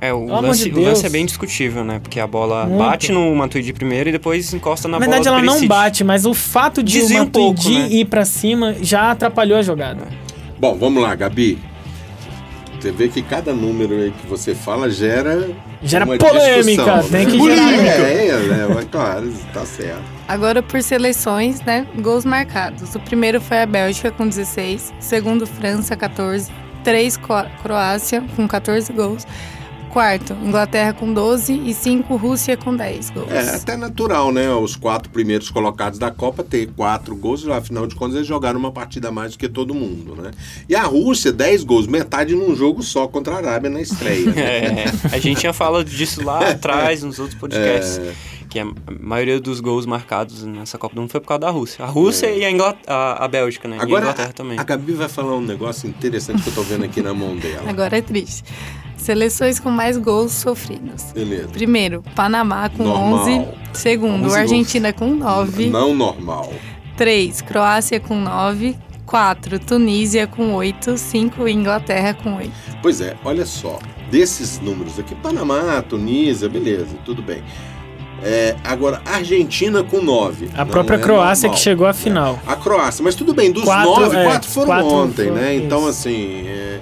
É, 0.00 0.12
o 0.12 0.26
Pelo 0.26 0.40
lance, 0.42 0.70
de 0.70 0.78
o 0.78 0.82
lance 0.82 1.04
é 1.04 1.08
bem 1.08 1.26
discutível, 1.26 1.82
né? 1.84 1.98
Porque 2.00 2.20
a 2.20 2.26
bola 2.26 2.66
Muito. 2.66 2.78
bate 2.78 3.10
no 3.10 3.34
Matuidi 3.34 3.72
primeiro 3.72 4.08
e 4.08 4.12
depois 4.12 4.52
encosta 4.54 4.86
na 4.86 4.92
Na 4.98 4.98
verdade, 5.06 5.24
bola 5.24 5.36
ela 5.36 5.40
do 5.40 5.46
não 5.46 5.52
Perisic. 5.54 5.68
bate, 5.68 6.04
mas 6.04 6.24
o 6.24 6.32
fato 6.34 6.82
de 6.82 7.00
Desvia 7.00 7.20
o 7.22 7.24
um 7.24 7.30
pouco, 7.30 7.58
Matuidi 7.58 7.78
né? 7.80 7.88
ir 7.90 8.04
pra 8.04 8.24
cima 8.24 8.76
já 8.80 9.10
atrapalhou 9.10 9.58
a 9.58 9.62
jogada. 9.62 10.06
Bom, 10.58 10.76
vamos 10.76 11.02
lá, 11.02 11.14
Gabi. 11.14 11.58
Você 12.78 12.92
vê 12.92 13.08
que 13.08 13.22
cada 13.22 13.52
número 13.52 13.92
aí 13.96 14.12
que 14.12 14.26
você 14.28 14.54
fala 14.54 14.88
gera. 14.88 15.50
Gera 15.82 16.04
uma 16.04 16.16
polêmica, 16.16 16.62
discussão, 16.84 17.08
tem 17.10 17.26
que 17.26 17.36
Polêmica, 17.38 17.66
gerar. 17.84 18.08
É, 18.08 18.26
é, 18.28 18.80
é, 18.80 18.84
claro, 18.88 19.32
tá 19.52 19.66
certo. 19.66 20.02
Agora 20.28 20.62
por 20.62 20.80
seleções, 20.80 21.60
né? 21.62 21.86
Gols 22.00 22.24
marcados. 22.24 22.94
O 22.94 23.00
primeiro 23.00 23.40
foi 23.40 23.62
a 23.62 23.66
Bélgica 23.66 24.12
com 24.12 24.28
16, 24.28 24.94
segundo 25.00 25.44
França 25.44 25.96
14, 25.96 26.52
3 26.84 27.18
Croácia 27.62 28.22
com 28.36 28.46
14 28.46 28.92
gols, 28.92 29.26
quarto 29.88 30.32
Inglaterra 30.42 30.92
com 30.92 31.12
12 31.12 31.52
e 31.52 31.74
5 31.74 32.16
Rússia 32.16 32.56
com 32.56 32.74
10 32.76 33.10
gols. 33.10 33.30
É 33.30 33.56
até 33.56 33.76
natural, 33.76 34.30
né? 34.32 34.50
Os 34.50 34.76
quatro 34.76 35.10
primeiros 35.10 35.50
colocados 35.50 35.98
da 35.98 36.10
Copa 36.10 36.42
ter 36.44 36.68
quatro 36.76 37.16
gols, 37.16 37.46
afinal 37.48 37.86
de 37.86 37.94
contas 37.94 38.16
eles 38.16 38.28
jogaram 38.28 38.58
uma 38.58 38.70
partida 38.72 39.08
a 39.08 39.12
mais 39.12 39.32
do 39.32 39.38
que 39.38 39.48
todo 39.48 39.74
mundo, 39.74 40.14
né? 40.20 40.30
E 40.68 40.74
a 40.74 40.82
Rússia, 40.84 41.32
10 41.32 41.64
gols, 41.64 41.86
metade 41.86 42.34
num 42.34 42.54
jogo 42.54 42.82
só 42.82 43.06
contra 43.08 43.34
a 43.34 43.38
Arábia 43.38 43.70
na 43.70 43.80
estreia. 43.80 44.26
né? 44.26 44.34
É, 44.48 44.84
a 45.14 45.18
gente 45.18 45.40
tinha 45.40 45.52
falado 45.52 45.84
disso 45.84 46.22
lá 46.24 46.50
atrás, 46.50 47.02
nos 47.02 47.18
outros 47.18 47.38
podcasts. 47.38 47.98
É. 47.98 48.12
Que 48.48 48.58
a 48.60 48.66
maioria 49.00 49.38
dos 49.38 49.60
gols 49.60 49.84
marcados 49.84 50.42
nessa 50.44 50.78
Copa 50.78 50.94
do 50.94 51.00
Mundo 51.02 51.10
foi 51.10 51.20
por 51.20 51.28
causa 51.28 51.40
da 51.40 51.50
Rússia. 51.50 51.84
A 51.84 51.88
Rússia 51.88 52.30
e 52.30 52.44
a, 52.44 52.50
Ingla- 52.50 52.76
a, 52.86 53.24
a 53.24 53.28
Bélgica, 53.28 53.68
né? 53.68 53.76
e 53.76 53.80
a 53.80 53.82
Agora, 53.82 54.04
Inglaterra 54.04 54.32
também. 54.32 54.58
a 54.58 54.62
Gabi 54.64 54.92
vai 54.92 55.08
falar 55.08 55.34
um 55.36 55.42
negócio 55.42 55.86
interessante 55.88 56.42
que 56.42 56.48
eu 56.48 56.54
tô 56.54 56.62
vendo 56.62 56.84
aqui 56.84 57.02
na 57.02 57.12
mão 57.12 57.36
dela. 57.36 57.68
Agora 57.68 57.98
é 57.98 58.00
triste. 58.00 58.44
Seleções 58.98 59.58
com 59.58 59.70
mais 59.70 59.96
gols 59.96 60.32
sofridos. 60.32 61.12
Beleza. 61.14 61.48
Primeiro, 61.48 62.02
Panamá 62.14 62.68
com 62.68 62.84
Normal. 62.84 63.20
11. 63.28 63.46
Segundo, 63.72 64.26
11 64.26 64.36
Argentina 64.38 64.92
com 64.92 65.08
9. 65.14 65.66
Não 65.68 65.94
normal. 65.94 66.52
3, 66.96 67.40
Croácia 67.42 67.98
com 68.00 68.16
9. 68.20 68.76
4, 69.06 69.58
Tunísia 69.60 70.26
com 70.26 70.52
8. 70.54 70.98
5, 70.98 71.48
Inglaterra 71.48 72.12
com 72.12 72.36
8. 72.36 72.52
Pois 72.82 73.00
é, 73.00 73.16
olha 73.24 73.46
só. 73.46 73.78
Desses 74.10 74.58
números 74.60 74.98
aqui, 74.98 75.14
Panamá, 75.14 75.82
Tunísia, 75.88 76.48
beleza, 76.48 76.88
tudo 77.04 77.22
bem. 77.22 77.42
É, 78.22 78.56
agora, 78.64 79.00
Argentina 79.06 79.82
com 79.84 80.02
9. 80.02 80.50
A 80.56 80.66
própria 80.66 80.98
Croácia 80.98 81.48
que 81.48 81.58
chegou 81.58 81.86
à 81.86 81.92
final. 81.92 82.38
A 82.46 82.56
Croácia, 82.56 83.02
mas 83.04 83.14
tudo 83.14 83.32
bem, 83.32 83.52
dos 83.52 83.62
Quatro, 83.64 84.00
nove, 84.00 84.16
é, 84.16 84.24
quatro 84.24 84.50
foram 84.50 84.66
quatro 84.66 84.86
ontem, 84.88 85.24
foram- 85.28 85.36
né? 85.36 85.54
Então, 85.54 85.78
isso. 85.80 85.88
assim, 85.90 86.42
é, 86.46 86.80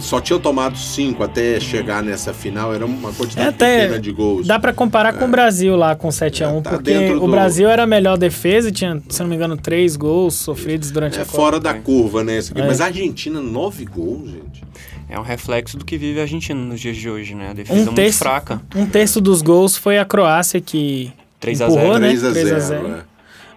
só 0.00 0.20
tinham 0.20 0.38
tomado 0.40 0.76
cinco 0.76 1.22
até 1.22 1.58
chegar 1.60 2.02
nessa 2.02 2.32
final, 2.34 2.74
era 2.74 2.84
uma 2.86 3.12
quantidade 3.12 3.46
É 3.46 3.50
até- 3.50 3.80
pequena 3.82 4.00
de 4.00 4.12
gols. 4.12 4.46
Dá 4.46 4.58
pra 4.58 4.72
comparar 4.72 5.12
com 5.14 5.24
o 5.24 5.28
Brasil 5.28 5.76
lá 5.76 5.94
com 5.96 6.10
7 6.10 6.44
a 6.44 6.48
1 6.50 6.58
É, 6.58 6.60
tá 6.62 6.70
porque 6.70 7.10
o 7.12 7.20
do- 7.20 7.28
Brasil 7.28 7.68
era 7.68 7.82
a 7.84 7.86
melhor 7.86 8.16
defesa 8.18 8.68
e 8.68 8.72
tinha, 8.72 9.00
se 9.08 9.20
não 9.22 9.28
me 9.28 9.36
engano, 9.36 9.56
três 9.56 9.96
gols 9.96 10.34
sofridos 10.34 10.90
durante 10.90 11.18
É 11.18 11.22
a 11.22 11.24
Copa. 11.24 11.36
fora 11.36 11.60
da 11.60 11.74
curva, 11.74 12.22
né? 12.24 12.36
Esse 12.38 12.52
aqui. 12.52 12.60
É. 12.60 12.66
Mas 12.66 12.80
a 12.80 12.86
Argentina, 12.86 13.40
nove 13.40 13.84
gols, 13.84 14.30
gente. 14.30 14.62
É 15.08 15.18
um 15.18 15.22
reflexo 15.22 15.76
do 15.76 15.84
que 15.84 15.98
vive 15.98 16.20
a 16.20 16.22
Argentina 16.22 16.58
nos 16.60 16.80
dias 16.80 16.96
de 16.96 17.10
hoje, 17.10 17.34
né? 17.34 17.50
A 17.50 17.52
defesa 17.52 17.74
Um 17.80 17.84
muito 17.84 17.96
terço, 17.96 18.18
fraca. 18.18 18.62
um 18.76 18.86
terço 18.86 19.20
dos 19.20 19.42
gols 19.42 19.76
foi 19.76 19.98
a 19.98 20.04
Croácia 20.04 20.60
que 20.60 21.12
3 21.40 21.60
a 21.60 21.66
empurrou, 21.66 21.94
0. 21.94 21.98
né? 21.98 22.08
3 22.08 22.24
a 22.24 22.30
3 22.30 22.52
a 22.52 22.58
0. 22.60 22.82
0. 22.86 22.96
é. 22.96 23.10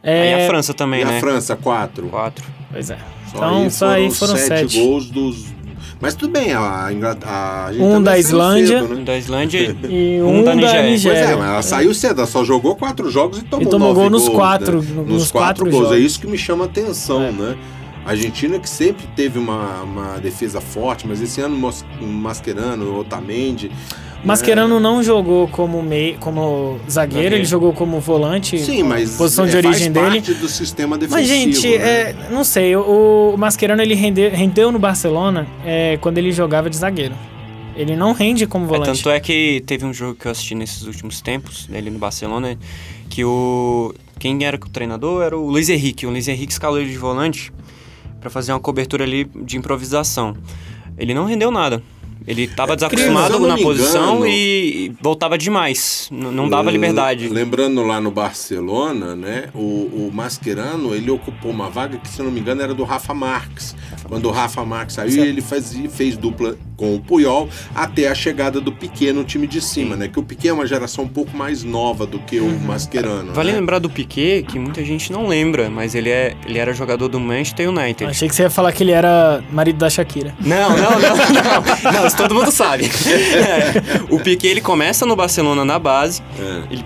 É, 0.05 0.36
Aí 0.36 0.43
a 0.43 0.47
França 0.49 0.74
também, 0.74 1.01
E 1.01 1.05
né? 1.05 1.17
a 1.17 1.19
França, 1.21 1.55
quatro. 1.55 2.07
4. 2.07 2.43
Pois 2.71 2.89
é. 2.89 2.97
Só 3.32 3.38
então, 3.38 3.63
aí 3.63 3.71
só 3.71 3.88
aí 3.89 4.11
foram 4.11 4.36
sete 4.36 4.47
sete. 4.74 4.80
gols 4.84 5.09
dos. 5.09 5.53
Mas 6.02 6.16
tudo 6.16 6.32
bem, 6.34 6.54
a, 6.54 6.89
Inglaterra, 6.91 7.66
a 7.68 7.72
gente 7.74 7.82
Um 7.84 8.02
da 8.02 8.18
Islândia. 8.18 8.82
cedo, 8.82 8.96
né? 8.96 9.04
Da 9.04 9.18
Islândia 9.18 9.76
E 9.89 10.22
Um 10.22 10.39
um, 10.39 10.44
da 10.44 10.52
da 10.52 10.56
Nigéria. 10.56 10.89
Nigéria. 10.89 11.20
Pois 11.22 11.32
é, 11.32 11.36
mas 11.38 11.50
ela 11.50 11.62
saiu 11.62 11.94
cedo, 11.94 12.18
ela 12.20 12.28
só 12.28 12.44
jogou 12.44 12.76
quatro 12.76 13.10
jogos 13.10 13.39
e 13.39 13.44
tomou, 13.44 13.66
E 13.66 13.70
tomou 13.70 13.88
nove 13.89 14.00
gol 14.02 14.10
nos 14.10 14.24
gols, 14.28 14.36
quatro- 14.38 14.82
né? 14.82 14.88
nos 14.96 15.08
nos 15.08 15.32
quatro 15.32 15.64
quatro 15.66 15.70
gols. 15.72 15.86
É 15.91 15.96
jogos. 15.96 16.06
isso 16.06 16.20
que 16.20 16.28
me 16.28 16.38
chama 16.38 16.66
atenção, 16.66 17.22
É. 17.24 17.32
né? 17.32 17.58
A 18.06 18.10
Argentina 18.10 18.60
que 18.60 18.70
sempre 18.70 19.06
teve 19.16 19.39
uma, 19.39 19.82
uma 19.84 20.18
defesa 20.20 20.60
forte, 20.60 21.08
mas 21.08 21.22
esse 21.22 21.39
ano 21.39 21.58
Mascherano, 22.02 23.00
Otamendi... 23.00 23.72
Mascherano 24.24 24.80
não 24.80 25.03
jogou 25.03 25.47
como 25.49 25.82
meio, 25.84 26.17
como 26.17 26.80
zagueiro, 26.89 27.36
ele 27.36 27.45
jogou 27.45 27.74
como 27.74 27.99
volante. 27.99 28.57
Sim, 28.59 28.84
mas 28.84 29.17
posição 29.17 29.45
de 29.45 29.53
é, 29.55 29.57
origem 29.57 29.91
faz 29.91 29.93
dele. 29.93 30.21
parte 30.21 30.34
do 30.36 30.47
sistema 30.47 30.97
defensivo. 30.97 31.19
Mas, 31.19 31.28
gente, 31.28 31.67
né? 31.78 31.84
é, 31.86 32.15
não 32.32 32.43
sei, 32.43 32.76
o, 32.76 33.34
o 33.34 33.38
Mascherano 33.38 33.82
ele 33.82 33.93
rendeu, 33.95 34.30
rendeu 34.32 34.71
no 34.71 34.80
Barcelona 34.80 35.45
é, 35.65 35.97
quando 35.97 36.17
ele 36.17 36.32
jogava 36.32 36.69
de 36.69 36.78
zagueiro. 36.78 37.13
Ele 37.76 37.95
não 37.95 38.13
rende 38.13 38.45
como 38.45 38.65
É, 38.65 38.67
volante. 38.67 39.03
tanto 39.03 39.09
é 39.09 39.19
que 39.19 39.61
teve 39.65 39.84
um 39.86 39.93
jogo 39.93 40.15
que 40.15 40.28
eu 40.28 40.32
assisti 40.32 40.53
nesses 40.55 40.84
últimos 40.84 41.21
tempos, 41.21 41.65
dele 41.65 41.89
no 41.89 41.99
Barcelona, 41.99 42.57
que 43.09 43.26
o. 43.26 43.93
Quem 44.19 44.45
era 44.45 44.55
o 44.55 44.69
treinador 44.69 45.24
era 45.24 45.38
o 45.38 45.49
Luiz 45.49 45.67
Henrique. 45.69 46.05
O 46.05 46.09
Luiz 46.11 46.28
Henrique 46.28 46.53
escalou 46.53 46.80
ele 46.80 46.91
de 46.91 46.97
volante 46.97 47.51
pra 48.21 48.30
fazer 48.30 48.53
uma 48.53 48.59
cobertura 48.59 49.03
ali 49.03 49.26
de 49.43 49.57
improvisação. 49.57 50.38
Ele 50.97 51.13
não 51.13 51.26
rendeu 51.26 51.51
nada. 51.51 51.84
Ele 52.26 52.47
tava 52.47 52.74
se 52.74 52.78
desacostumado 52.78 53.39
na 53.47 53.57
posição 53.57 54.15
engano- 54.15 54.28
e 54.28 54.91
voltava 55.01 55.38
demais. 55.38 56.07
N- 56.11 56.32
não 56.32 56.47
dava 56.47 56.71
liberdade. 56.71 57.28
Lembrando 57.28 57.84
lá 57.84 57.99
no 57.99 58.11
Barcelona, 58.11 59.15
né? 59.15 59.49
O, 59.53 59.59
o 59.59 60.11
Mascherano, 60.13 60.95
ele 60.95 61.11
ocupou 61.11 61.51
uma 61.51 61.69
vaga 61.69 61.97
que, 61.97 62.07
se 62.07 62.21
não 62.21 62.32
me 62.32 62.39
engano, 62.39 62.61
era 62.61 62.74
do 62.74 62.84
Rafa 62.84 63.13
Marques. 63.13 63.76
Quando 64.14 64.26
o 64.28 64.32
Rafa 64.32 64.64
Marques 64.64 64.95
saiu, 64.95 65.26
ele 65.26 65.41
fazia, 65.41 65.89
fez 65.89 66.16
dupla 66.16 66.55
com 66.78 66.93
o 66.93 66.99
Puyol 66.99 67.49
até 67.74 68.07
a 68.07 68.14
chegada 68.14 68.61
do 68.61 68.72
Piquet 68.72 69.11
no 69.11 69.24
time 69.24 69.47
de 69.47 69.59
cima, 69.59 69.95
né? 69.95 70.07
Que 70.07 70.20
o 70.20 70.24
Piquet 70.24 70.49
é 70.49 70.53
uma 70.53 70.68
geração 70.68 71.05
um 71.05 71.07
pouco 71.07 71.36
mais 71.36 71.64
nova 71.64 72.05
do 72.05 72.20
que 72.20 72.39
o 72.39 72.47
Mascherano. 72.59 73.34
Vale 73.34 73.51
né? 73.51 73.57
lembrar 73.57 73.80
do 73.80 73.89
Piquet, 73.89 74.43
que 74.43 74.59
muita 74.59 74.86
gente 74.86 75.11
não 75.11 75.26
lembra, 75.26 75.68
mas 75.68 75.95
ele, 75.95 76.11
é, 76.11 76.36
ele 76.45 76.59
era 76.59 76.74
jogador 76.74 77.07
do 77.07 77.20
Manchester 77.20 77.68
United. 77.68 78.05
Achei 78.05 78.30
que 78.30 78.36
você 78.36 78.43
ia 78.43 78.51
falar 78.51 78.72
que 78.72 78.84
ele 78.84 78.91
era 78.91 79.43
marido 79.51 79.80
da 79.80 79.89
Shakira. 79.89 80.36
Não, 80.39 80.70
não, 80.70 80.91
não, 80.91 81.16
não. 81.18 81.91
Não, 81.91 82.05
isso 82.05 82.16
todo 82.16 82.36
mundo 82.36 82.51
sabe. 82.51 82.86
É, 82.86 84.14
o 84.14 84.20
Piquet, 84.20 84.47
ele 84.47 84.61
começa 84.61 85.07
no 85.07 85.16
Barcelona 85.16 85.66
na 85.66 85.80
base, 85.80 86.22
É. 86.39 86.72
ele, 86.72 86.86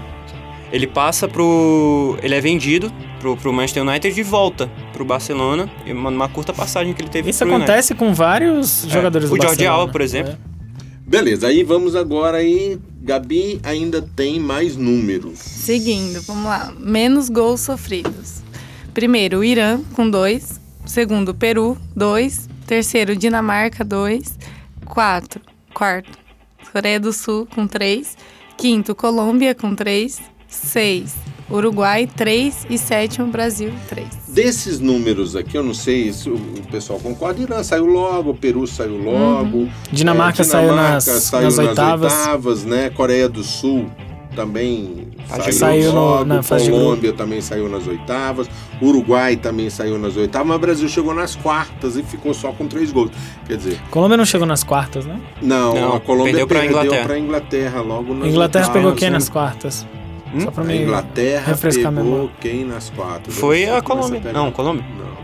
ele 0.71 0.87
passa 0.87 1.27
pro... 1.27 2.17
Ele 2.23 2.35
é 2.35 2.39
vendido 2.39 2.89
pro, 3.19 3.35
pro 3.37 3.53
Manchester 3.53 3.83
United 3.83 4.19
e 4.19 4.23
volta 4.23 4.69
pro 4.93 5.05
Barcelona, 5.05 5.69
e 5.85 5.91
uma, 5.91 6.09
uma 6.09 6.29
curta 6.29 6.53
passagem 6.53 6.93
que 6.93 7.01
ele 7.01 7.09
teve 7.09 7.29
Isso 7.29 7.45
pro 7.45 7.55
acontece 7.55 7.93
com 7.95 8.13
vários 8.13 8.85
jogadores 8.87 9.29
É. 9.29 9.33
O 9.33 9.35
do 9.35 9.41
Jordi 9.41 9.63
Barcelona. 9.63 9.81
Alba, 9.81 9.91
por 9.91 10.01
exemplo. 10.01 10.33
É. 10.33 10.57
Beleza, 11.07 11.47
aí 11.47 11.63
vamos 11.63 11.95
agora 11.95 12.37
aí. 12.37 12.77
Gabi 13.01 13.61
ainda 13.63 14.01
tem 14.01 14.37
mais 14.37 14.75
números. 14.75 15.39
Seguindo, 15.39 16.21
vamos 16.23 16.43
lá. 16.43 16.73
Menos 16.77 17.29
gols 17.29 17.61
sofridos. 17.61 18.41
primeiro, 18.93 19.39
o 19.39 19.43
Irã, 19.43 19.79
com 19.93 20.09
dois. 20.09 20.59
Segundo, 20.85 21.33
Peru, 21.33 21.77
dois. 21.95 22.49
Terceiro, 22.65 23.15
Dinamarca, 23.15 23.85
dois. 23.85 24.37
Quatro, 24.85 25.39
quarto, 25.73 26.17
Coreia 26.73 26.99
do 26.99 27.13
Sul, 27.13 27.47
com 27.55 27.65
três. 27.65 28.17
Quinto, 28.57 28.93
Colômbia, 28.93 29.55
com 29.55 29.73
três. 29.73 30.19
Seis, 30.49 31.15
Uruguai, 31.49 32.07
três. 32.07 32.65
E 32.69 32.77
sétimo, 32.77 33.27
Brasil, 33.27 33.71
três. 33.89 34.07
Desses 34.27 34.79
números 34.79 35.35
aqui, 35.35 35.57
eu 35.57 35.63
não 35.63 35.73
sei 35.73 36.11
se 36.13 36.29
o 36.29 36.37
pessoal 36.71 36.99
concorda. 36.99 37.41
Irã 37.41 37.63
saiu 37.63 37.85
logo, 37.85 38.33
Peru 38.33 38.67
saiu 38.67 38.97
logo. 38.97 39.67
Dinamarca 39.91 40.41
é, 40.41 40.45
saiu 40.45 40.75
nas- 40.75 41.03
saiu 41.05 41.43
nas 41.45 41.57
oitavas. 41.57 42.13
oitavas, 42.13 42.63
né? 42.65 42.89
Coreia 42.89 43.27
do 43.29 43.43
Sul 43.43 43.85
também 44.35 45.07
Acho 45.31 45.41
saiu, 45.45 45.53
saiu 45.53 45.93
no- 45.93 45.99
logo. 45.99 46.25
na 46.25 46.43
fase 46.43 46.65
de 46.65 46.71
Colômbia 46.71 47.11
também 47.13 47.41
saiu 47.41 47.67
nas 47.67 47.87
oitavas. 47.87 48.47
Uruguai 48.79 49.35
também 49.35 49.69
saiu 49.69 49.97
nas 49.97 50.15
oitavas. 50.15 50.47
Mas 50.47 50.57
o 50.57 50.59
Brasil 50.59 50.87
chegou 50.89 51.13
nas 51.15 51.35
quartas 51.35 51.95
e 51.95 52.03
ficou 52.03 52.33
só 52.33 52.51
com 52.51 52.67
três 52.67 52.91
gols. 52.91 53.09
Quer 53.47 53.57
dizer, 53.57 53.81
Colômbia 53.89 54.17
não 54.17 54.25
chegou 54.25 54.45
nas 54.45 54.63
quartas, 54.63 55.05
né? 55.05 55.19
não, 55.41 55.73
Não, 55.73 55.95
a 55.95 55.99
Colômbia 55.99 56.33
perdeu 56.33 56.47
pra 56.47 56.59
perdeu 56.59 56.83
Inglaterra. 56.83 57.17
Inglaterra 57.17 57.81
logo 57.81 58.13
nas 58.13 58.27
Inglaterra 58.27 58.65
oitavas, 58.65 58.81
pegou 58.83 58.95
quem 58.95 59.09
né? 59.09 59.13
nas 59.15 59.29
quartas? 59.29 59.87
Hum? 60.33 60.41
Só 60.41 60.51
pra 60.51 60.63
A. 60.63 60.75
Inglaterra 60.83 61.45
refrescar 61.47 61.87
a 61.87 61.95
pegou 61.95 62.29
quem 62.41 62.65
nas 62.65 62.89
quartas? 62.89 63.33
Foi 63.35 63.65
a 63.69 63.81
Colômbia. 63.81 64.19
pega- 64.21 64.33
Não, 64.33 64.51
Colômbia. 64.51 64.83
Não. 64.97 65.16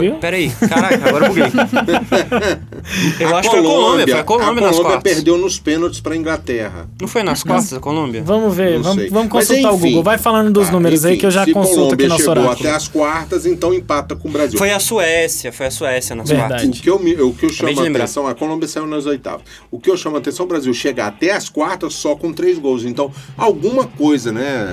Viu? 0.00 0.14
peraí, 0.16 0.50
caraca, 0.68 1.08
agora 1.08 1.26
eu 1.26 1.28
buguei. 1.28 1.44
eu 3.20 3.34
A 3.34 3.38
acho 3.38 3.50
que 3.50 3.56
foi 3.56 3.58
a 3.58 3.62
Colômbia, 3.62 4.06
foi 4.08 4.18
a 4.20 4.24
Colômbia 4.24 4.54
nas 4.62 4.70
Colômbia 4.76 4.90
quartas. 4.92 5.12
perdeu 5.14 5.38
nos 5.38 5.58
pênaltis 5.58 6.00
pra 6.00 6.16
Inglaterra. 6.16 6.88
Não 7.00 7.08
foi 7.08 7.22
nas 7.22 7.42
quartas 7.42 7.72
a 7.72 7.80
Colômbia? 7.80 8.22
Vamos 8.22 8.54
ver, 8.54 8.74
Não 8.76 8.82
vamos, 8.82 9.10
vamos 9.10 9.32
Mas, 9.32 9.46
consultar 9.48 9.72
o 9.72 9.76
enfim. 9.76 9.86
Google. 9.88 10.02
Vai 10.02 10.18
falando 10.18 10.52
dos 10.52 10.66
Tá, 10.66 10.72
números 10.72 11.04
aí 11.04 11.12
enfim, 11.12 11.20
que 11.20 11.26
eu 11.26 11.30
já 11.30 11.44
consulto 11.46 11.74
Colômbia 11.96 12.06
aqui 12.14 12.24
nosso 12.26 12.52
até 12.52 12.70
as 12.70 12.88
quartas, 12.88 13.46
então 13.46 13.72
empata 13.74 14.14
com 14.16 14.28
o 14.28 14.30
Brasil. 14.30 14.58
Foi 14.58 14.70
a 14.70 14.80
Suécia, 14.80 15.52
foi 15.52 15.66
a 15.66 15.70
Suécia 15.70 16.14
nas 16.16 16.28
Verdade. 16.28 16.52
O 16.54 16.56
quartas. 16.58 16.80
que 16.80 16.90
eu, 16.90 16.96
o 17.28 17.34
que 17.34 17.46
eu 17.46 17.50
chamo 17.50 17.80
a 17.80 17.86
atenção, 17.88 18.26
a 18.26 18.34
Colômbia 18.34 18.68
saiu 18.68 18.86
nas 18.86 19.06
oitavas. 19.06 19.42
O 19.70 19.78
que 19.78 19.90
eu 19.90 19.96
chamo 19.96 20.16
a 20.16 20.18
atenção, 20.18 20.44
o 20.44 20.48
Brasil 20.48 20.72
chegar 20.74 21.06
até 21.08 21.32
as 21.32 21.48
quartas 21.48 21.94
só 21.94 22.14
com 22.14 22.32
três 22.32 22.58
gols. 22.58 22.84
Então, 22.84 23.10
alguma 23.36 23.84
coisa, 23.86 24.32
né? 24.32 24.66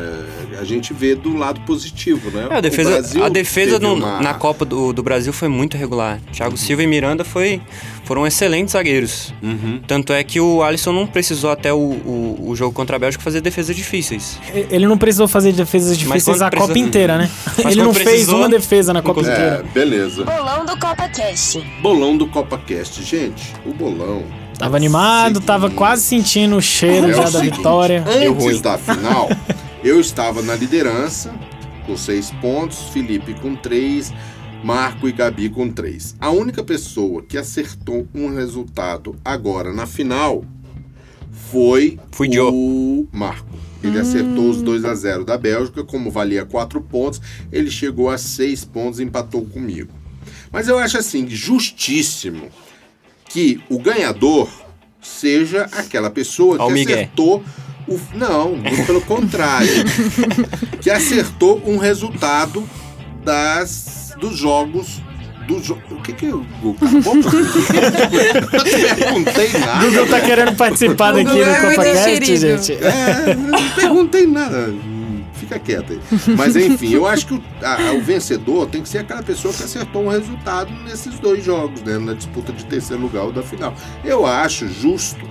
A 0.59 0.63
gente 0.63 0.93
vê 0.93 1.15
do 1.15 1.35
lado 1.35 1.61
positivo, 1.61 2.29
né? 2.31 2.47
É, 2.49 2.55
a 2.55 2.59
O 2.59 2.61
defesa, 2.61 3.25
a 3.25 3.29
defesa 3.29 3.79
no- 3.79 3.93
uma- 3.95 4.19
na 4.21 4.33
Copa 4.33 4.65
do, 4.65 4.91
do 4.93 5.01
Brasil 5.03 5.10
foi 5.33 5.47
muito 5.47 5.77
regular. 5.77 6.19
Thiago 6.31 6.57
Silva 6.57 6.83
e 6.83 6.87
Miranda 6.87 7.23
foi, 7.23 7.61
foram 8.05 8.25
excelentes 8.25 8.73
zagueiros. 8.73 9.33
Uhum. 9.41 9.79
Tanto 9.87 10.13
é 10.13 10.23
que 10.23 10.39
o 10.39 10.63
Alisson 10.63 10.91
não 10.93 11.05
precisou 11.07 11.51
até 11.51 11.73
o, 11.73 11.77
o, 11.77 12.45
o 12.49 12.55
jogo 12.55 12.73
contra 12.73 12.95
a 12.95 12.99
Bélgica 12.99 13.23
fazer 13.23 13.41
defesas 13.41 13.75
difíceis. 13.75 14.39
Ele 14.69 14.87
não 14.87 14.97
precisou 14.97 15.27
fazer 15.27 15.51
defesas 15.53 15.97
difíceis 15.97 16.41
a 16.41 16.49
Copa 16.51 16.77
inteira, 16.77 17.17
né? 17.17 17.29
Ele 17.57 17.63
quando 17.75 17.77
não 17.85 17.93
fez 17.93 18.07
precisou, 18.09 18.37
uma 18.37 18.49
defesa 18.49 18.93
na 18.93 19.01
Copa 19.01 19.21
É, 19.21 19.23
inteira. 19.23 19.65
beleza. 19.73 20.23
Bolão 20.23 20.65
do 20.65 20.77
CopaCast. 20.79 21.63
Bolão 21.81 22.17
do 22.17 22.27
CopaCast. 22.27 23.03
Gente, 23.03 23.53
o 23.65 23.73
bolão. 23.73 24.23
Tava 24.57 24.77
animado, 24.77 25.41
tava 25.41 25.63
Seguinte. 25.67 25.77
quase 25.77 26.03
sentindo 26.03 26.55
o 26.55 26.61
cheiro 26.61 27.09
É 27.09 27.13
já 27.13 27.21
o 27.21 27.23
da 27.23 27.31
seguinte, 27.39 27.57
vitória. 27.57 28.03
Antes 28.07 28.61
da 28.61 28.77
final, 28.77 29.29
eu 29.83 29.99
estava 29.99 30.43
na 30.43 30.55
liderança, 30.55 31.33
com 31.87 31.97
seis 31.97 32.29
pontos, 32.39 32.77
Felipe 32.93 33.33
com 33.41 33.55
três, 33.55 34.13
Marco 34.63 35.07
e 35.07 35.11
Gabi 35.11 35.49
com 35.49 35.69
três. 35.69 36.15
A 36.19 36.29
única 36.29 36.63
pessoa 36.63 37.21
que 37.21 37.37
acertou 37.37 38.07
um 38.13 38.33
resultado 38.33 39.15
agora 39.23 39.73
na 39.73 39.87
final 39.87 40.43
foi 41.49 41.99
Fui 42.11 42.29
o 42.29 42.33
Joe. 42.33 43.07
Marco. 43.11 43.59
Ele 43.83 43.99
acertou 43.99 44.49
os 44.49 44.61
2 44.61 44.85
a 44.85 44.93
0 44.93 45.25
da 45.25 45.37
Bélgica, 45.37 45.83
como 45.83 46.11
valia 46.11 46.45
quatro 46.45 46.79
pontos, 46.81 47.19
ele 47.51 47.71
chegou 47.71 48.09
a 48.09 48.17
seis 48.17 48.63
pontos 48.63 48.99
e 48.99 49.03
empatou 49.03 49.43
comigo. 49.45 49.91
Mas 50.51 50.67
eu 50.67 50.77
acho 50.77 50.97
assim, 50.97 51.27
justíssimo 51.27 52.49
que 53.25 53.59
o 53.69 53.79
ganhador 53.79 54.49
seja 55.01 55.63
aquela 55.71 56.09
pessoa 56.11 56.57
que 56.57 56.73
Miguel. 56.73 56.95
acertou 56.95 57.43
o. 57.87 57.99
Não, 58.15 58.55
muito 58.55 58.85
pelo 58.85 59.01
contrário. 59.01 59.71
que 60.79 60.89
acertou 60.89 61.61
um 61.65 61.77
resultado 61.77 62.67
das, 63.23 64.00
dos 64.21 64.37
jogos. 64.37 65.01
Do 65.47 65.59
jo... 65.59 65.75
O 65.89 65.95
que 66.01 66.13
que 66.13 66.27
eu. 66.27 66.45
o- 66.63 66.75
acabou? 66.79 67.15
Eu 68.53 68.83
não 68.85 68.95
perguntei 68.95 69.59
nada. 69.59 69.85
Google 69.85 70.07
tá 70.07 70.21
querendo 70.21 70.55
participar 70.55 71.11
daqui 71.13 71.25
Google 71.25 71.43
do 71.43 71.49
é 71.49 71.61
CopaCast, 71.75 72.35
gente. 72.37 72.73
É, 72.73 73.35
não 73.35 73.69
perguntei 73.71 74.27
nada. 74.27 74.73
Fica 75.33 75.57
quieto 75.57 75.93
aí. 75.93 75.99
Mas 76.37 76.55
enfim, 76.55 76.93
eu 76.93 77.07
acho 77.07 77.25
que 77.25 77.33
o, 77.33 77.43
a- 77.63 77.93
o 77.93 78.01
vencedor 78.01 78.67
tem 78.67 78.83
que 78.83 78.87
ser 78.89 78.99
aquela 78.99 79.23
pessoa 79.23 79.51
que 79.53 79.63
acertou 79.63 80.03
um 80.05 80.09
resultado 80.09 80.71
nesses 80.83 81.17
dois 81.19 81.43
jogos, 81.43 81.81
né? 81.81 81.97
Na 81.97 82.13
disputa 82.13 82.53
de 82.53 82.63
terceiro 82.65 83.01
lugar 83.01 83.23
ou 83.23 83.31
da 83.31 83.41
final. 83.41 83.73
Eu 84.05 84.25
acho 84.27 84.67
justo 84.67 85.25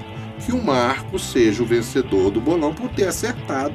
que 0.45 0.51
o 0.53 0.63
Marco 0.63 1.19
seja 1.21 1.63
o 1.63 1.67
vencedor 1.67 2.31
do 2.33 2.41
bolão 2.41 2.75
por 2.75 2.89
ter 2.89 3.07
acertado 3.07 3.73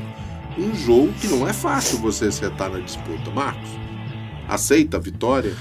um 0.57 0.75
jogo 0.75 1.13
que 1.21 1.27
não 1.27 1.47
é 1.47 1.53
fácil 1.53 1.97
você 1.99 2.25
acertar 2.25 2.69
na 2.69 2.79
disputa. 2.79 3.31
Marcos, 3.33 3.69
aceita 4.47 4.97
a 4.97 4.99
vitória? 4.99 5.53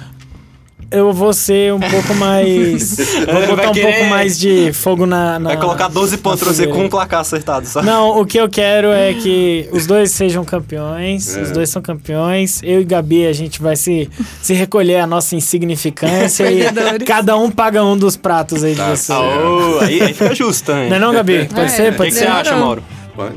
Eu 0.91 1.13
vou 1.13 1.33
ser 1.33 1.73
um 1.73 1.81
pouco 1.81 2.15
mais. 2.15 2.97
Vou 2.97 3.57
botar 3.57 3.71
um 3.71 3.75
pouco 3.75 4.05
mais 4.05 4.39
de 4.39 4.73
fogo 4.73 5.07
na. 5.07 5.39
na 5.41 5.49
Vai 5.49 5.57
colocar 5.59 5.89
12 5.89 6.19
pontos 6.19 6.41
pra 6.45 6.53
você 6.53 6.67
com 6.69 6.85
um 6.85 6.89
placar 6.89 7.21
acertado, 7.21 7.67
sabe? 7.67 7.87
Não, 7.87 8.21
o 8.21 8.25
que 8.27 8.39
eu 8.39 8.49
quero 8.49 8.89
é 8.89 9.13
que 9.15 9.69
os 9.73 9.87
dois 9.87 10.11
sejam 10.13 10.45
campeões. 10.45 11.37
É. 11.37 11.41
Os 11.43 11.51
dois 11.51 11.69
são 11.71 11.81
campeões. 11.83 12.61
Eu 12.63 12.81
e 12.81 12.85
Gabi, 12.85 13.27
a 13.27 13.33
gente 13.33 13.61
vai 13.61 13.75
se, 13.77 14.09
se 14.43 14.53
recolher 14.55 14.99
a 15.01 15.07
nossa 15.07 15.35
insignificância 15.35 16.45
e 16.53 16.65
cada 17.05 17.37
um 17.37 17.51
paga 17.51 17.83
um 17.83 17.97
dos 17.97 18.17
pratos 18.17 18.63
aí 18.63 18.73
de 18.73 18.79
Tá 18.79 18.91
vocês. 18.91 19.11
Aô, 19.11 19.81
aí, 19.81 20.01
aí 20.03 20.13
fica 20.15 20.35
justo 20.35 20.67
também. 20.67 20.91
Não 20.91 20.97
é 20.97 21.01
não, 21.01 21.13
Gabi? 21.13 21.47
Pode 21.47 21.61
É, 21.63 21.69
ser? 21.69 21.89
O 21.89 21.93
que, 21.93 21.97
Pode 21.97 22.11
que 22.11 22.17
ser? 22.17 22.25
você 22.27 22.31
acha, 22.31 22.57
Mauro? 22.57 22.83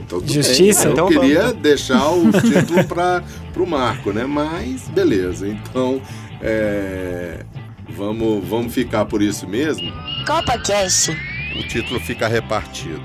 Então 0.06 0.22
Justiça? 0.26 0.90
bem. 0.90 0.98
Eu 0.98 1.08
Então 1.08 1.22
queria 1.22 1.54
deixar 1.54 2.10
o 2.10 2.32
título 2.32 2.84
para 2.86 3.24
o 3.62 3.68
Marco, 3.68 4.12
né? 4.12 4.26
Mas 4.26 4.88
beleza. 4.90 5.48
Então 5.48 6.02
é, 6.42 7.46
vamos, 7.90 8.48
vamos 8.48 8.74
ficar 8.74 9.06
por 9.06 9.22
isso 9.22 9.48
mesmo. 9.48 9.92
CopaCast. 10.26 11.12
O 11.12 11.68
título 11.68 12.00
fica 12.00 12.28
repartido. 12.28 13.02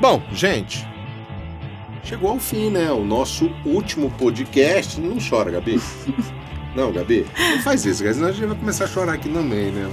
Bom, 0.00 0.22
gente, 0.32 0.86
chegou 2.02 2.30
ao 2.30 2.38
fim, 2.38 2.70
né? 2.70 2.90
O 2.90 3.04
nosso 3.04 3.50
último 3.64 4.10
podcast. 4.12 5.00
Não 5.00 5.16
chora, 5.18 5.50
Gabi. 5.50 5.80
Não, 6.74 6.90
Gabi, 6.90 7.26
não 7.38 7.60
faz 7.60 7.84
isso, 7.84 7.98
senão 7.98 8.28
a 8.28 8.32
gente 8.32 8.46
vai 8.46 8.56
começar 8.56 8.84
a 8.84 8.88
chorar 8.88 9.12
aqui 9.12 9.28
também, 9.28 9.70
né? 9.70 9.86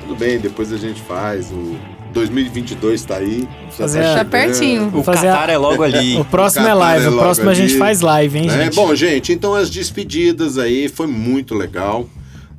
Tudo 0.00 0.16
bem, 0.16 0.38
depois 0.38 0.72
a 0.72 0.78
gente 0.78 0.98
faz. 1.02 1.50
O 1.50 1.78
2022 2.20 3.04
tá 3.04 3.16
aí. 3.16 3.46
Fazer 3.70 3.98
a- 4.00 4.02
chegando. 4.02 4.16
Tá 4.18 4.24
pertinho. 4.24 4.90
O 4.98 5.02
Fazer 5.02 5.28
a- 5.28 5.32
Qatar 5.34 5.50
é 5.50 5.58
logo 5.58 5.82
ali. 5.82 6.16
O 6.16 6.24
próximo 6.24 6.64
é 6.64 6.68
Qatar 6.70 6.78
live. 6.78 7.04
é 7.06 7.08
O 7.10 7.18
próximo 7.18 7.50
a 7.50 7.54
gente 7.54 7.70
ali. 7.72 7.78
faz 7.78 8.00
live, 8.00 8.38
hein, 8.38 8.46
né? 8.46 8.64
gente? 8.64 8.74
Bom, 8.74 8.94
gente, 8.94 9.32
então 9.32 9.54
as 9.54 9.68
despedidas 9.68 10.56
aí 10.56 10.88
foi 10.88 11.06
muito 11.06 11.54
legal, 11.54 12.08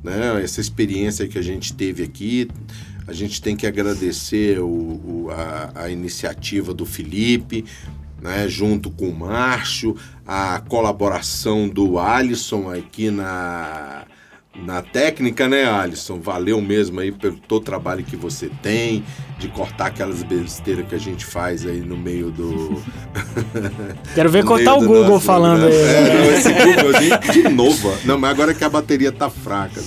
né? 0.02 0.40
Essa 0.42 0.60
experiência 0.60 1.26
que 1.26 1.36
a 1.38 1.42
gente 1.42 1.72
teve 1.74 2.02
aqui. 2.04 2.48
A 3.08 3.12
gente 3.12 3.40
tem 3.42 3.56
que 3.56 3.66
agradecer 3.66 4.60
o, 4.60 4.64
o- 4.66 5.28
a, 5.30 5.82
a 5.84 5.90
iniciativa 5.90 6.72
do 6.72 6.86
Felipe, 6.86 7.64
né? 8.22 8.46
Junto 8.48 8.90
com 8.90 9.08
o 9.08 9.14
Márcio, 9.18 9.96
a 10.26 10.60
colaboração 10.68 11.68
do 11.68 11.98
Alisson 11.98 12.70
aqui 12.70 13.10
na, 13.10 14.02
na 14.64 14.82
técnica, 14.82 15.48
né, 15.48 15.64
Alisson? 15.64 16.20
Valeu 16.20 16.60
mesmo 16.60 17.00
aí 17.00 17.12
pelo 17.12 17.36
todo 17.36 17.62
o 17.62 17.64
trabalho 17.64 18.04
que 18.04 18.16
você 18.16 18.50
tem, 18.62 19.04
de 19.38 19.48
cortar 19.48 19.86
aquelas 19.86 20.22
besteiras 20.22 20.86
que 20.88 20.94
a 20.94 20.98
gente 20.98 21.24
faz 21.24 21.66
aí 21.66 21.80
no 21.80 21.96
meio 21.96 22.30
do. 22.30 22.82
Quero 24.14 24.30
ver 24.30 24.44
cortar 24.44 24.74
o 24.74 24.80
Google 24.80 25.08
nosso 25.08 25.26
falando 25.26 25.66
aí. 25.66 25.72
É, 25.72 26.34
esse 26.36 26.52
Google 26.52 27.32
de 27.32 27.42
novo. 27.48 27.92
Não, 28.04 28.18
mas 28.18 28.30
agora 28.30 28.54
que 28.54 28.64
a 28.64 28.68
bateria 28.68 29.12
tá 29.12 29.30
fraca. 29.30 29.80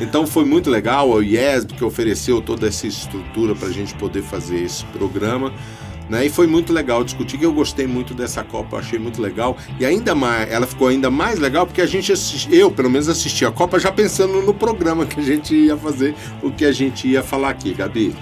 Então 0.00 0.26
foi 0.26 0.44
muito 0.44 0.70
legal 0.70 1.10
o 1.10 1.22
IESB 1.22 1.74
que 1.74 1.84
ofereceu 1.84 2.40
toda 2.40 2.68
essa 2.68 2.86
estrutura 2.86 3.54
para 3.54 3.68
a 3.68 3.72
gente 3.72 3.94
poder 3.94 4.22
fazer 4.22 4.62
esse 4.62 4.84
programa. 4.86 5.52
Né? 6.08 6.26
E 6.26 6.30
foi 6.30 6.46
muito 6.46 6.72
legal 6.72 7.04
discutir, 7.04 7.38
que 7.38 7.44
eu 7.44 7.52
gostei 7.52 7.86
muito 7.86 8.14
dessa 8.14 8.42
Copa, 8.42 8.78
achei 8.78 8.98
muito 8.98 9.20
legal. 9.20 9.56
E 9.78 9.84
ainda 9.84 10.14
mais, 10.14 10.50
ela 10.50 10.66
ficou 10.66 10.88
ainda 10.88 11.10
mais 11.10 11.38
legal 11.38 11.66
porque 11.66 11.82
a 11.82 11.86
gente 11.86 12.12
eu 12.50 12.70
pelo 12.70 12.90
menos 12.90 13.08
assisti 13.08 13.44
a 13.44 13.50
Copa 13.50 13.78
já 13.78 13.92
pensando 13.92 14.40
no 14.40 14.54
programa 14.54 15.04
que 15.04 15.20
a 15.20 15.22
gente 15.22 15.54
ia 15.54 15.76
fazer, 15.76 16.14
o 16.42 16.50
que 16.50 16.64
a 16.64 16.72
gente 16.72 17.06
ia 17.08 17.22
falar 17.22 17.50
aqui, 17.50 17.74
Gabi. 17.74 18.14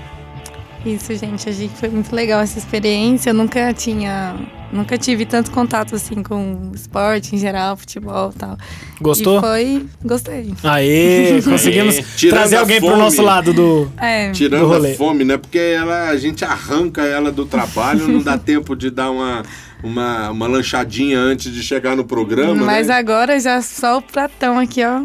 Isso, 0.86 1.12
gente. 1.16 1.48
Achei 1.48 1.66
que 1.68 1.76
foi 1.76 1.88
muito 1.88 2.14
legal 2.14 2.40
essa 2.40 2.58
experiência. 2.58 3.30
Eu 3.30 3.34
nunca 3.34 3.74
tinha. 3.74 4.36
Nunca 4.72 4.96
tive 4.96 5.26
tanto 5.26 5.50
contato 5.50 5.94
assim 5.96 6.22
com 6.22 6.70
esporte 6.74 7.34
em 7.34 7.38
geral, 7.38 7.76
futebol 7.76 8.32
e 8.34 8.38
tal. 8.38 8.56
Gostou? 9.00 9.38
E 9.38 9.40
foi. 9.40 9.86
Gostei. 10.04 10.54
Aê, 10.62 11.40
conseguimos 11.44 11.96
Tirando 12.16 12.38
trazer 12.38 12.56
a 12.56 12.60
alguém 12.60 12.78
pro 12.78 12.90
fome. 12.90 13.00
nosso 13.02 13.22
lado 13.22 13.52
do. 13.52 13.90
É. 13.98 14.28
do 14.28 14.34
Tirando 14.34 14.64
a 14.64 14.76
rolê. 14.76 14.94
fome, 14.94 15.24
né? 15.24 15.36
Porque 15.36 15.58
ela, 15.58 16.08
a 16.08 16.16
gente 16.16 16.44
arranca 16.44 17.02
ela 17.02 17.32
do 17.32 17.44
trabalho, 17.46 18.06
não 18.06 18.20
dá 18.22 18.38
tempo 18.38 18.76
de 18.76 18.90
dar 18.90 19.10
uma, 19.10 19.42
uma, 19.82 20.30
uma 20.30 20.46
lanchadinha 20.46 21.18
antes 21.18 21.52
de 21.52 21.62
chegar 21.62 21.96
no 21.96 22.04
programa, 22.04 22.64
Mas 22.64 22.88
né? 22.88 22.94
agora 22.94 23.40
já 23.40 23.60
só 23.62 23.98
o 23.98 24.02
pratão 24.02 24.58
aqui, 24.58 24.84
ó. 24.84 25.02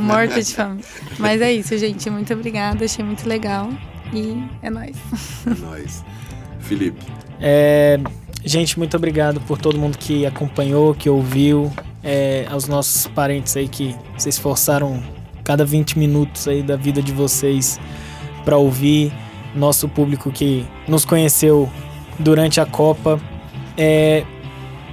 Morta 0.00 0.42
de 0.42 0.54
fome. 0.54 0.80
Mas 1.18 1.40
é 1.40 1.52
isso, 1.52 1.76
gente. 1.76 2.08
Muito 2.10 2.32
obrigada. 2.32 2.84
Achei 2.84 3.04
muito 3.04 3.28
legal. 3.28 3.70
E 4.12 4.42
é 4.62 4.70
nóis. 4.70 4.96
É 5.46 5.54
nóis. 5.60 6.04
Felipe. 6.60 7.00
É, 7.40 7.98
gente, 8.44 8.78
muito 8.78 8.96
obrigado 8.96 9.40
por 9.42 9.58
todo 9.58 9.78
mundo 9.78 9.96
que 9.96 10.26
acompanhou, 10.26 10.94
que 10.94 11.08
ouviu. 11.08 11.72
É, 12.02 12.46
aos 12.48 12.68
nossos 12.68 13.08
parentes 13.08 13.56
aí 13.56 13.66
que 13.68 13.94
se 14.16 14.28
esforçaram 14.28 15.02
cada 15.44 15.64
20 15.64 15.98
minutos 15.98 16.46
aí 16.46 16.62
da 16.62 16.76
vida 16.76 17.02
de 17.02 17.12
vocês 17.12 17.78
para 18.44 18.56
ouvir. 18.56 19.12
Nosso 19.54 19.88
público 19.88 20.30
que 20.30 20.64
nos 20.86 21.04
conheceu 21.04 21.68
durante 22.18 22.60
a 22.60 22.66
Copa. 22.66 23.18
É, 23.76 24.24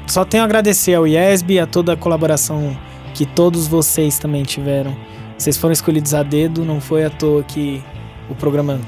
só 0.08 0.24
tenho 0.24 0.44
a 0.44 0.46
agradecer 0.46 0.94
ao 0.94 1.08
IESB, 1.08 1.60
a 1.60 1.68
toda 1.68 1.94
a 1.94 1.98
colaboração 1.98 2.76
que 3.14 3.26
todos 3.26 3.68
vocês 3.68 4.18
também 4.18 4.44
tiveram. 4.44 4.96
Vocês 5.38 5.58
foram 5.58 5.74
escolhidos 5.74 6.14
a 6.14 6.24
dedo, 6.24 6.64
não 6.64 6.80
foi 6.80 7.04
à 7.04 7.10
toa 7.10 7.44
que 7.44 7.84
o 8.30 8.36
programa 8.36 8.80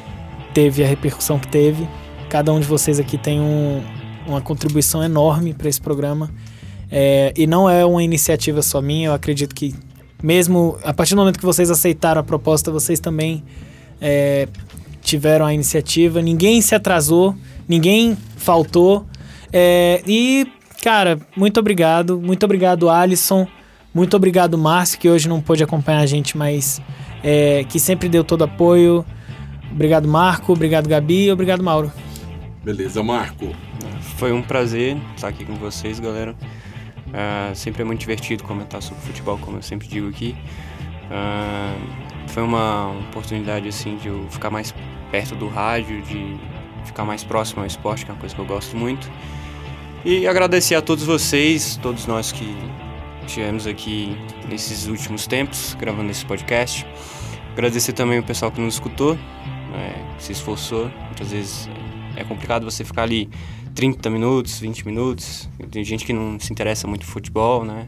teve 0.58 0.84
a 0.84 0.88
repercussão 0.88 1.38
que 1.38 1.48
teve. 1.48 1.88
Cada 2.32 2.52
um 2.52 2.60
de 2.60 2.66
vocês 2.66 3.00
aqui 3.00 3.16
tem 3.16 3.40
um, 3.40 3.80
uma 4.26 4.42
contribuição 4.42 5.04
enorme 5.04 5.54
para 5.54 5.70
esse 5.70 5.80
programa. 5.80 6.32
É, 6.90 7.32
e 7.38 7.46
não 7.46 7.70
é 7.70 7.86
uma 7.86 8.02
iniciativa 8.02 8.64
só 8.64 8.82
minha, 8.82 9.10
eu 9.10 9.14
acredito 9.14 9.54
que, 9.54 9.76
mesmo 10.24 10.76
a 10.84 10.92
partir 10.96 11.14
do 11.14 11.20
momento 11.20 11.38
que 11.38 11.46
vocês 11.46 11.70
aceitaram 11.70 12.22
a 12.22 12.24
proposta, 12.24 12.72
vocês 12.72 13.00
também 13.00 13.44
é, 14.02 14.48
tiveram 15.00 15.46
a 15.46 15.54
iniciativa. 15.54 16.24
Ninguém 16.24 16.60
se 16.60 16.74
atrasou, 16.74 17.36
ninguém 17.70 18.18
faltou. 18.36 19.06
É, 19.54 20.02
e, 20.08 20.48
cara, 20.84 21.20
muito 21.36 21.60
obrigado. 21.60 22.20
Muito 22.20 22.44
obrigado, 22.44 22.90
Alisson. 22.90 23.46
Muito 23.94 24.18
obrigado, 24.18 24.58
Márcio, 24.58 24.98
que 24.98 25.08
hoje 25.08 25.30
não 25.30 25.40
pôde 25.40 25.64
acompanhar 25.64 26.00
a 26.00 26.08
gente, 26.08 26.36
mas 26.36 26.82
é, 27.24 27.64
que 27.70 27.80
sempre 27.80 28.10
deu 28.10 28.24
todo 28.24 28.44
apoio. 28.44 29.06
Obrigado, 29.72 30.08
Marco. 30.08 30.54
Obrigado, 30.54 30.88
Gabi. 30.88 31.32
Obrigado, 31.32 31.64
Mauro. 31.64 31.92
Beleza, 32.64 33.04
Marco. 33.04 33.54
Foi 34.18 34.32
um 34.32 34.42
prazer 34.42 34.98
estar 35.16 35.28
aqui 35.28 35.46
com 35.46 35.56
vocês, 35.56 36.00
galera. 36.00 36.36
Ah, 37.14 37.52
sempre 37.56 37.82
é 37.82 37.86
muito 37.86 38.00
divertido 38.00 38.44
comentar 38.44 38.82
sobre 38.82 39.02
futebol, 39.04 39.38
como 39.38 39.58
eu 39.58 39.62
sempre 39.62 39.88
digo 39.88 40.10
aqui. 40.10 40.36
Ah, 41.12 41.76
foi 42.28 42.44
uma 42.44 42.92
oportunidade 43.10 43.68
assim 43.68 43.96
de 43.98 44.08
eu 44.08 44.28
ficar 44.30 44.50
mais 44.50 44.74
perto 45.12 45.36
do 45.36 45.48
rádio, 45.48 46.02
de 46.02 46.36
ficar 46.86 47.06
mais 47.06 47.24
próximo 47.24 47.62
ao 47.62 47.68
esporte, 47.68 48.06
que 48.06 48.12
é 48.12 48.14
uma 48.14 48.20
coisa 48.20 48.36
que 48.36 48.42
eu 48.42 48.46
gosto 48.46 48.76
muito. 48.76 49.10
E 50.04 50.28
agradecer 50.28 50.76
a 50.76 50.82
todos 50.82 51.04
vocês, 51.04 51.78
todos 51.82 52.06
nós 52.06 52.32
que 52.32 52.56
tivemos 53.26 53.68
aqui 53.68 54.18
nesses 54.48 54.88
últimos 54.88 55.28
tempos 55.28 55.76
gravando 55.80 56.10
esse 56.12 56.26
podcast. 56.26 56.86
Agradecer 57.54 57.94
também 57.94 58.20
o 58.20 58.24
pessoal 58.24 58.52
que 58.52 58.62
nos 58.62 58.76
escutou, 58.76 59.18
que 60.18 60.24
se 60.24 60.32
esforçou. 60.32 60.90
Muitas 61.06 61.32
vezes 61.32 61.70
é 62.16 62.24
complicado 62.24 62.64
você 62.64 62.84
ficar 62.84 63.04
ali 63.04 63.30
30 63.76 64.10
minutos, 64.10 64.60
20 64.60 64.86
minutos. 64.86 65.48
Tem 65.72 65.84
gente 65.84 66.06
que 66.06 66.14
não 66.14 66.40
se 66.40 66.52
interessa 66.52 66.88
muito 66.88 67.06
por 67.06 67.12
futebol, 67.12 67.64
né? 67.64 67.86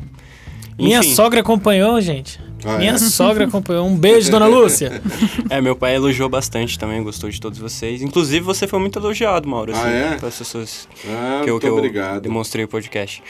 Minha 0.78 1.00
Enfim, 1.00 1.14
sogra 1.14 1.42
acompanhou, 1.42 2.00
gente. 2.00 2.40
Ah, 2.64 2.78
Minha 2.78 2.94
é? 2.94 2.98
sogra 2.98 3.46
acompanhou. 3.46 3.86
Um 3.86 3.96
beijo, 4.00 4.32
dona 4.32 4.46
Lúcia. 4.48 5.02
É, 5.50 5.60
meu 5.60 5.76
pai 5.76 5.96
elogiou 5.96 6.30
bastante 6.30 6.80
também, 6.80 7.04
gostou 7.04 7.30
de 7.30 7.40
todos 7.40 7.60
vocês. 7.60 8.02
Inclusive, 8.02 8.40
você 8.40 8.66
foi 8.66 8.80
muito 8.80 8.98
elogiado, 8.98 9.48
Mauro, 9.48 9.74
Ah, 9.76 9.80
assim, 9.82 9.90
é? 9.90 10.16
pelas 10.18 10.38
pessoas 10.38 10.88
Ah, 11.06 11.42
que 11.44 11.50
eu, 11.50 11.60
que 11.60 11.68
eu 11.68 12.22
demonstrei 12.22 12.64
o 12.64 12.68
podcast. 12.68 13.22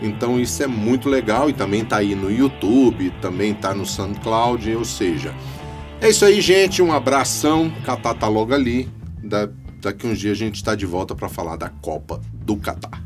Então 0.03 0.41
isso 0.41 0.63
é 0.63 0.67
muito 0.67 1.09
legal 1.09 1.51
e 1.51 1.53
também 1.53 1.85
tá 1.85 1.97
aí 1.99 2.15
no 2.15 2.31
YouTube, 2.31 3.13
também 3.21 3.53
tá 3.55 3.75
no 3.75 3.85
SoundCloud, 3.85 4.75
ou 4.75 4.85
seja, 4.85 5.35
é 6.01 6.09
isso 6.09 6.25
aí, 6.25 6.41
gente. 6.41 6.81
Um 6.83 6.93
abração. 6.93 7.71
Catar 7.85 8.15
tá 8.15 8.27
logo 8.29 8.55
ali. 8.55 8.89
Da- 9.23 9.49
daqui 9.83 10.07
uns 10.07 10.19
dias 10.19 10.33
a 10.33 10.39
gente 10.39 10.57
está 10.57 10.75
de 10.75 10.87
volta 10.87 11.15
para 11.15 11.29
falar 11.29 11.57
da 11.57 11.69
Copa 11.69 12.21
do 12.33 12.57
Catar. 12.57 13.03